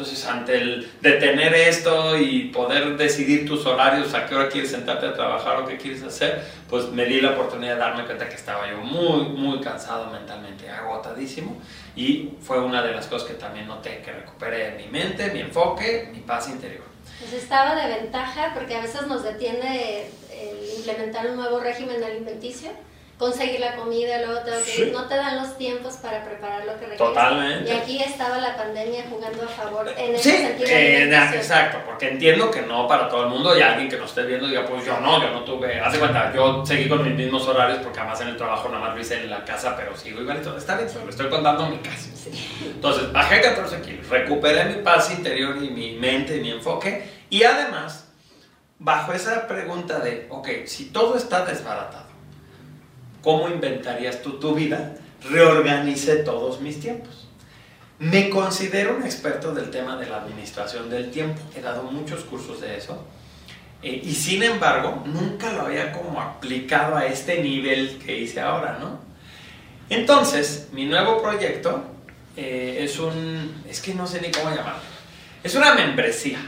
Entonces, 0.00 0.26
ante 0.26 0.56
el 0.56 0.90
detener 1.02 1.52
esto 1.52 2.16
y 2.16 2.44
poder 2.44 2.96
decidir 2.96 3.46
tus 3.46 3.66
horarios, 3.66 4.14
a 4.14 4.24
qué 4.24 4.34
hora 4.34 4.48
quieres 4.48 4.70
sentarte 4.70 5.04
a 5.04 5.12
trabajar 5.12 5.60
o 5.60 5.66
qué 5.66 5.76
quieres 5.76 6.02
hacer, 6.02 6.42
pues 6.70 6.86
me 6.86 7.04
di 7.04 7.20
la 7.20 7.32
oportunidad 7.32 7.74
de 7.74 7.80
darme 7.80 8.06
cuenta 8.06 8.26
que 8.26 8.36
estaba 8.36 8.66
yo 8.70 8.78
muy, 8.78 9.24
muy 9.28 9.60
cansado 9.60 10.10
mentalmente, 10.10 10.70
agotadísimo. 10.70 11.60
Y 11.94 12.30
fue 12.40 12.60
una 12.60 12.82
de 12.82 12.92
las 12.92 13.08
cosas 13.08 13.28
que 13.28 13.34
también 13.34 13.68
noté, 13.68 14.00
que 14.02 14.10
recuperé 14.10 14.74
mi 14.78 14.86
mente, 14.86 15.30
mi 15.32 15.40
enfoque, 15.40 16.08
mi 16.10 16.20
paz 16.20 16.48
interior. 16.48 16.84
Pues 17.18 17.34
estaba 17.34 17.74
de 17.74 18.00
ventaja 18.00 18.52
porque 18.54 18.76
a 18.76 18.80
veces 18.80 19.06
nos 19.06 19.22
detiene 19.22 20.06
el 20.32 20.78
implementar 20.78 21.26
un 21.26 21.36
nuevo 21.36 21.60
régimen 21.60 22.02
alimenticio 22.02 22.70
conseguir 23.20 23.60
la 23.60 23.76
comida, 23.76 24.16
luego 24.24 24.40
tengo 24.40 24.56
que 24.64 24.90
no 24.92 25.06
te 25.06 25.14
dan 25.14 25.36
los 25.36 25.58
tiempos 25.58 25.98
para 25.98 26.24
preparar 26.24 26.64
lo 26.64 26.72
que 26.72 26.86
requieres. 26.86 26.98
Totalmente. 26.98 27.70
Y 27.70 27.76
aquí 27.76 28.02
estaba 28.02 28.38
la 28.38 28.56
pandemia 28.56 29.04
jugando 29.10 29.42
a 29.42 29.46
favor 29.46 29.86
en 29.94 30.14
ese 30.14 30.38
sentido. 30.38 30.68
Eh, 30.70 31.34
exacto, 31.34 31.80
porque 31.84 32.08
entiendo 32.08 32.50
que 32.50 32.62
no 32.62 32.88
para 32.88 33.10
todo 33.10 33.24
el 33.24 33.28
mundo 33.28 33.56
y 33.56 33.60
alguien 33.60 33.90
que 33.90 33.98
nos 33.98 34.08
esté 34.08 34.22
viendo 34.22 34.48
diga, 34.48 34.64
pues 34.64 34.86
yo 34.86 34.98
no, 35.00 35.20
yo 35.20 35.30
no 35.32 35.44
tuve, 35.44 35.78
hace 35.78 35.98
cuenta, 35.98 36.32
yo 36.34 36.64
seguí 36.64 36.88
con 36.88 37.04
mis 37.04 37.14
mismos 37.14 37.46
horarios 37.46 37.80
porque 37.82 38.00
además 38.00 38.22
en 38.22 38.28
el 38.28 38.38
trabajo 38.38 38.70
nada 38.70 38.86
más 38.86 38.94
lo 38.94 39.00
hice 39.02 39.22
en 39.22 39.28
la 39.28 39.44
casa, 39.44 39.76
pero 39.76 39.94
sigo 39.94 40.22
igual, 40.22 40.38
entonces 40.38 40.62
está 40.62 40.76
bien, 40.76 40.88
lo 41.04 41.10
estoy 41.10 41.28
contando 41.28 41.66
mi 41.66 41.76
casa. 41.76 42.08
Entonces, 42.64 43.12
bajé 43.12 43.42
14 43.42 43.82
kilos, 43.82 44.08
recuperé 44.08 44.64
mi 44.64 44.82
paz 44.82 45.10
interior 45.10 45.62
y 45.62 45.68
mi 45.68 45.92
mente 45.92 46.38
y 46.38 46.40
mi 46.40 46.52
enfoque 46.52 47.06
y 47.28 47.42
además, 47.42 48.08
bajo 48.78 49.12
esa 49.12 49.46
pregunta 49.46 49.98
de, 49.98 50.26
ok, 50.30 50.48
si 50.64 50.86
todo 50.86 51.18
está 51.18 51.44
desbaratado, 51.44 52.09
¿Cómo 53.22 53.48
inventarías 53.48 54.22
tú 54.22 54.38
tu 54.38 54.54
vida? 54.54 54.94
Reorganicé 55.30 56.16
todos 56.16 56.60
mis 56.60 56.80
tiempos. 56.80 57.28
Me 57.98 58.30
considero 58.30 58.96
un 58.96 59.02
experto 59.04 59.52
del 59.52 59.70
tema 59.70 59.96
de 59.96 60.08
la 60.08 60.22
administración 60.22 60.88
del 60.88 61.10
tiempo. 61.10 61.40
He 61.54 61.60
dado 61.60 61.82
muchos 61.82 62.24
cursos 62.24 62.60
de 62.62 62.78
eso. 62.78 63.04
Eh, 63.82 64.00
y 64.02 64.14
sin 64.14 64.42
embargo, 64.42 65.02
nunca 65.04 65.52
lo 65.52 65.62
había 65.62 65.92
como 65.92 66.20
aplicado 66.20 66.96
a 66.96 67.06
este 67.06 67.42
nivel 67.42 67.98
que 67.98 68.18
hice 68.18 68.40
ahora, 68.40 68.78
¿no? 68.80 68.98
Entonces, 69.90 70.68
mi 70.72 70.86
nuevo 70.86 71.20
proyecto 71.20 71.82
eh, 72.36 72.78
es 72.80 72.98
un... 72.98 73.62
es 73.68 73.80
que 73.82 73.92
no 73.94 74.06
sé 74.06 74.20
ni 74.22 74.30
cómo 74.30 74.48
llamarlo. 74.48 74.80
Es 75.42 75.54
una 75.54 75.74
membresía. 75.74 76.38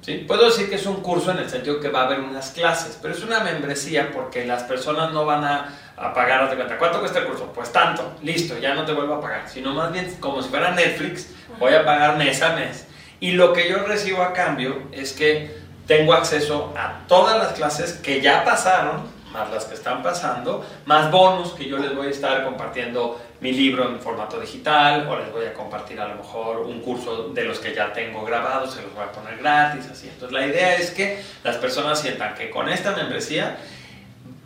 ¿sí? 0.00 0.24
Puedo 0.26 0.46
decir 0.46 0.68
que 0.68 0.76
es 0.76 0.86
un 0.86 0.96
curso 1.02 1.30
en 1.30 1.38
el 1.38 1.50
sentido 1.50 1.78
que 1.78 1.88
va 1.88 2.02
a 2.02 2.06
haber 2.06 2.20
unas 2.20 2.50
clases, 2.50 2.98
pero 3.00 3.14
es 3.14 3.22
una 3.22 3.40
membresía 3.40 4.10
porque 4.12 4.44
las 4.44 4.64
personas 4.64 5.12
no 5.12 5.24
van 5.24 5.44
a 5.44 5.78
a 6.00 6.14
pagar, 6.14 6.42
haz 6.42 6.50
de 6.50 6.56
cuenta, 6.56 6.78
¿cuánto 6.78 6.98
cuesta 6.98 7.18
el 7.18 7.26
curso? 7.26 7.52
Pues 7.54 7.70
tanto, 7.70 8.14
listo, 8.22 8.58
ya 8.58 8.74
no 8.74 8.84
te 8.86 8.92
vuelvo 8.92 9.16
a 9.16 9.20
pagar, 9.20 9.48
sino 9.48 9.74
más 9.74 9.92
bien 9.92 10.16
como 10.18 10.42
si 10.42 10.48
fuera 10.48 10.70
Netflix, 10.70 11.30
voy 11.58 11.74
a 11.74 11.84
pagar 11.84 12.16
mes 12.16 12.40
a 12.42 12.54
mes. 12.54 12.86
Y 13.20 13.32
lo 13.32 13.52
que 13.52 13.68
yo 13.68 13.84
recibo 13.84 14.22
a 14.22 14.32
cambio 14.32 14.84
es 14.92 15.12
que 15.12 15.54
tengo 15.86 16.14
acceso 16.14 16.72
a 16.74 17.06
todas 17.06 17.36
las 17.36 17.52
clases 17.52 17.92
que 17.92 18.22
ya 18.22 18.44
pasaron, 18.44 19.02
más 19.30 19.50
las 19.50 19.66
que 19.66 19.74
están 19.74 20.02
pasando, 20.02 20.64
más 20.86 21.10
bonus 21.10 21.52
que 21.52 21.68
yo 21.68 21.76
les 21.76 21.94
voy 21.94 22.06
a 22.06 22.10
estar 22.10 22.44
compartiendo 22.44 23.20
mi 23.40 23.52
libro 23.52 23.86
en 23.86 24.00
formato 24.00 24.40
digital 24.40 25.06
o 25.06 25.18
les 25.18 25.30
voy 25.30 25.44
a 25.44 25.52
compartir 25.52 26.00
a 26.00 26.08
lo 26.08 26.14
mejor 26.14 26.60
un 26.60 26.80
curso 26.80 27.28
de 27.28 27.44
los 27.44 27.58
que 27.58 27.74
ya 27.74 27.92
tengo 27.92 28.24
grabados, 28.24 28.72
se 28.72 28.82
los 28.82 28.94
voy 28.94 29.04
a 29.04 29.12
poner 29.12 29.36
gratis, 29.36 29.86
así. 29.92 30.08
Entonces 30.08 30.32
la 30.32 30.46
idea 30.46 30.76
es 30.76 30.92
que 30.92 31.22
las 31.44 31.56
personas 31.58 32.00
sientan 32.00 32.34
que 32.34 32.48
con 32.48 32.70
esta 32.70 32.92
membresía 32.92 33.58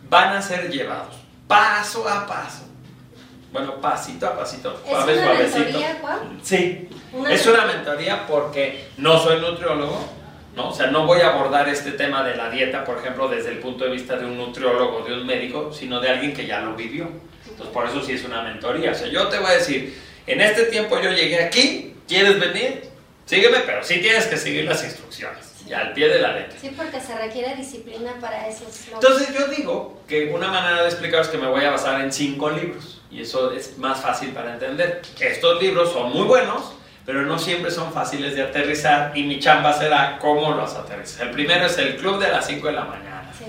van 0.09 0.35
a 0.35 0.41
ser 0.41 0.69
llevados 0.69 1.24
paso 1.47 2.07
a 2.07 2.25
paso. 2.25 2.63
Bueno, 3.51 3.79
pasito 3.79 4.27
a 4.27 4.37
pasito, 4.37 4.81
¿Es 4.85 4.91
una 4.91 5.33
mentoría, 5.33 5.97
Juan? 6.01 6.39
Sí, 6.43 6.89
Una 7.13 7.31
es 7.31 7.47
una 7.47 7.65
mentoría 7.65 8.27
porque 8.27 8.89
no 8.97 9.17
soy 9.17 9.39
nutriólogo, 9.39 9.97
¿no? 10.57 10.69
O 10.69 10.73
sea, 10.73 10.87
no 10.87 11.05
voy 11.05 11.21
a 11.21 11.29
abordar 11.29 11.69
este 11.69 11.91
tema 11.91 12.21
de 12.23 12.35
la 12.35 12.49
dieta, 12.49 12.83
por 12.83 12.97
ejemplo, 12.97 13.29
desde 13.29 13.51
el 13.51 13.59
punto 13.59 13.85
de 13.85 13.91
vista 13.91 14.17
de 14.17 14.25
un 14.25 14.37
nutriólogo, 14.37 15.05
de 15.05 15.13
un 15.13 15.25
médico, 15.25 15.71
sino 15.71 16.01
de 16.01 16.09
alguien 16.09 16.33
que 16.33 16.45
ya 16.45 16.59
lo 16.59 16.75
vivió. 16.75 17.07
Entonces, 17.47 17.73
por 17.73 17.87
eso 17.87 18.01
sí 18.01 18.13
es 18.13 18.25
una 18.25 18.41
mentoría. 18.41 18.91
O 18.91 18.95
sea, 18.95 19.07
yo 19.07 19.27
te 19.29 19.39
voy 19.39 19.51
a 19.51 19.53
decir, 19.53 19.97
en 20.27 20.41
este 20.41 20.65
tiempo 20.65 20.99
yo 20.99 21.11
llegué 21.11 21.41
aquí, 21.41 21.95
¿quieres 22.07 22.37
venir? 22.37 22.89
Sígueme, 23.25 23.59
pero 23.65 23.83
sí 23.83 23.99
tienes 24.01 24.27
que 24.27 24.35
seguir 24.37 24.65
las 24.65 24.83
instrucciones, 24.83 25.54
ya 25.67 25.79
al 25.81 25.93
pie 25.93 26.07
de 26.09 26.19
la 26.19 26.31
letra. 26.33 26.57
Sí, 26.59 26.71
porque 26.75 26.99
se 26.99 27.17
requiere 27.17 27.55
disciplina 27.55 28.13
para 28.21 28.47
esos 28.47 28.87
logros. 28.91 29.03
Entonces 29.11 29.35
yo 29.37 29.47
digo 29.47 30.01
que 30.07 30.31
una 30.33 30.47
manera 30.49 30.81
de 30.83 30.87
explicar 30.89 31.21
es 31.21 31.27
que 31.29 31.37
me 31.37 31.47
voy 31.47 31.63
a 31.65 31.71
basar 31.71 32.01
en 32.01 32.11
cinco 32.11 32.49
libros 32.49 33.01
y 33.11 33.21
eso 33.21 33.51
es 33.51 33.77
más 33.77 33.99
fácil 34.01 34.29
para 34.29 34.53
entender. 34.53 35.01
Estos 35.19 35.61
libros 35.61 35.91
son 35.91 36.11
muy 36.13 36.23
buenos, 36.25 36.73
pero 37.05 37.21
no 37.23 37.37
siempre 37.39 37.71
son 37.71 37.91
fáciles 37.93 38.35
de 38.35 38.41
aterrizar 38.43 39.11
y 39.15 39.23
mi 39.23 39.39
chamba 39.39 39.73
será 39.73 40.17
cómo 40.19 40.51
los 40.53 40.73
aterrizas. 40.75 41.21
El 41.21 41.31
primero 41.31 41.65
es 41.65 41.77
el 41.77 41.95
Club 41.97 42.19
de 42.19 42.29
las 42.29 42.45
5 42.47 42.67
de 42.67 42.73
la 42.73 42.85
mañana. 42.85 43.31
Sí. 43.37 43.45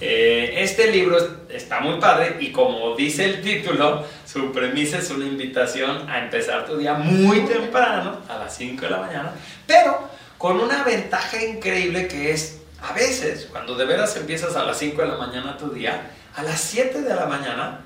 Eh, 0.00 0.54
este 0.62 0.92
libro 0.92 1.16
es- 1.18 1.28
está 1.56 1.80
muy 1.80 1.98
padre 1.98 2.36
y 2.38 2.52
como 2.52 2.94
dice 2.94 3.24
el 3.24 3.42
título, 3.42 4.04
su 4.24 4.52
premisa 4.52 4.98
es 4.98 5.10
una 5.10 5.26
invitación 5.26 6.08
a 6.08 6.20
empezar 6.20 6.64
tu 6.66 6.76
día 6.76 6.94
muy 6.94 7.40
temprano, 7.40 8.20
a 8.28 8.38
las 8.38 8.54
5 8.56 8.82
de 8.84 8.90
la 8.90 8.98
mañana, 8.98 9.32
pero 9.66 10.08
con 10.38 10.60
una 10.60 10.84
ventaja 10.84 11.42
increíble 11.42 12.06
que 12.08 12.32
es, 12.32 12.58
a 12.80 12.92
veces, 12.92 13.48
cuando 13.50 13.74
de 13.74 13.84
veras 13.84 14.16
empiezas 14.16 14.54
a 14.56 14.62
las 14.64 14.78
5 14.78 15.02
de 15.02 15.08
la 15.08 15.16
mañana 15.16 15.56
tu 15.56 15.70
día, 15.70 16.12
a 16.36 16.42
las 16.42 16.60
7 16.60 17.02
de 17.02 17.14
la 17.14 17.26
mañana 17.26 17.80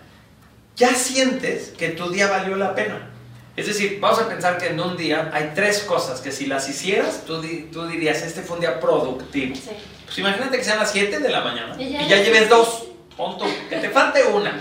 ya 0.76 0.94
sientes 0.94 1.72
que 1.78 1.88
tu 1.90 2.10
día 2.10 2.28
valió 2.28 2.56
la 2.56 2.74
pena. 2.74 3.08
Es 3.56 3.66
decir, 3.66 3.98
vamos 4.00 4.18
a 4.18 4.28
pensar 4.28 4.56
que 4.56 4.68
en 4.68 4.80
un 4.80 4.96
día 4.96 5.30
hay 5.32 5.52
tres 5.54 5.80
cosas 5.80 6.20
que 6.20 6.32
si 6.32 6.46
las 6.46 6.68
hicieras, 6.68 7.24
tú, 7.26 7.40
di- 7.42 7.68
tú 7.72 7.86
dirías, 7.86 8.22
este 8.22 8.40
fue 8.42 8.56
un 8.56 8.60
día 8.60 8.80
productivo. 8.80 9.54
Sí. 9.54 9.70
Pues 10.06 10.18
imagínate 10.18 10.56
que 10.58 10.64
sean 10.64 10.78
las 10.78 10.90
7 10.92 11.18
de 11.18 11.28
la 11.28 11.40
mañana 11.42 11.74
Y 11.78 11.84
y 11.84 11.92
ya 11.92 12.02
ya, 12.06 12.16
las 12.16 12.24
lleves 12.26 12.48
dos, 12.48 12.84
pon 13.16 13.36
tú, 13.38 13.44
que 13.68 13.76
te 13.76 13.90
falte 13.90 14.24
una. 14.24 14.58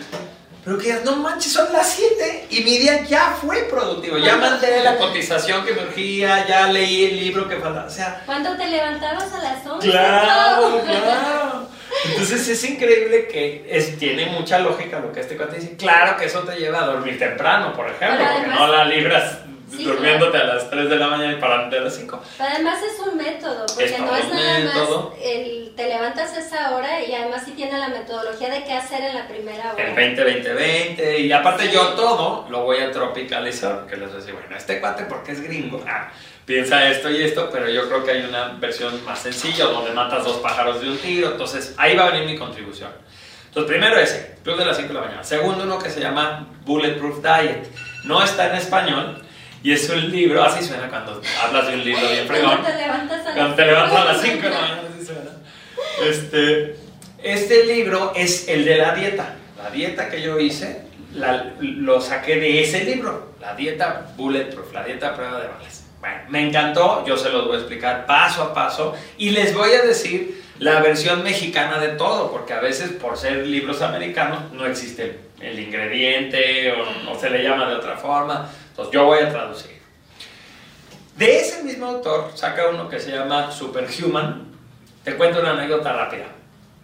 Pero 0.63 0.77
que 0.77 0.83
digas, 0.83 1.03
no 1.03 1.15
manches, 1.15 1.53
son 1.53 1.73
las 1.73 1.89
7 1.93 2.47
y 2.51 2.61
mi 2.61 2.77
día 2.77 3.03
ya 3.03 3.35
fue 3.41 3.63
productivo. 3.63 4.17
Ya 4.17 4.37
mandé 4.37 4.83
la 4.83 4.97
cotización 4.97 5.65
que 5.65 5.73
me 5.73 5.83
urgía, 5.83 6.45
ya 6.47 6.67
leí 6.67 7.05
el 7.05 7.19
libro 7.19 7.49
que 7.49 7.55
faltaba. 7.55 7.87
O 7.87 7.89
sea, 7.89 8.21
¿Cuándo 8.25 8.55
te 8.55 8.67
levantabas 8.67 9.33
a 9.33 9.39
las 9.39 9.65
11? 9.65 9.89
Claro, 9.89 10.81
claro. 10.85 11.67
Entonces 12.05 12.47
es 12.47 12.63
increíble 12.63 13.27
que 13.27 13.65
es, 13.69 13.97
tiene 13.97 14.27
mucha 14.27 14.59
lógica 14.59 14.99
lo 14.99 15.11
que 15.11 15.21
este 15.21 15.35
cuate 15.35 15.57
dice. 15.57 15.75
Claro 15.77 16.15
que 16.17 16.25
eso 16.25 16.39
te 16.41 16.55
lleva 16.55 16.83
a 16.83 16.85
dormir 16.85 17.17
temprano, 17.17 17.73
por 17.73 17.89
ejemplo, 17.89 18.25
porque 18.33 18.47
no 18.47 18.67
la 18.67 18.85
libras 18.85 19.39
Sí, 19.77 19.83
durmiéndote 19.85 20.37
a 20.37 20.43
las 20.43 20.69
3 20.69 20.89
de 20.89 20.95
la 20.97 21.07
mañana 21.07 21.31
y 21.33 21.35
parándote 21.39 21.77
a 21.77 21.81
las 21.81 21.95
5. 21.95 22.21
Pero 22.37 22.49
además 22.53 22.79
es 22.83 22.99
un 23.07 23.17
método, 23.17 23.65
porque 23.67 23.85
Es 23.85 23.99
no 23.99 24.15
es 24.15 24.27
nada 24.29 24.59
método. 24.59 25.09
más 25.11 25.19
el 25.23 25.71
te 25.75 25.87
levantas 25.87 26.33
a 26.33 26.39
esa 26.39 26.75
hora 26.75 27.01
y 27.03 27.13
además 27.15 27.43
sí 27.45 27.51
tiene 27.51 27.77
la 27.79 27.87
metodología 27.87 28.49
de 28.49 28.63
qué 28.65 28.73
hacer 28.73 29.01
en 29.01 29.15
la 29.15 29.27
primera 29.27 29.73
hora. 29.73 29.83
El 29.83 29.95
20-20-20 29.95 31.19
y 31.21 31.31
aparte 31.31 31.63
Sí. 31.67 31.71
yo 31.73 31.89
todo 31.93 32.45
lo 32.49 32.63
voy 32.63 32.79
a 32.79 32.91
tropicalizar, 32.91 33.79
porque 33.79 33.95
les 33.97 34.07
voy 34.09 34.17
a 34.17 34.19
decir, 34.19 34.33
bueno, 34.33 34.55
este 34.55 34.79
cuate 34.81 35.05
porque 35.05 35.31
es 35.31 35.41
gringo, 35.41 35.83
ah, 35.87 36.11
piensa 36.45 36.89
esto 36.89 37.09
y 37.09 37.23
esto, 37.23 37.49
pero 37.51 37.69
yo 37.69 37.87
creo 37.87 38.03
que 38.03 38.11
hay 38.11 38.21
una 38.25 38.49
versión 38.59 39.03
más 39.05 39.19
sencilla 39.19 39.65
donde 39.65 39.91
matas 39.91 40.25
dos 40.25 40.37
pájaros 40.37 40.81
de 40.81 40.89
un 40.89 40.97
tiro, 40.97 41.31
entonces 41.31 41.73
ahí 41.77 41.95
va 41.95 42.07
a 42.07 42.11
venir 42.11 42.25
mi 42.29 42.37
contribución. 42.37 42.91
Entonces, 43.47 43.69
primero 43.69 43.97
ese, 43.97 44.35
Club 44.43 44.57
de 44.57 44.65
las 44.65 44.75
5 44.77 44.87
de 44.89 44.93
la 44.95 45.01
mañana. 45.01 45.23
Segundo, 45.23 45.63
uno 45.65 45.77
que 45.77 45.89
se 45.89 45.99
llama 45.99 46.47
Bulletproof 46.65 47.21
Diet. 47.21 47.67
No 48.05 48.23
está 48.23 48.47
en 48.49 48.55
español 48.55 49.21
y 49.63 49.71
es 49.73 49.89
un 49.89 50.11
libro, 50.11 50.43
así 50.43 50.63
suena 50.65 50.87
cuando 50.89 51.21
hablas 51.43 51.67
de 51.67 51.73
un 51.75 51.83
libro 51.85 52.09
bien 52.09 52.27
fregón. 52.27 52.57
¿Cuándo 52.57 52.69
te 52.69 52.77
levantas 52.81 53.19
a 53.21 53.23
las 53.25 53.33
Cuando 53.35 53.55
te 53.55 53.65
levantas 53.65 53.99
a 53.99 54.05
las 54.05 54.21
5 54.21 54.35
de 54.41 54.49
la 54.49 54.61
mañana, 54.61 54.81
así 54.95 55.05
suena. 55.05 55.31
Este, 56.03 56.75
este 57.23 57.65
libro 57.65 58.13
es 58.15 58.47
el 58.47 58.65
de 58.65 58.77
la 58.77 58.93
dieta. 58.95 59.35
La 59.61 59.69
dieta 59.69 60.09
que 60.09 60.21
yo 60.21 60.39
hice, 60.39 60.83
la- 61.13 61.53
lo 61.59 62.01
saqué 62.01 62.37
de 62.37 62.63
ese 62.63 62.83
libro. 62.83 63.33
La 63.39 63.55
dieta 63.55 64.07
Bulletproof, 64.17 64.73
la 64.73 64.83
dieta 64.83 65.15
prueba 65.15 65.39
de 65.41 65.47
balas. 65.47 65.85
Bueno, 65.99 66.15
me 66.29 66.47
encantó, 66.47 67.05
yo 67.05 67.15
se 67.17 67.29
los 67.29 67.45
voy 67.45 67.55
a 67.57 67.59
explicar 67.59 68.05
paso 68.07 68.41
a 68.43 68.53
paso 68.55 68.95
y 69.17 69.29
les 69.31 69.53
voy 69.53 69.71
a 69.73 69.83
decir 69.83 70.41
la 70.57 70.79
versión 70.79 71.23
mexicana 71.23 71.77
de 71.79 71.89
todo, 71.89 72.31
porque 72.31 72.53
a 72.53 72.59
veces 72.59 72.91
por 72.91 73.17
ser 73.17 73.45
libros 73.47 73.81
americanos 73.83 74.51
no 74.53 74.65
existe 74.65 75.19
el 75.39 75.59
ingrediente 75.59 76.71
o, 76.71 77.11
o 77.11 77.19
se 77.19 77.29
le 77.29 77.43
llama 77.43 77.67
de 77.69 77.75
otra 77.75 77.97
forma. 77.97 78.49
Entonces 78.81 78.93
yo 78.93 79.05
voy 79.05 79.19
a 79.19 79.29
traducir. 79.29 79.71
De 81.17 81.39
ese 81.39 81.63
mismo 81.63 81.85
autor 81.85 82.31
saca 82.33 82.67
uno 82.67 82.89
que 82.89 82.99
se 82.99 83.11
llama 83.11 83.51
Superhuman. 83.51 84.47
Te 85.03 85.15
cuento 85.15 85.39
una 85.39 85.51
anécdota 85.51 85.93
rápida. 85.93 86.25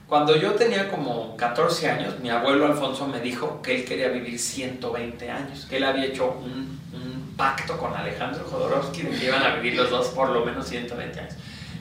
Cuando 0.08 0.36
yo 0.36 0.54
tenía 0.54 0.90
como 0.90 1.36
14 1.36 1.90
años, 1.90 2.20
mi 2.20 2.30
abuelo 2.30 2.68
Alfonso 2.68 3.08
me 3.08 3.20
dijo 3.20 3.62
que 3.62 3.76
él 3.76 3.86
quería 3.86 4.10
vivir 4.10 4.40
120 4.40 5.30
años, 5.30 5.66
que 5.66 5.78
él 5.78 5.84
había 5.84 6.06
hecho 6.06 6.38
un, 6.40 6.80
un 6.94 7.34
pacto 7.36 7.78
con 7.78 7.94
Alejandro 7.94 8.46
Jodorowsky 8.46 9.02
de 9.02 9.18
que 9.18 9.26
iban 9.26 9.44
a 9.44 9.56
vivir 9.56 9.76
los 9.76 9.90
dos 9.90 10.08
por 10.10 10.30
lo 10.30 10.46
menos 10.46 10.68
120 10.68 11.20
años. 11.20 11.34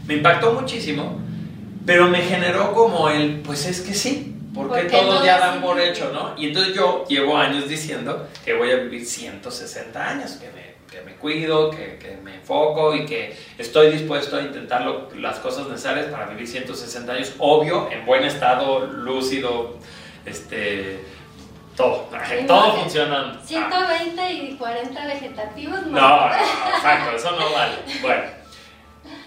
Me 0.06 0.14
impactó 0.14 0.52
muchísimo, 0.52 1.20
pero 1.84 2.08
me 2.08 2.22
generó 2.22 2.72
como 2.72 3.10
el, 3.10 3.40
pues 3.40 3.66
es 3.66 3.82
que 3.82 3.94
sí, 3.94 4.35
porque 4.56 4.82
¿Por 4.82 4.90
qué 4.90 4.96
todos 4.96 5.24
ya 5.24 5.38
dan 5.38 5.60
por 5.62 5.78
hecho, 5.78 6.10
¿no? 6.12 6.34
Y 6.36 6.48
entonces 6.48 6.74
yo 6.74 7.04
llevo 7.08 7.36
años 7.36 7.68
diciendo 7.68 8.26
que 8.44 8.54
voy 8.54 8.70
a 8.72 8.76
vivir 8.76 9.06
160 9.06 10.08
años, 10.08 10.32
que 10.32 10.46
me, 10.50 10.74
que 10.90 11.00
me 11.02 11.14
cuido, 11.16 11.70
que, 11.70 11.98
que 11.98 12.16
me 12.22 12.36
enfoco 12.36 12.94
y 12.94 13.04
que 13.06 13.36
estoy 13.58 13.90
dispuesto 13.92 14.36
a 14.36 14.42
intentar 14.42 14.82
lo- 14.82 15.08
las 15.16 15.38
cosas 15.40 15.66
necesarias 15.68 16.06
para 16.06 16.26
vivir 16.26 16.48
160 16.48 17.12
años, 17.12 17.32
obvio, 17.38 17.88
en 17.92 18.04
buen 18.06 18.24
estado, 18.24 18.86
lúcido, 18.86 19.76
este, 20.24 21.04
todo, 21.76 22.08
Sí, 22.28 22.34
todo 22.46 22.66
no, 22.68 22.72
funcionando. 22.80 23.38
120 23.44 24.32
y 24.32 24.56
40 24.56 25.06
vegetativos. 25.06 25.86
No, 25.86 26.00
no, 26.00 26.28
no, 26.28 26.34
exacto, 26.34 27.16
eso 27.16 27.30
no 27.32 27.52
vale. 27.52 27.74
Bueno, 28.02 28.22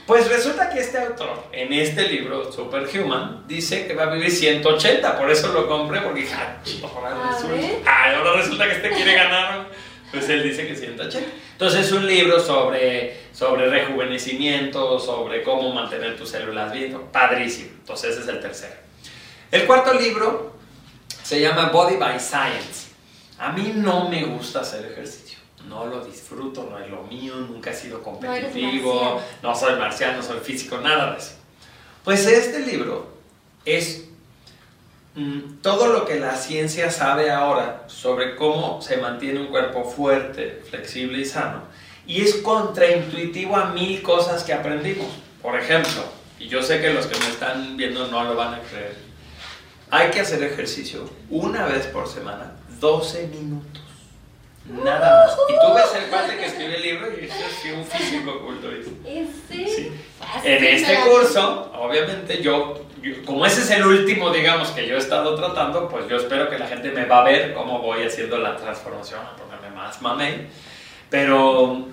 pues 0.10 0.28
resulta 0.28 0.72
que 0.72 0.80
este 0.80 0.98
autor, 0.98 1.43
en 1.52 1.72
este 1.72 2.08
libro, 2.08 2.52
Superhuman, 2.52 3.43
dice 3.48 3.86
que 3.86 3.93
va 3.93 4.06
a 4.06 4.10
vivir 4.10 4.32
180, 4.32 5.19
por 5.19 5.30
eso 5.30 5.54
lo 5.54 5.67
compré, 5.67 6.02
porque 6.02 6.22
dije, 6.22 6.34
ah, 6.34 6.58
ahora 6.82 7.32
resulta, 7.32 7.84
ah, 7.86 8.15
ahora 8.17 8.41
resulta 8.41 8.65
que 8.65 8.72
este 8.72 8.89
quiere 8.89 9.13
ganar, 9.13 9.67
pues 10.10 10.28
él 10.30 10.41
dice 10.41 10.67
que 10.67 10.76
180. 10.76 11.30
Entonces 11.52 11.86
es 11.86 11.91
un 11.91 12.08
libro 12.08 12.39
sobre, 12.39 13.19
sobre 13.34 13.69
rejuvenecimiento, 13.69 15.00
sobre 15.00 15.43
cómo 15.43 15.72
mantener 15.76 16.17
tus 16.17 16.30
células 16.30 16.74
bien, 16.74 17.00
padrísimo. 17.12 17.69
Entonces 17.78 18.13
ese 18.13 18.22
es 18.22 18.28
el 18.30 18.39
tercero. 18.39 18.74
El 19.52 19.67
cuarto 19.67 19.93
libro 19.93 20.56
se 21.22 21.39
llama 21.39 21.69
Body 21.69 21.98
by 21.98 22.19
Science. 22.19 22.88
A 23.38 23.52
mí 23.52 23.74
no 23.76 24.10
me 24.10 24.24
gusta 24.24 24.62
hacer 24.62 24.91
ejercicio. 24.91 25.29
No 25.69 25.86
lo 25.86 26.03
disfruto, 26.03 26.67
no 26.69 26.79
es 26.79 26.89
lo 26.89 27.03
mío, 27.03 27.36
nunca 27.36 27.69
he 27.69 27.75
sido 27.75 28.01
competitivo, 28.01 29.21
no 29.43 29.55
soy 29.55 29.77
marcial, 29.77 30.17
no 30.17 30.23
soy 30.23 30.39
físico, 30.39 30.79
nada 30.79 31.12
de 31.12 31.19
eso. 31.19 31.33
Pues 32.04 32.25
este 32.25 32.62
libro 32.62 33.08
es 33.65 34.06
mm, 35.13 35.62
todo 35.62 35.87
lo 35.87 36.06
que 36.06 36.19
la 36.19 36.35
ciencia 36.35 36.89
sabe 36.89 37.29
ahora 37.29 37.83
sobre 37.87 38.35
cómo 38.35 38.81
se 38.81 38.98
mantiene 38.98 39.41
un 39.41 39.48
cuerpo 39.48 39.83
fuerte, 39.83 40.63
flexible 40.67 41.19
y 41.19 41.25
sano. 41.25 41.62
Y 42.08 42.21
es 42.21 42.37
contraintuitivo 42.37 43.56
a 43.56 43.65
mil 43.65 44.02
cosas 44.02 44.44
que 44.44 44.54
aprendimos. 44.54 45.08
Por 45.44 45.56
ejemplo, 45.56 46.02
y 46.39 46.48
yo 46.48 46.63
sé 46.63 46.81
que 46.81 46.91
los 46.91 47.06
que 47.06 47.19
me 47.19 47.27
están 47.27 47.77
viendo 47.77 48.08
no 48.08 48.23
lo 48.23 48.35
van 48.35 48.56
a 48.56 48.60
creer, 48.62 48.96
hay 49.91 50.10
que 50.10 50.21
hacer 50.21 50.41
ejercicio 50.44 51.08
una 51.29 51.65
vez 51.67 51.85
por 51.87 52.08
semana, 52.08 52.54
12 52.79 53.27
minutos. 53.27 53.88
Nada 54.70 55.26
más. 55.26 55.38
Y 55.50 55.54
tú 55.67 55.74
ves 55.74 56.04
el 56.04 56.10
cuate 56.10 56.38
que 56.38 56.46
escribe 56.46 56.76
el 56.76 56.82
libro 56.82 57.08
y 57.20 57.26
es 57.26 57.32
así 57.32 57.72
un 57.72 57.84
físico 57.86 58.40
culturista. 58.46 58.92
¿En 59.08 59.34
serio? 59.48 59.67
Sí. 59.76 59.92
En 60.44 60.63
este 60.63 60.96
curso, 61.10 61.72
obviamente 61.80 62.42
yo 62.42 62.86
yo- 63.02 63.24
como 63.26 63.46
ese 63.46 63.62
es 63.62 63.72
el 63.72 63.86
último, 63.86 64.30
digamos, 64.30 64.70
que 64.72 64.86
yo 64.86 64.96
he 64.96 64.98
estado 65.00 65.34
tratando, 65.36 65.88
pues 65.88 66.08
yo 66.10 66.17
espero 66.17 66.50
que 66.50 66.60
la 66.60 66.67
gente 66.67 66.92
me 66.92 67.06
va 67.06 67.22
a 67.22 67.24
ver 67.24 67.54
cómo 67.54 67.80
voy 67.82 68.04
haciendo 68.04 68.38
la 68.38 68.58
transformación, 68.58 69.22
a 69.22 69.36
ponerme 69.38 69.70
más 69.76 70.02
mamey. 70.02 70.48
Pero 71.10 71.88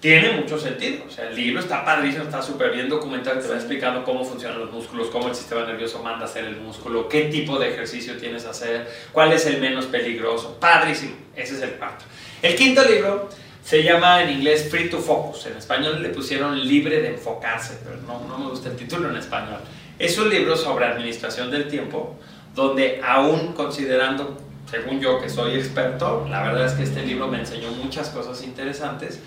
tiene 0.00 0.32
mucho 0.32 0.58
sentido. 0.58 1.04
O 1.06 1.10
sea, 1.10 1.28
el 1.28 1.36
libro 1.36 1.60
está 1.60 1.84
padrísimo, 1.84 2.24
está 2.24 2.42
súper 2.42 2.72
bien 2.72 2.88
documentado, 2.88 3.38
te 3.38 3.48
va 3.48 3.56
explicando 3.56 4.02
cómo 4.02 4.24
funcionan 4.24 4.58
los 4.58 4.72
músculos, 4.72 5.08
cómo 5.08 5.28
el 5.28 5.34
sistema 5.34 5.64
nervioso 5.64 6.02
manda 6.02 6.24
a 6.24 6.28
hacer 6.28 6.44
el 6.44 6.56
músculo, 6.56 7.08
qué 7.08 7.24
tipo 7.24 7.58
de 7.58 7.68
ejercicio 7.68 8.16
tienes 8.16 8.44
que 8.44 8.50
hacer, 8.50 8.90
cuál 9.12 9.32
es 9.32 9.46
el 9.46 9.60
menos 9.60 9.86
peligroso. 9.86 10.56
Padrísimo. 10.58 11.14
Ese 11.36 11.54
es 11.54 11.62
el 11.62 11.72
cuarto. 11.72 12.06
El 12.42 12.56
quinto 12.56 12.82
libro 12.84 13.28
se 13.62 13.82
llama 13.82 14.22
en 14.22 14.30
inglés 14.30 14.68
Free 14.70 14.88
to 14.88 14.98
Focus. 14.98 15.46
En 15.46 15.56
español 15.58 16.02
le 16.02 16.08
pusieron 16.08 16.66
libre 16.66 17.02
de 17.02 17.08
enfocarse, 17.10 17.78
pero 17.84 17.96
no, 17.98 18.26
no 18.26 18.38
me 18.38 18.50
gusta 18.50 18.70
el 18.70 18.76
título 18.76 19.10
en 19.10 19.16
español. 19.16 19.60
Es 19.98 20.16
un 20.18 20.30
libro 20.30 20.56
sobre 20.56 20.86
administración 20.86 21.50
del 21.50 21.68
tiempo, 21.68 22.16
donde 22.54 23.02
aún 23.04 23.52
considerando, 23.52 24.38
según 24.70 24.98
yo 24.98 25.20
que 25.20 25.28
soy 25.28 25.56
experto, 25.56 26.26
la 26.30 26.42
verdad 26.42 26.66
es 26.66 26.72
que 26.72 26.84
este 26.84 27.04
libro 27.04 27.28
me 27.28 27.38
enseñó 27.38 27.70
muchas 27.72 28.08
cosas 28.08 28.42
interesantes. 28.42 29.20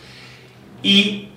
Y 0.84 1.30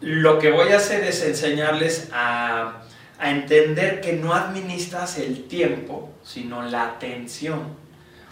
lo 0.00 0.38
que 0.38 0.50
voy 0.50 0.72
a 0.72 0.76
hacer 0.76 1.04
es 1.04 1.22
enseñarles 1.22 2.08
a, 2.12 2.84
a 3.18 3.30
entender 3.30 4.00
que 4.00 4.14
no 4.14 4.32
administras 4.32 5.18
el 5.18 5.44
tiempo, 5.48 6.10
sino 6.22 6.62
la 6.62 6.84
atención. 6.84 7.76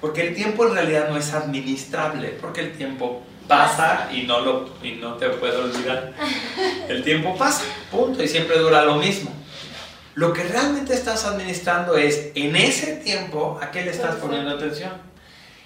Porque 0.01 0.29
el 0.29 0.35
tiempo 0.35 0.67
en 0.67 0.75
realidad 0.75 1.09
no 1.09 1.17
es 1.17 1.33
administrable, 1.35 2.29
porque 2.41 2.61
el 2.61 2.73
tiempo 2.73 3.23
pasa 3.49 4.09
y 4.13 4.23
no, 4.23 4.41
lo, 4.41 4.69
y 4.83 4.93
no 4.93 5.15
te 5.15 5.29
puedo 5.31 5.65
olvidar. 5.65 6.13
El 6.89 7.03
tiempo 7.03 7.37
pasa, 7.37 7.63
punto, 7.91 8.23
y 8.23 8.29
siempre 8.29 8.59
dura 8.59 8.85
lo 8.85 8.97
mismo. 8.97 9.31
Lo 10.15 10.33
que 10.33 10.45
realmente 10.45 10.95
estás 10.95 11.25
administrando 11.25 11.97
es 11.97 12.31
en 12.35 12.55
ese 12.55 12.97
tiempo 12.97 13.59
a 13.61 13.71
qué 13.71 13.83
le 13.83 13.91
estás 13.91 14.17
poniendo 14.17 14.51
atención. 14.51 14.93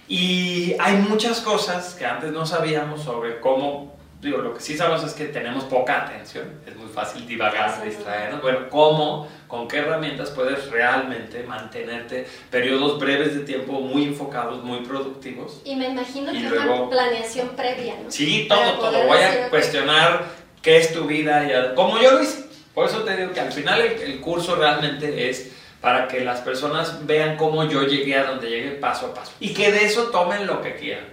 Y 0.09 0.75
hay 0.79 0.97
muchas 0.97 1.41
cosas 1.41 1.95
que 1.95 2.07
antes 2.07 2.33
no 2.33 2.47
sabíamos 2.47 3.03
sobre 3.03 3.41
cómo, 3.41 3.98
digo, 4.21 4.39
lo 4.39 4.53
que 4.55 4.61
sí 4.61 4.77
sabemos 4.77 5.05
es 5.05 5.13
que 5.15 5.27
tenemos 5.27 5.65
poca 5.65 6.05
atención, 6.07 6.45
es 6.67 6.75
muy 6.77 6.89
fácil 6.89 7.27
divagar, 7.27 7.83
distraernos. 7.85 8.43
Bueno, 8.43 8.69
¿cómo, 8.69 9.29
con 9.47 9.69
qué 9.69 9.79
herramientas 9.79 10.31
puedes 10.31 10.69
realmente 10.71 11.43
mantenerte 11.45 12.27
periodos 12.51 12.99
breves 12.99 13.35
de 13.35 13.41
tiempo 13.45 13.75
muy 13.75 14.05
enfocados, 14.05 14.63
muy 14.65 14.81
productivos? 14.81 15.61
Y 15.65 15.77
me 15.77 15.87
imagino 15.89 16.33
Y 16.33 16.43
que 16.43 16.49
luego- 16.49 16.75
una 16.83 16.91
planeación 16.91 17.51
previa, 17.51 17.95
¿no? 18.03 18.11
Sí, 18.11 18.47
todo, 18.49 18.79
todo. 18.79 19.07
Voy 19.07 19.19
a 19.19 19.49
cuestionar 19.51 20.25
qué 20.63 20.79
es 20.79 20.93
tu 20.93 21.05
vida 21.07 21.45
y 21.45 21.75
como 21.75 21.99
yo 22.01 22.13
lo 22.13 22.23
hice. 22.23 22.45
Por 22.75 22.87
eso 22.87 23.03
te 23.03 23.17
digo 23.17 23.33
que 23.33 23.41
al 23.41 23.53
final 23.53 23.81
el, 23.81 24.01
el 24.03 24.21
curso 24.21 24.57
realmente 24.57 25.29
es 25.31 25.53
para 25.81 26.09
que 26.09 26.21
las 26.25 26.41
personas 26.41 27.07
vean 27.07 27.37
cómo 27.37 27.65
yo 27.69 27.85
llegué 27.85 28.17
a 28.17 28.25
donde 28.25 28.51
llegué 28.51 28.71
paso 28.73 29.07
a 29.07 29.15
paso 29.15 29.33
y 29.39 29.55
que 29.55 29.71
de 29.71 29.85
eso 29.85 30.05
tomen 30.11 30.47
lo 30.47 30.61
que 30.61 30.75
quieran. 30.75 31.05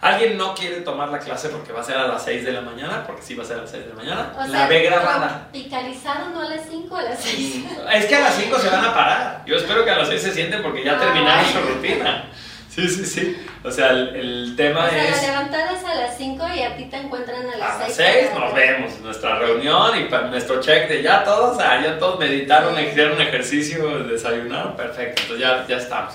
Alguien 0.00 0.38
no 0.38 0.54
quiere 0.54 0.82
tomar 0.82 1.08
la 1.08 1.18
clase 1.18 1.48
porque 1.48 1.72
va 1.72 1.80
a 1.80 1.84
ser 1.84 1.96
a 1.96 2.06
las 2.06 2.22
6 2.24 2.44
de 2.44 2.52
la 2.52 2.60
mañana, 2.60 3.04
porque 3.04 3.20
sí 3.22 3.34
va 3.34 3.42
a 3.42 3.46
ser 3.46 3.58
a 3.58 3.62
las 3.62 3.70
6 3.70 3.82
de 3.84 3.88
la 3.90 3.94
mañana, 3.96 4.32
O 4.38 4.40
la 4.46 4.46
sea, 4.58 4.66
ve 4.68 4.82
grabada. 4.82 5.48
Picalizado 5.52 6.30
no 6.30 6.42
a 6.42 6.48
las 6.48 6.60
5, 6.70 6.96
a 6.96 7.02
las 7.02 7.20
6. 7.20 7.64
Es 7.94 8.06
que 8.06 8.14
a 8.14 8.20
las 8.20 8.34
5 8.34 8.58
se 8.60 8.68
van 8.70 8.84
a 8.84 8.94
parar. 8.94 9.42
Yo 9.44 9.56
espero 9.56 9.84
que 9.84 9.90
a 9.90 9.98
las 9.98 10.08
6 10.08 10.22
se 10.22 10.32
sienten 10.32 10.62
porque 10.62 10.84
ya 10.84 10.96
terminaron 10.98 11.44
Ay. 11.44 11.52
su 11.52 11.60
rutina. 11.60 12.24
Sí, 12.70 12.88
sí, 12.88 13.04
sí. 13.06 13.46
O 13.64 13.72
sea, 13.72 13.90
el, 13.90 14.14
el 14.14 14.54
tema 14.56 14.84
O 14.84 14.88
sea, 14.88 15.02
es... 15.08 15.16
la 15.22 15.28
levantada 15.32 15.72
es 15.72 15.84
a 15.84 15.94
las 15.96 16.16
5 16.16 16.46
y 16.54 16.62
a 16.62 16.76
ti 16.76 16.84
te 16.84 16.96
encuentran 16.96 17.42
a 17.50 17.56
las 17.56 17.70
A 17.74 17.78
las 17.80 17.92
6. 17.94 18.28
6 18.30 18.30
nos 18.38 18.54
vemos, 18.54 19.00
nuestra 19.00 19.36
reunión 19.40 19.98
y 19.98 20.04
para 20.04 20.28
nuestro 20.28 20.60
check 20.60 20.88
de 20.88 21.02
ya 21.02 21.24
todos, 21.24 21.58
ah, 21.60 21.80
ya 21.82 21.98
todos 21.98 22.20
meditaron, 22.20 22.76
Sí. 22.76 22.82
hicieron 22.82 23.20
ejercicio, 23.20 24.04
desayunaron, 24.04 24.76
perfecto, 24.76 25.22
entonces 25.22 25.40
ya, 25.44 25.66
ya 25.66 25.76
estamos. 25.78 26.14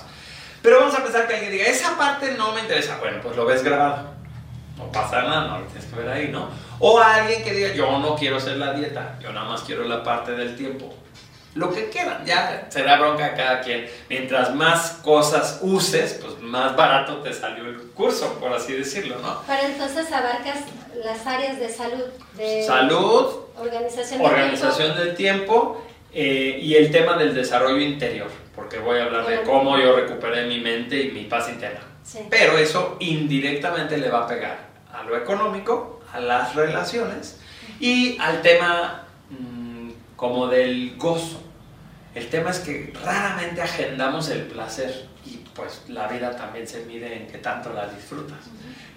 Pero 0.64 0.80
vamos 0.80 0.94
a 0.94 1.02
pensar 1.02 1.28
que 1.28 1.34
alguien 1.34 1.52
diga, 1.52 1.66
esa 1.66 1.94
parte 1.98 2.32
no 2.38 2.52
me 2.52 2.62
interesa, 2.62 2.96
bueno, 2.98 3.18
pues 3.22 3.36
lo 3.36 3.44
ves 3.44 3.62
grabado, 3.62 4.14
no 4.78 4.90
pasa 4.90 5.20
nada, 5.20 5.46
no 5.48 5.58
lo 5.58 5.66
tienes 5.66 5.84
que 5.84 5.94
ver 5.94 6.08
ahí, 6.08 6.28
¿no? 6.28 6.48
O 6.78 6.98
alguien 6.98 7.44
que 7.44 7.52
diga, 7.52 7.74
yo 7.74 7.98
no 7.98 8.16
quiero 8.16 8.38
hacer 8.38 8.56
la 8.56 8.72
dieta, 8.72 9.18
yo 9.20 9.30
nada 9.34 9.46
más 9.46 9.60
quiero 9.60 9.84
la 9.84 10.02
parte 10.02 10.32
del 10.32 10.56
tiempo. 10.56 10.94
Lo 11.54 11.70
que 11.70 11.90
quieran, 11.90 12.24
ya 12.24 12.66
será 12.70 12.98
bronca 12.98 13.26
a 13.26 13.34
cada 13.34 13.60
quien. 13.60 13.90
Mientras 14.08 14.54
más 14.54 15.00
cosas 15.02 15.58
uses, 15.60 16.18
pues 16.22 16.40
más 16.40 16.74
barato 16.74 17.18
te 17.18 17.34
salió 17.34 17.66
el 17.66 17.82
curso, 17.90 18.32
por 18.40 18.54
así 18.54 18.72
decirlo, 18.72 19.18
¿no? 19.18 19.42
Pero 19.46 19.64
entonces 19.64 20.10
abarcas 20.10 20.60
las 21.04 21.26
áreas 21.26 21.60
de 21.60 21.68
salud, 21.68 22.04
de 22.38 22.64
Salud, 22.64 23.26
organización 24.18 24.96
del 24.96 25.14
tiempo 25.14 25.84
eh, 26.10 26.58
y 26.58 26.74
el 26.76 26.90
tema 26.90 27.18
del 27.18 27.34
desarrollo 27.34 27.80
interior, 27.80 28.30
porque 28.54 28.78
voy 28.78 28.98
a 28.98 29.04
hablar 29.04 29.26
de 29.26 29.42
cómo 29.42 29.78
yo 29.78 29.96
recuperé 29.96 30.46
mi 30.46 30.60
mente 30.60 31.00
y 31.00 31.12
mi 31.12 31.24
paz 31.24 31.48
interna. 31.48 31.80
Sí. 32.02 32.20
Pero 32.30 32.58
eso 32.58 32.96
indirectamente 33.00 33.98
le 33.98 34.10
va 34.10 34.24
a 34.24 34.26
pegar 34.26 34.68
a 34.92 35.02
lo 35.02 35.16
económico, 35.16 36.00
a 36.12 36.20
las 36.20 36.54
relaciones 36.54 37.40
y 37.80 38.16
al 38.18 38.42
tema 38.42 39.06
mm, 39.30 39.90
como 40.16 40.46
del 40.46 40.96
gozo. 40.96 41.42
El 42.14 42.28
tema 42.28 42.50
es 42.50 42.60
que 42.60 42.92
raramente 43.02 43.60
agendamos 43.60 44.28
el 44.28 44.42
placer 44.42 45.08
y 45.26 45.38
pues 45.54 45.82
la 45.88 46.06
vida 46.06 46.36
también 46.36 46.68
se 46.68 46.84
mide 46.84 47.16
en 47.16 47.26
qué 47.26 47.38
tanto 47.38 47.72
la 47.72 47.88
disfrutas. 47.88 48.38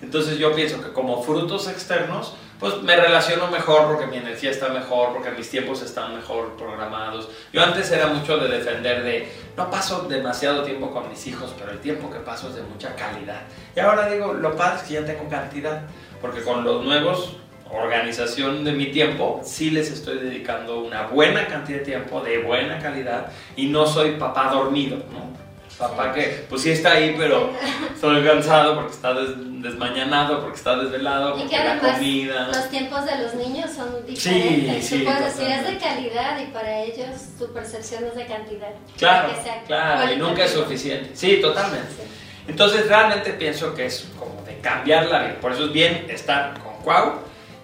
Entonces 0.01 0.37
yo 0.37 0.53
pienso 0.53 0.83
que 0.83 0.93
como 0.93 1.23
frutos 1.23 1.67
externos, 1.67 2.35
pues 2.59 2.81
me 2.81 2.95
relaciono 2.95 3.47
mejor 3.47 3.87
porque 3.87 4.07
mi 4.07 4.17
energía 4.17 4.51
está 4.51 4.69
mejor, 4.69 5.13
porque 5.13 5.31
mis 5.31 5.49
tiempos 5.49 5.81
están 5.81 6.15
mejor 6.15 6.55
programados. 6.57 7.29
Yo 7.53 7.63
antes 7.63 7.91
era 7.91 8.07
mucho 8.07 8.37
de 8.37 8.47
defender 8.47 9.03
de, 9.03 9.31
no 9.55 9.69
paso 9.69 10.03
demasiado 10.03 10.63
tiempo 10.63 10.91
con 10.91 11.09
mis 11.09 11.25
hijos, 11.27 11.53
pero 11.57 11.71
el 11.71 11.79
tiempo 11.79 12.09
que 12.09 12.19
paso 12.19 12.49
es 12.49 12.55
de 12.55 12.63
mucha 12.63 12.95
calidad. 12.95 13.41
Y 13.75 13.79
ahora 13.79 14.09
digo, 14.09 14.33
lo 14.33 14.55
padre 14.55 14.77
es 14.77 14.83
que 14.83 14.93
ya 14.95 15.05
tengo 15.05 15.29
cantidad, 15.29 15.83
porque 16.21 16.41
con 16.41 16.63
los 16.63 16.83
nuevos 16.83 17.37
organización 17.71 18.63
de 18.63 18.71
mi 18.71 18.87
tiempo, 18.87 19.41
sí 19.43 19.71
les 19.71 19.91
estoy 19.91 20.19
dedicando 20.19 20.79
una 20.79 21.07
buena 21.07 21.47
cantidad 21.47 21.79
de 21.79 21.85
tiempo, 21.85 22.21
de 22.21 22.39
buena 22.39 22.79
calidad, 22.79 23.31
y 23.55 23.67
no 23.67 23.85
soy 23.85 24.11
papá 24.11 24.49
dormido, 24.51 24.97
¿no? 25.11 25.46
Papá 25.77 26.11
que, 26.11 26.45
pues 26.49 26.63
sí 26.63 26.71
está 26.71 26.93
ahí, 26.93 27.13
pero 27.17 27.51
estoy 27.93 28.23
cansado 28.25 28.75
porque 28.75 28.93
está 28.93 29.13
des- 29.13 29.61
desmañanado, 29.61 30.41
porque 30.41 30.57
está 30.57 30.75
desvelado, 30.75 31.37
Y 31.37 31.41
porque 31.41 31.55
que 31.55 31.63
la 31.63 31.77
comida... 31.79 32.47
los 32.47 32.69
tiempos 32.69 33.05
de 33.05 33.17
los 33.23 33.33
niños 33.35 33.69
son 33.71 34.03
diferentes. 34.05 34.85
sí, 34.87 34.99
Tú 34.99 35.05
puedes 35.05 35.35
decir 35.37 35.47
es 35.53 35.67
de 35.67 35.77
calidad 35.77 36.39
y 36.41 36.45
para 36.47 36.79
ellos 36.81 37.07
su 37.37 37.53
percepción 37.53 38.05
es 38.05 38.15
de 38.15 38.25
cantidad. 38.25 38.69
Claro, 38.97 39.29
Que 39.35 39.43
sea 39.43 39.63
claro, 39.67 40.11
y 40.11 40.15
nunca 40.15 40.45
es 40.45 40.51
suficiente. 40.51 41.11
Sí, 41.13 41.39
totalmente. 41.41 41.89
Sí. 41.91 42.03
Entonces 42.47 42.87
realmente 42.87 43.33
pienso 43.33 43.75
que 43.75 43.85
es 43.85 44.07
como 44.17 44.41
de 44.47 44.57
cambiar 44.59 45.05
la 45.07 45.19
vida. 45.23 45.35
Por 45.39 45.51
eso 45.51 45.65
es 45.65 45.73
bien 45.73 46.07
estar 46.09 46.57
con 46.59 46.73
Cuau 46.83 47.19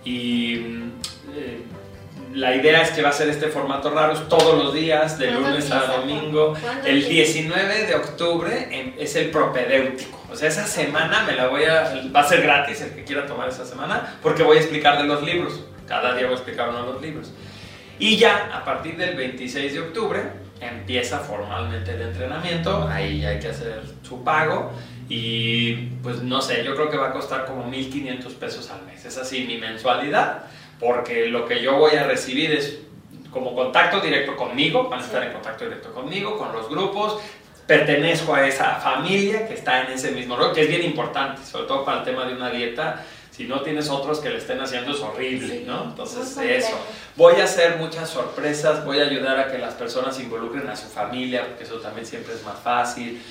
y 0.05 0.57
mm, 0.57 0.91
eh, 1.35 1.62
la 2.33 2.55
idea 2.55 2.81
es 2.81 2.91
que 2.91 3.01
va 3.01 3.09
a 3.09 3.13
ser 3.13 3.29
este 3.29 3.47
formato 3.47 3.89
raro 3.89 4.17
todos 4.21 4.61
los 4.61 4.73
días, 4.73 5.17
de 5.19 5.27
¿Cuándo 5.27 5.49
lunes 5.49 5.71
a 5.71 5.97
domingo. 5.97 6.55
El 6.85 7.03
empieza? 7.03 7.33
19 7.33 7.85
de 7.85 7.95
octubre 7.95 8.67
em, 8.71 8.93
es 8.97 9.15
el 9.15 9.29
propedéutico. 9.29 10.19
O 10.31 10.35
sea, 10.35 10.49
esa 10.49 10.65
semana 10.65 11.23
me 11.23 11.33
la 11.33 11.47
voy 11.47 11.63
a... 11.65 12.09
Va 12.15 12.21
a 12.21 12.27
ser 12.27 12.41
gratis 12.41 12.81
el 12.81 12.91
que 12.91 13.03
quiera 13.03 13.25
tomar 13.27 13.49
esa 13.49 13.65
semana 13.65 14.17
porque 14.21 14.43
voy 14.43 14.57
a 14.57 14.59
explicar 14.61 14.97
de 14.97 15.05
los 15.05 15.21
libros. 15.23 15.63
Cada 15.87 16.15
día 16.15 16.23
voy 16.23 16.33
a 16.33 16.37
explicar 16.37 16.69
uno 16.69 16.85
de 16.85 16.93
los 16.93 17.01
libros. 17.01 17.31
Y 17.99 18.17
ya 18.17 18.49
a 18.53 18.65
partir 18.65 18.97
del 18.97 19.15
26 19.15 19.73
de 19.73 19.79
octubre 19.79 20.21
empieza 20.59 21.19
formalmente 21.19 21.91
el 21.91 22.01
entrenamiento, 22.01 22.87
ahí 22.87 23.21
ya 23.21 23.29
hay 23.29 23.39
que 23.39 23.49
hacer 23.49 23.81
su 24.01 24.23
pago 24.23 24.71
y 25.09 25.73
pues 26.01 26.21
no 26.21 26.41
sé, 26.41 26.63
yo 26.63 26.75
creo 26.75 26.89
que 26.89 26.97
va 26.97 27.09
a 27.09 27.13
costar 27.13 27.45
como 27.45 27.69
1.500 27.69 28.33
pesos 28.35 28.71
al 28.71 28.85
mes, 28.85 29.03
es 29.05 29.17
así 29.17 29.45
mi 29.45 29.57
mensualidad, 29.57 30.45
porque 30.83 31.27
lo 31.27 31.47
que 31.47 31.61
yo 31.61 31.77
voy 31.77 31.95
a 31.95 32.03
recibir 32.03 32.51
es 32.51 32.79
como 33.31 33.55
contacto 33.55 33.99
directo 33.99 34.35
conmigo, 34.35 34.89
van 34.89 34.99
a 35.01 35.05
estar 35.05 35.23
en 35.23 35.33
contacto 35.33 35.63
directo 35.63 35.91
conmigo, 35.93 36.37
con 36.37 36.51
los 36.51 36.69
grupos, 36.69 37.19
pertenezco 37.65 38.35
a 38.35 38.45
esa 38.47 38.75
familia 38.75 39.47
que 39.47 39.53
está 39.53 39.83
en 39.83 39.93
ese 39.93 40.11
mismo 40.11 40.35
rol, 40.35 40.53
que 40.53 40.63
es 40.63 40.67
bien 40.67 40.83
importante, 40.83 41.43
sobre 41.43 41.65
todo 41.65 41.85
para 41.85 41.99
el 41.99 42.03
tema 42.03 42.25
de 42.25 42.35
una 42.35 42.49
dieta, 42.49 43.03
si 43.31 43.45
no 43.45 43.61
tienes 43.61 43.89
otros 43.89 44.19
que 44.19 44.29
le 44.29 44.37
estén 44.37 44.61
haciendo 44.61 44.91
es 44.91 44.99
horrible, 44.99 45.63
¿no? 45.65 45.85
Entonces 45.85 46.37
eso. 46.37 46.77
Voy 47.15 47.41
a 47.41 47.45
hacer 47.45 47.77
muchas 47.77 48.09
sorpresas, 48.09 48.85
voy 48.85 48.99
a 48.99 49.03
ayudar 49.03 49.39
a 49.39 49.51
que 49.51 49.57
las 49.57 49.73
personas 49.73 50.19
involucren 50.19 50.69
a 50.69 50.75
su 50.75 50.87
familia, 50.87 51.47
porque 51.47 51.63
eso 51.63 51.77
también 51.77 52.05
siempre 52.05 52.35
es 52.35 52.43
más 52.43 52.59
fácil. 52.59 53.23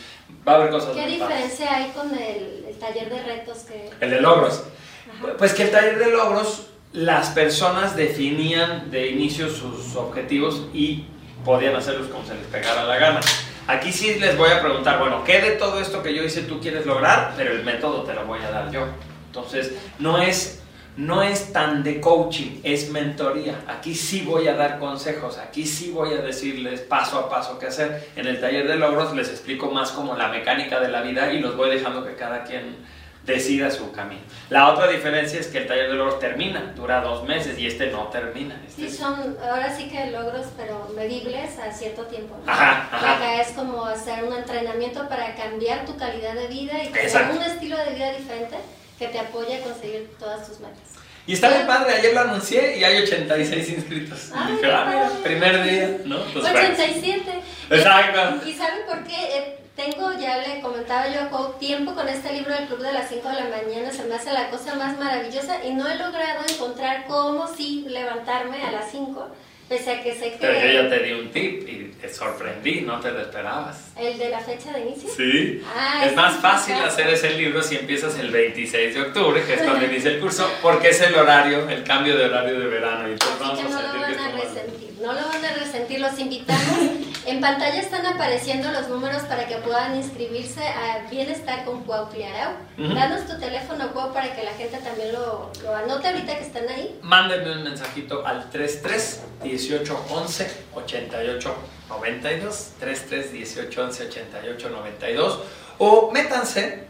Va 0.46 0.52
a 0.52 0.54
haber 0.56 0.70
cosas 0.70 0.96
¿Qué 0.96 1.06
diferencia 1.06 1.76
hay 1.76 1.90
con 1.90 2.12
el, 2.12 2.64
el 2.68 2.78
taller 2.80 3.10
de 3.10 3.22
retos 3.22 3.58
que... 3.58 3.90
El 4.00 4.10
de 4.10 4.20
logros. 4.20 4.64
Ajá. 5.08 5.34
Pues 5.38 5.52
que 5.52 5.64
el 5.64 5.70
taller 5.70 5.98
de 5.98 6.10
logros, 6.10 6.71
las 6.92 7.30
personas 7.30 7.96
definían 7.96 8.90
de 8.90 9.08
inicio 9.08 9.48
sus 9.48 9.96
objetivos 9.96 10.62
y 10.74 11.06
podían 11.44 11.74
hacerlos 11.74 12.08
como 12.08 12.24
se 12.26 12.34
les 12.34 12.46
pegara 12.46 12.84
la 12.84 12.96
gana. 12.96 13.20
Aquí 13.66 13.92
sí 13.92 14.16
les 14.18 14.36
voy 14.36 14.50
a 14.50 14.60
preguntar, 14.60 14.98
bueno, 14.98 15.22
¿qué 15.24 15.40
de 15.40 15.52
todo 15.52 15.80
esto 15.80 16.02
que 16.02 16.14
yo 16.14 16.22
hice 16.22 16.42
tú 16.42 16.60
quieres 16.60 16.84
lograr? 16.84 17.34
Pero 17.36 17.52
el 17.52 17.64
método 17.64 18.02
te 18.02 18.12
lo 18.12 18.26
voy 18.26 18.40
a 18.40 18.50
dar 18.50 18.70
yo. 18.70 18.86
Entonces, 19.26 19.72
no 19.98 20.20
es 20.20 20.62
no 20.94 21.22
es 21.22 21.54
tan 21.54 21.82
de 21.82 22.02
coaching, 22.02 22.60
es 22.62 22.90
mentoría. 22.90 23.62
Aquí 23.66 23.94
sí 23.94 24.24
voy 24.26 24.46
a 24.48 24.54
dar 24.54 24.78
consejos, 24.78 25.38
aquí 25.38 25.64
sí 25.64 25.90
voy 25.90 26.12
a 26.12 26.20
decirles 26.20 26.80
paso 26.80 27.18
a 27.18 27.30
paso 27.30 27.58
qué 27.58 27.66
hacer. 27.66 28.10
En 28.14 28.26
el 28.26 28.40
taller 28.40 28.68
de 28.68 28.76
logros 28.76 29.14
les 29.16 29.30
explico 29.30 29.70
más 29.70 29.90
como 29.92 30.14
la 30.16 30.28
mecánica 30.28 30.80
de 30.80 30.88
la 30.88 31.00
vida 31.00 31.32
y 31.32 31.40
los 31.40 31.56
voy 31.56 31.70
dejando 31.70 32.04
que 32.04 32.14
cada 32.14 32.44
quien 32.44 32.76
decida 33.24 33.70
su 33.70 33.92
camino. 33.92 34.20
La 34.50 34.68
otra 34.70 34.88
diferencia 34.88 35.38
es 35.38 35.46
que 35.46 35.58
el 35.58 35.66
taller 35.66 35.90
de 35.90 35.94
logros 35.94 36.18
termina, 36.18 36.72
dura 36.74 37.00
dos 37.00 37.24
meses 37.24 37.58
y 37.58 37.66
este 37.66 37.86
no 37.90 38.08
termina. 38.08 38.60
Este 38.66 38.88
Sí, 38.88 38.96
son 38.96 39.36
ahora 39.42 39.74
sí 39.74 39.88
que 39.88 40.10
logros, 40.10 40.46
pero 40.56 40.90
medibles 40.96 41.58
a 41.58 41.72
cierto 41.72 42.02
tiempo. 42.06 42.36
¿no? 42.44 42.52
Ajá, 42.52 42.88
ajá. 42.90 43.16
Acá 43.16 43.40
es 43.40 43.48
como 43.52 43.84
hacer 43.84 44.24
un 44.24 44.34
entrenamiento 44.34 45.08
para 45.08 45.34
cambiar 45.34 45.84
tu 45.84 45.96
calidad 45.96 46.34
de 46.34 46.48
vida 46.48 46.82
y 46.82 46.88
tener 46.88 47.04
Exacto. 47.06 47.36
un 47.36 47.42
estilo 47.42 47.76
de 47.78 47.94
vida 47.94 48.12
diferente 48.12 48.56
que 48.98 49.08
te 49.08 49.18
apoye 49.18 49.56
a 49.56 49.60
conseguir 49.60 50.10
todas 50.18 50.46
tus 50.46 50.60
metas. 50.60 50.78
Y 51.24 51.34
está 51.34 51.48
bien 51.50 51.68
padre, 51.68 51.94
ayer 51.94 52.12
lo 52.14 52.20
anuncié 52.20 52.78
y 52.78 52.82
hay 52.84 53.00
86 53.02 53.68
inscritos. 53.68 54.30
Y 54.30 54.32
Ay, 54.34 54.52
dije, 54.54 54.72
ah, 54.72 54.84
mira, 54.88 55.10
primer 55.22 55.62
día, 55.62 55.96
¿no? 56.04 56.24
Pues, 56.32 56.42
bueno. 56.42 56.58
87. 56.58 57.22
Exacto. 57.70 58.48
¿Y 58.48 58.52
saben 58.52 58.80
por 58.88 59.04
qué? 59.04 59.61
Tengo, 59.76 60.12
ya 60.12 60.36
le 60.38 60.60
comentaba 60.60 61.08
yo 61.08 61.22
a 61.22 61.28
Cuau, 61.30 61.54
tiempo 61.58 61.94
con 61.94 62.06
este 62.06 62.30
libro 62.34 62.54
del 62.54 62.66
Club 62.66 62.80
de 62.80 62.92
las 62.92 63.08
5 63.08 63.26
de 63.26 63.34
la 63.34 63.46
mañana, 63.48 63.90
se 63.90 64.04
me 64.04 64.14
hace 64.14 64.30
la 64.32 64.50
cosa 64.50 64.74
más 64.74 64.98
maravillosa 64.98 65.64
y 65.64 65.72
no 65.72 65.88
he 65.88 65.96
logrado 65.96 66.44
encontrar 66.46 67.06
cómo 67.08 67.48
sí 67.48 67.86
levantarme 67.88 68.62
a 68.62 68.70
las 68.70 68.90
5, 68.90 69.28
pese 69.70 69.92
a 69.92 70.02
que 70.02 70.14
sé 70.14 70.36
Pero 70.38 70.52
yo 70.52 70.72
ya 70.72 70.82
que 70.90 70.96
te 70.98 71.04
di 71.04 71.12
un 71.12 71.30
tip 71.30 71.66
y 71.66 71.92
te 71.98 72.12
sorprendí, 72.12 72.82
no 72.82 73.00
te 73.00 73.12
lo 73.12 73.22
esperabas. 73.22 73.92
el 73.96 74.18
de 74.18 74.28
la 74.28 74.40
fecha 74.40 74.72
de 74.72 74.80
inicio. 74.82 75.08
Sí. 75.16 75.62
Ah, 75.74 76.04
es 76.04 76.14
más 76.14 76.34
fácil 76.34 76.74
hacer 76.74 77.08
ese 77.08 77.30
libro 77.30 77.62
si 77.62 77.76
empiezas 77.76 78.18
el 78.18 78.30
26 78.30 78.94
de 78.94 79.00
octubre, 79.00 79.42
que 79.42 79.54
es 79.54 79.62
cuando 79.62 79.86
inicia 79.86 80.10
el 80.10 80.20
curso, 80.20 80.50
porque 80.60 80.90
es 80.90 81.00
el 81.00 81.14
horario, 81.14 81.66
el 81.70 81.82
cambio 81.82 82.14
de 82.18 82.26
horario 82.26 82.60
de 82.60 82.66
verano. 82.66 83.08
Y 83.08 83.12
entonces 83.12 83.40
Así 83.40 83.48
vamos 83.48 83.58
que 83.62 83.70
no 83.70 83.78
a 83.78 83.82
lo 83.82 83.92
que 83.92 83.98
van 83.98 84.18
a 84.18 84.32
resentir, 84.32 84.92
no 85.00 85.12
lo 85.14 85.28
van 85.28 85.44
a 85.46 85.52
resentir, 85.54 86.00
los 86.00 86.18
invitamos. 86.18 86.78
En 87.24 87.40
pantalla 87.40 87.80
están 87.80 88.04
apareciendo 88.04 88.72
los 88.72 88.88
números 88.88 89.22
para 89.22 89.46
que 89.46 89.56
puedan 89.56 89.94
inscribirse 89.96 90.60
a 90.66 91.08
Bienestar 91.08 91.64
con 91.64 91.84
Cuau 91.84 92.08
Cliarau. 92.10 92.54
Ujú. 92.76 92.94
Danos 92.94 93.26
tu 93.26 93.38
teléfono, 93.38 93.92
Cuau, 93.92 94.12
para 94.12 94.34
que 94.34 94.42
la 94.42 94.52
gente 94.52 94.78
también 94.78 95.12
lo, 95.12 95.52
lo 95.62 95.76
anote 95.76 96.08
ahorita 96.08 96.36
que 96.36 96.42
están 96.44 96.68
ahí. 96.68 96.98
Mándenme 97.02 97.52
un 97.52 97.62
mensajito 97.62 98.26
al 98.26 98.50
33 98.50 99.22
18 99.44 100.06
11 100.10 100.50
88 100.74 101.54
92 101.88 102.70
33 102.80 103.32
18 103.32 103.82
11 103.82 104.06
88 104.06 104.70
92 104.70 105.40
o 105.78 106.10
métanse 106.10 106.86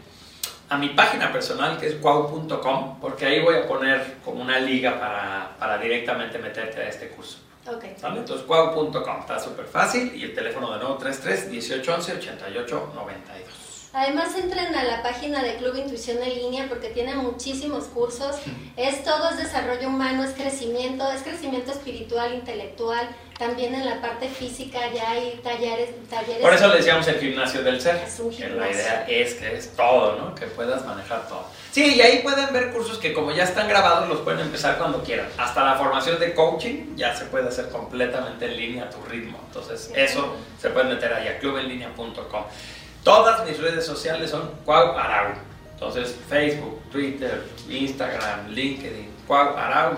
a 0.69 0.77
mi 0.77 0.89
página 0.89 1.31
personal 1.31 1.77
que 1.77 1.87
es 1.87 1.95
cuau.com 1.95 2.99
porque 2.99 3.25
ahí 3.27 3.41
voy 3.41 3.55
a 3.55 3.67
poner 3.67 4.15
como 4.25 4.41
una 4.41 4.59
liga 4.59 4.99
para, 4.99 5.55
para 5.59 5.77
directamente 5.77 6.39
meterte 6.39 6.81
a 6.81 6.89
este 6.89 7.09
curso. 7.09 7.37
Ok. 7.65 7.83
¿Sale? 7.97 8.19
Entonces 8.19 8.45
cuau.com 8.45 9.19
está 9.19 9.39
súper 9.39 9.65
fácil 9.65 10.13
y 10.15 10.23
el 10.23 10.35
teléfono 10.35 10.71
de 10.73 10.79
nuevo 10.79 10.97
33 10.97 11.49
18 11.49 11.93
11 11.95 12.13
88 12.13 12.91
92. 12.95 13.62
Además 13.93 14.35
entren 14.35 14.73
a 14.75 14.83
la 14.83 15.03
página 15.03 15.43
de 15.43 15.55
Club 15.57 15.75
Intuición 15.75 16.17
en 16.23 16.33
línea 16.35 16.65
porque 16.67 16.89
tiene 16.89 17.13
muchísimos 17.13 17.83
cursos. 17.85 18.37
Es 18.75 19.03
todo 19.03 19.29
es 19.29 19.37
desarrollo 19.37 19.87
humano, 19.87 20.23
es 20.23 20.31
crecimiento, 20.31 21.11
es 21.11 21.21
crecimiento 21.21 21.71
espiritual, 21.71 22.33
intelectual. 22.33 23.07
También 23.37 23.75
en 23.75 23.85
la 23.85 24.01
parte 24.01 24.29
física 24.29 24.79
ya 24.93 25.11
hay 25.11 25.39
talleres, 25.43 25.89
talleres. 26.09 26.41
Por 26.41 26.53
eso 26.53 26.67
le 26.69 26.77
decíamos 26.77 27.07
el 27.07 27.19
gimnasio 27.19 27.61
del 27.61 27.79
ser. 27.79 27.97
Es 27.97 28.19
un 28.19 28.31
que 28.31 28.43
la 28.43 28.47
gimnasio. 28.49 28.73
idea 28.75 29.05
es 29.07 29.33
que 29.35 29.57
es 29.57 29.75
todo, 29.75 30.15
¿no? 30.17 30.33
Que 30.33 30.47
puedas 30.47 30.83
manejar 30.85 31.27
todo. 31.27 31.45
Sí, 31.71 31.95
y 31.95 32.01
ahí 32.01 32.19
pueden 32.23 32.51
ver 32.51 32.71
cursos 32.71 32.97
que 32.97 33.13
como 33.13 33.31
ya 33.31 33.43
están 33.43 33.67
grabados 33.67 34.09
los 34.09 34.21
pueden 34.21 34.39
empezar 34.39 34.77
cuando 34.79 35.03
quieran. 35.03 35.27
Hasta 35.37 35.63
la 35.63 35.75
formación 35.75 36.19
de 36.19 36.33
coaching 36.33 36.95
ya 36.95 37.15
se 37.15 37.25
puede 37.25 37.47
hacer 37.47 37.69
completamente 37.69 38.45
en 38.45 38.57
línea 38.57 38.85
a 38.85 38.89
tu 38.89 39.03
ritmo. 39.05 39.39
Entonces 39.47 39.91
eso 39.95 40.35
se 40.59 40.69
pueden 40.71 40.89
meter 40.89 41.13
ahí 41.13 41.27
a 41.27 41.37
clubenlinea.com. 41.37 42.43
Todas 43.03 43.45
mis 43.47 43.59
redes 43.59 43.85
sociales 43.85 44.29
son 44.31 44.49
Cuau 44.65 44.97
Arau. 44.97 45.33
Entonces 45.73 46.15
Facebook, 46.29 46.81
Twitter, 46.91 47.43
Instagram, 47.69 48.47
LinkedIn, 48.49 49.09
Cuau 49.27 49.55
Arau. 49.57 49.93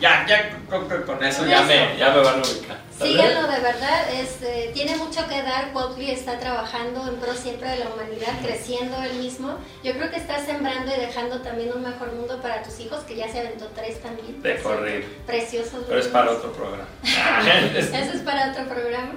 Ya, 0.00 0.24
ya 0.26 0.56
con, 0.70 0.88
con- 0.88 1.22
eso 1.24 1.40
Con 1.40 1.48
ya 1.48 1.58
eso. 1.58 1.66
me, 1.66 1.98
ya 1.98 2.10
me 2.10 2.20
van 2.22 2.36
a 2.36 2.42
ubicar. 2.42 2.86
Síganlo 2.98 3.42
de 3.46 3.60
verdad, 3.60 4.10
es, 4.14 4.40
eh, 4.40 4.70
tiene 4.72 4.96
mucho 4.96 5.26
que 5.28 5.42
dar. 5.42 5.70
Cuautli 5.72 6.10
está 6.10 6.38
trabajando 6.38 7.06
en 7.06 7.16
pro 7.16 7.34
siempre 7.34 7.68
de 7.68 7.80
la 7.80 7.90
humanidad, 7.90 8.32
creciendo 8.42 8.96
él 9.02 9.14
mismo. 9.18 9.58
Yo 9.84 9.92
creo 9.92 10.10
que 10.10 10.16
está 10.16 10.38
sembrando 10.42 10.90
y 10.94 10.98
dejando 10.98 11.42
también 11.42 11.72
un 11.74 11.82
mejor 11.82 12.12
mundo 12.12 12.40
para 12.40 12.62
tus 12.62 12.80
hijos, 12.80 13.00
que 13.00 13.16
ya 13.16 13.28
se 13.30 13.40
aventó 13.40 13.66
tres 13.74 14.00
también. 14.02 14.40
De 14.42 14.56
corrido. 14.62 15.06
Preciosos. 15.26 15.84
Pero 15.86 16.00
es 16.00 16.06
para 16.08 16.30
otro 16.30 16.52
programa. 16.52 16.86
Eso 17.76 18.12
es 18.14 18.20
para 18.22 18.50
otro 18.52 18.64
programa. 18.66 19.12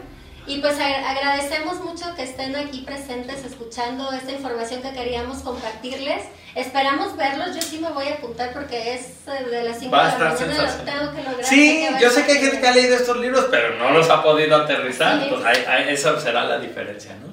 Y 0.50 0.58
pues 0.62 0.78
agradecemos 0.80 1.80
mucho 1.82 2.16
que 2.16 2.24
estén 2.24 2.56
aquí 2.56 2.80
presentes 2.82 3.46
escuchando 3.46 4.12
esta 4.12 4.32
información 4.32 4.82
que 4.82 4.92
queríamos 4.94 5.40
compartirles. 5.40 6.24
Esperamos 6.56 7.16
verlos. 7.16 7.56
Yo 7.56 7.62
sí 7.62 7.78
me 7.78 7.90
voy 7.90 8.08
a 8.08 8.16
apuntar 8.16 8.52
porque 8.52 8.96
es 8.96 9.02
eh, 9.28 9.46
de 9.48 9.64
las 9.64 9.78
5 9.80 9.96
de 9.96 10.02
la 10.02 10.18
mañana. 10.18 10.78
Lo 10.78 10.84
tengo 10.92 11.12
que 11.16 11.24
lograr. 11.24 11.44
Sí, 11.46 11.86
a 11.86 12.00
yo 12.00 12.10
sé 12.10 12.26
que 12.26 12.32
hay 12.32 12.40
gente 12.40 12.60
que 12.60 12.68
ha 12.68 12.72
leído 12.74 12.96
estos 12.96 13.18
libros, 13.18 13.46
pero 13.52 13.76
no 13.78 13.92
los 13.92 14.10
ha 14.10 14.24
podido 14.24 14.56
aterrizar. 14.56 15.22
Sí. 15.22 15.28
Pues 15.30 15.46
ahí- 15.46 15.66
ahí- 15.68 15.94
esa 15.94 16.20
será 16.20 16.44
la 16.46 16.58
diferencia, 16.58 17.14
¿no? 17.22 17.29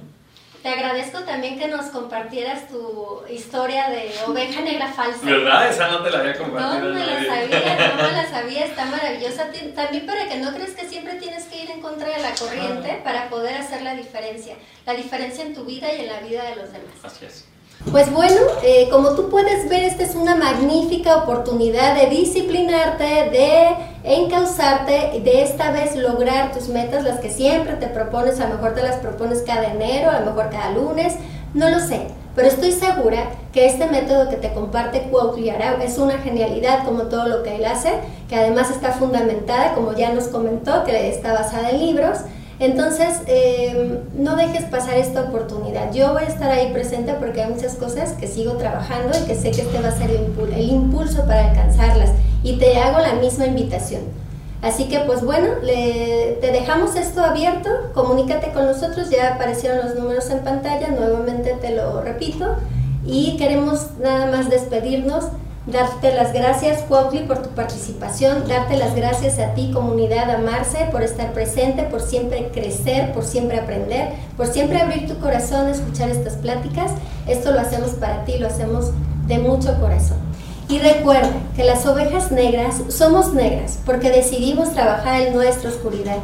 Te 0.67 0.73
agradezco 0.73 1.21
también 1.21 1.61
que 1.61 1.69
nos 1.69 1.87
compartieras 1.93 2.67
tu 2.67 3.23
historia 3.31 3.89
de 3.89 4.11
oveja 4.27 4.63
negra 4.63 4.89
falsa. 4.89 5.25
¿Verdad? 5.25 5.71
Esa 5.71 5.87
no 5.87 6.03
te 6.03 6.11
la 6.11 6.19
había 6.19 6.33
No 6.33 6.39
compartido. 6.41 6.93
me 6.93 7.07
la 7.07 7.25
sabía, 7.25 7.95
no 7.97 8.03
me 8.03 8.13
la 8.13 8.27
sabía, 8.31 8.65
está 8.65 8.85
maravillosa. 8.87 9.47
También 9.77 10.07
para 10.07 10.29
que 10.29 10.39
no 10.39 10.53
crees 10.53 10.73
que 10.75 10.89
siempre 10.89 11.15
tienes 11.21 11.45
que 11.45 11.63
ir 11.63 11.71
en 11.71 11.81
contra 11.81 12.09
de 12.09 12.19
la 12.19 12.35
corriente 12.35 13.01
para 13.05 13.29
poder 13.29 13.55
hacer 13.55 13.83
la 13.83 13.95
diferencia. 13.95 14.57
La 14.85 14.95
diferencia 14.95 15.45
en 15.45 15.55
tu 15.55 15.65
vida 15.65 15.87
y 15.95 16.01
en 16.01 16.09
la 16.09 16.19
vida 16.19 16.43
de 16.43 16.57
los 16.57 16.73
demás. 16.73 16.97
Así 17.05 17.27
es. 17.27 17.45
Pues 17.91 18.13
bueno, 18.13 18.41
eh, 18.65 18.89
como 18.91 19.11
tú 19.11 19.29
puedes 19.29 19.69
ver, 19.69 19.85
esta 19.85 20.03
es 20.03 20.17
una 20.17 20.35
magnífica 20.35 21.19
oportunidad 21.19 21.95
de 21.95 22.09
disciplinarte, 22.09 23.05
de 23.05 23.69
encauzarte, 24.03 25.21
de 25.21 25.43
esta 25.43 25.71
vez 25.71 25.95
lograr 25.95 26.53
tus 26.53 26.69
metas, 26.69 27.05
las 27.05 27.21
que 27.21 27.31
siempre 27.31 27.75
te 27.75 27.87
propones, 27.87 28.41
a 28.41 28.49
lo 28.49 28.57
mejor 28.57 28.75
te 28.75 28.83
las 28.83 28.97
propones 28.97 29.43
cada 29.47 29.73
enero, 29.73 30.11
a 30.11 30.19
lo 30.21 30.27
mejor 30.27 30.51
cada 30.51 30.71
lunes, 30.71 31.15
no 31.55 31.71
lo 31.71 31.79
sé. 31.79 32.09
Pero 32.35 32.49
estoy 32.49 32.73
segura 32.73 33.31
que 33.53 33.67
este 33.67 33.87
método 33.87 34.29
que 34.29 34.37
te 34.37 34.53
comparte 34.53 35.09
Cuautli 35.11 35.51
es 35.83 35.97
una 35.97 36.19
genialidad 36.19 36.85
como 36.85 37.05
todo 37.05 37.27
lo 37.29 37.43
que 37.43 37.57
él 37.57 37.65
hace, 37.65 37.93
que 38.29 38.37
además 38.37 38.71
está 38.71 38.93
fundamentada, 38.93 39.75
como 39.75 39.95
ya 39.95 40.13
nos 40.13 40.25
comentó, 40.25 40.85
que 40.85 41.09
está 41.09 41.33
basada 41.33 41.71
en 41.71 41.79
libros. 41.79 42.19
Entonces, 42.59 43.21
eh, 43.27 44.01
no 44.17 44.35
dejes 44.37 44.65
pasar 44.65 44.97
esta 44.97 45.23
oportunidad. 45.25 45.93
Yo 45.93 46.13
voy 46.15 46.23
a 46.23 46.27
estar 46.27 46.51
ahí 46.51 46.73
presente 46.73 47.13
porque 47.15 47.43
hay 47.43 47.51
muchas 47.53 47.75
cosas 47.75 48.13
que 48.15 48.27
sigo 48.27 48.53
trabajando 48.55 49.17
y 49.19 49.27
que 49.27 49.35
sé 49.35 49.51
que 49.51 49.61
este 49.61 49.81
va 49.81 49.89
a 49.89 49.93
ser 49.93 50.11
el, 50.11 50.29
impul- 50.35 50.55
el 50.55 50.71
impulso 50.71 51.27
para 51.27 51.51
alcanzarlas. 51.51 52.11
Y 52.43 52.59
te 52.59 52.79
hago 52.79 52.99
la 53.01 53.15
misma 53.15 53.47
invitación. 53.47 54.03
Así 54.63 54.85
que, 54.85 55.01
pues 55.01 55.23
bueno, 55.23 55.49
te 55.61 56.51
dejamos 56.51 56.97
esto 56.97 57.23
abierto. 57.23 57.69
Comunícate 57.93 58.53
con 58.53 58.65
nosotros. 58.65 59.11
Ya 59.11 59.35
aparecieron 59.35 59.87
los 59.87 59.95
números 59.95 60.31
en 60.31 60.39
pantalla. 60.39 60.89
Nuevamente 60.89 61.57
te 61.61 61.75
lo 61.77 62.01
repito. 62.01 62.57
Y 63.05 63.37
queremos 63.37 63.89
nada 64.01 64.27
más 64.35 64.49
despedirnos 64.49 65.27
darte 65.67 66.15
las 66.15 66.33
gracias, 66.33 66.83
Cuautli, 66.83 67.21
por 67.21 67.43
tu 67.43 67.51
participación, 67.51 68.47
darte 68.47 68.77
las 68.77 68.95
gracias 68.95 69.39
a 69.39 69.55
ti, 69.55 69.73
comunidad 69.73 70.31
Amarse, 70.31 70.87
por 70.93 71.03
estar 71.03 71.33
presente, 71.33 71.83
por 71.83 72.01
siempre 72.01 72.51
crecer, 72.53 73.13
por 73.13 73.25
siempre 73.25 73.59
aprender, 73.59 74.11
por 74.37 74.47
siempre 74.47 74.81
abrir 74.81 75.09
tu 75.09 75.19
corazón 75.19 75.69
escuchar 75.69 76.09
estas 76.09 76.35
pláticas. 76.35 76.93
Esto 77.27 77.51
lo 77.51 77.61
hacemos 77.61 77.91
para 77.91 78.25
ti, 78.25 78.39
lo 78.39 78.47
hacemos 78.47 78.93
de 79.27 79.39
mucho 79.39 79.79
corazón. 79.81 80.19
Y 80.69 80.79
recuerda 80.79 81.31
que 81.55 81.65
las 81.65 81.87
ovejas 81.87 82.33
negras 82.33 82.77
somos 82.89 83.33
negras 83.35 83.79
porque 83.85 84.11
decidimos 84.11 84.73
trabajar 84.73 85.21
en 85.21 85.35
nuestra 85.35 85.71
oscuridad 85.71 86.19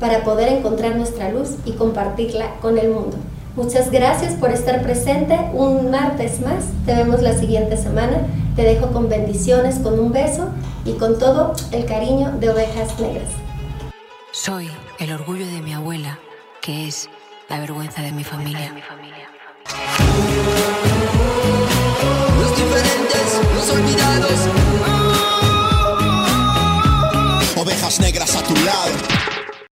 para 0.00 0.24
poder 0.24 0.48
encontrar 0.48 0.96
nuestra 0.96 1.30
luz 1.30 1.50
y 1.64 1.72
compartirla 1.72 2.54
con 2.60 2.78
el 2.78 2.90
mundo. 2.90 3.16
Muchas 3.58 3.90
gracias 3.90 4.34
por 4.34 4.52
estar 4.52 4.84
presente 4.84 5.36
un 5.52 5.90
martes 5.90 6.40
más. 6.40 6.66
Te 6.86 6.94
vemos 6.94 7.22
la 7.22 7.36
siguiente 7.36 7.76
semana. 7.76 8.18
Te 8.54 8.62
dejo 8.62 8.92
con 8.92 9.08
bendiciones, 9.08 9.80
con 9.80 9.98
un 9.98 10.12
beso 10.12 10.50
y 10.84 10.92
con 10.92 11.18
todo 11.18 11.54
el 11.72 11.84
cariño 11.84 12.30
de 12.38 12.50
ovejas 12.50 13.00
negras. 13.00 13.28
Soy 14.30 14.70
el 15.00 15.10
orgullo 15.10 15.44
de 15.44 15.60
mi 15.60 15.72
abuela, 15.72 16.20
que 16.62 16.86
es 16.86 17.10
la 17.48 17.58
vergüenza 17.58 18.00
de 18.00 18.12
mi 18.12 18.22
familia. 18.22 18.72
Los 22.38 22.56
diferentes, 22.56 23.40
los 23.56 23.70
olvidados. 23.70 24.57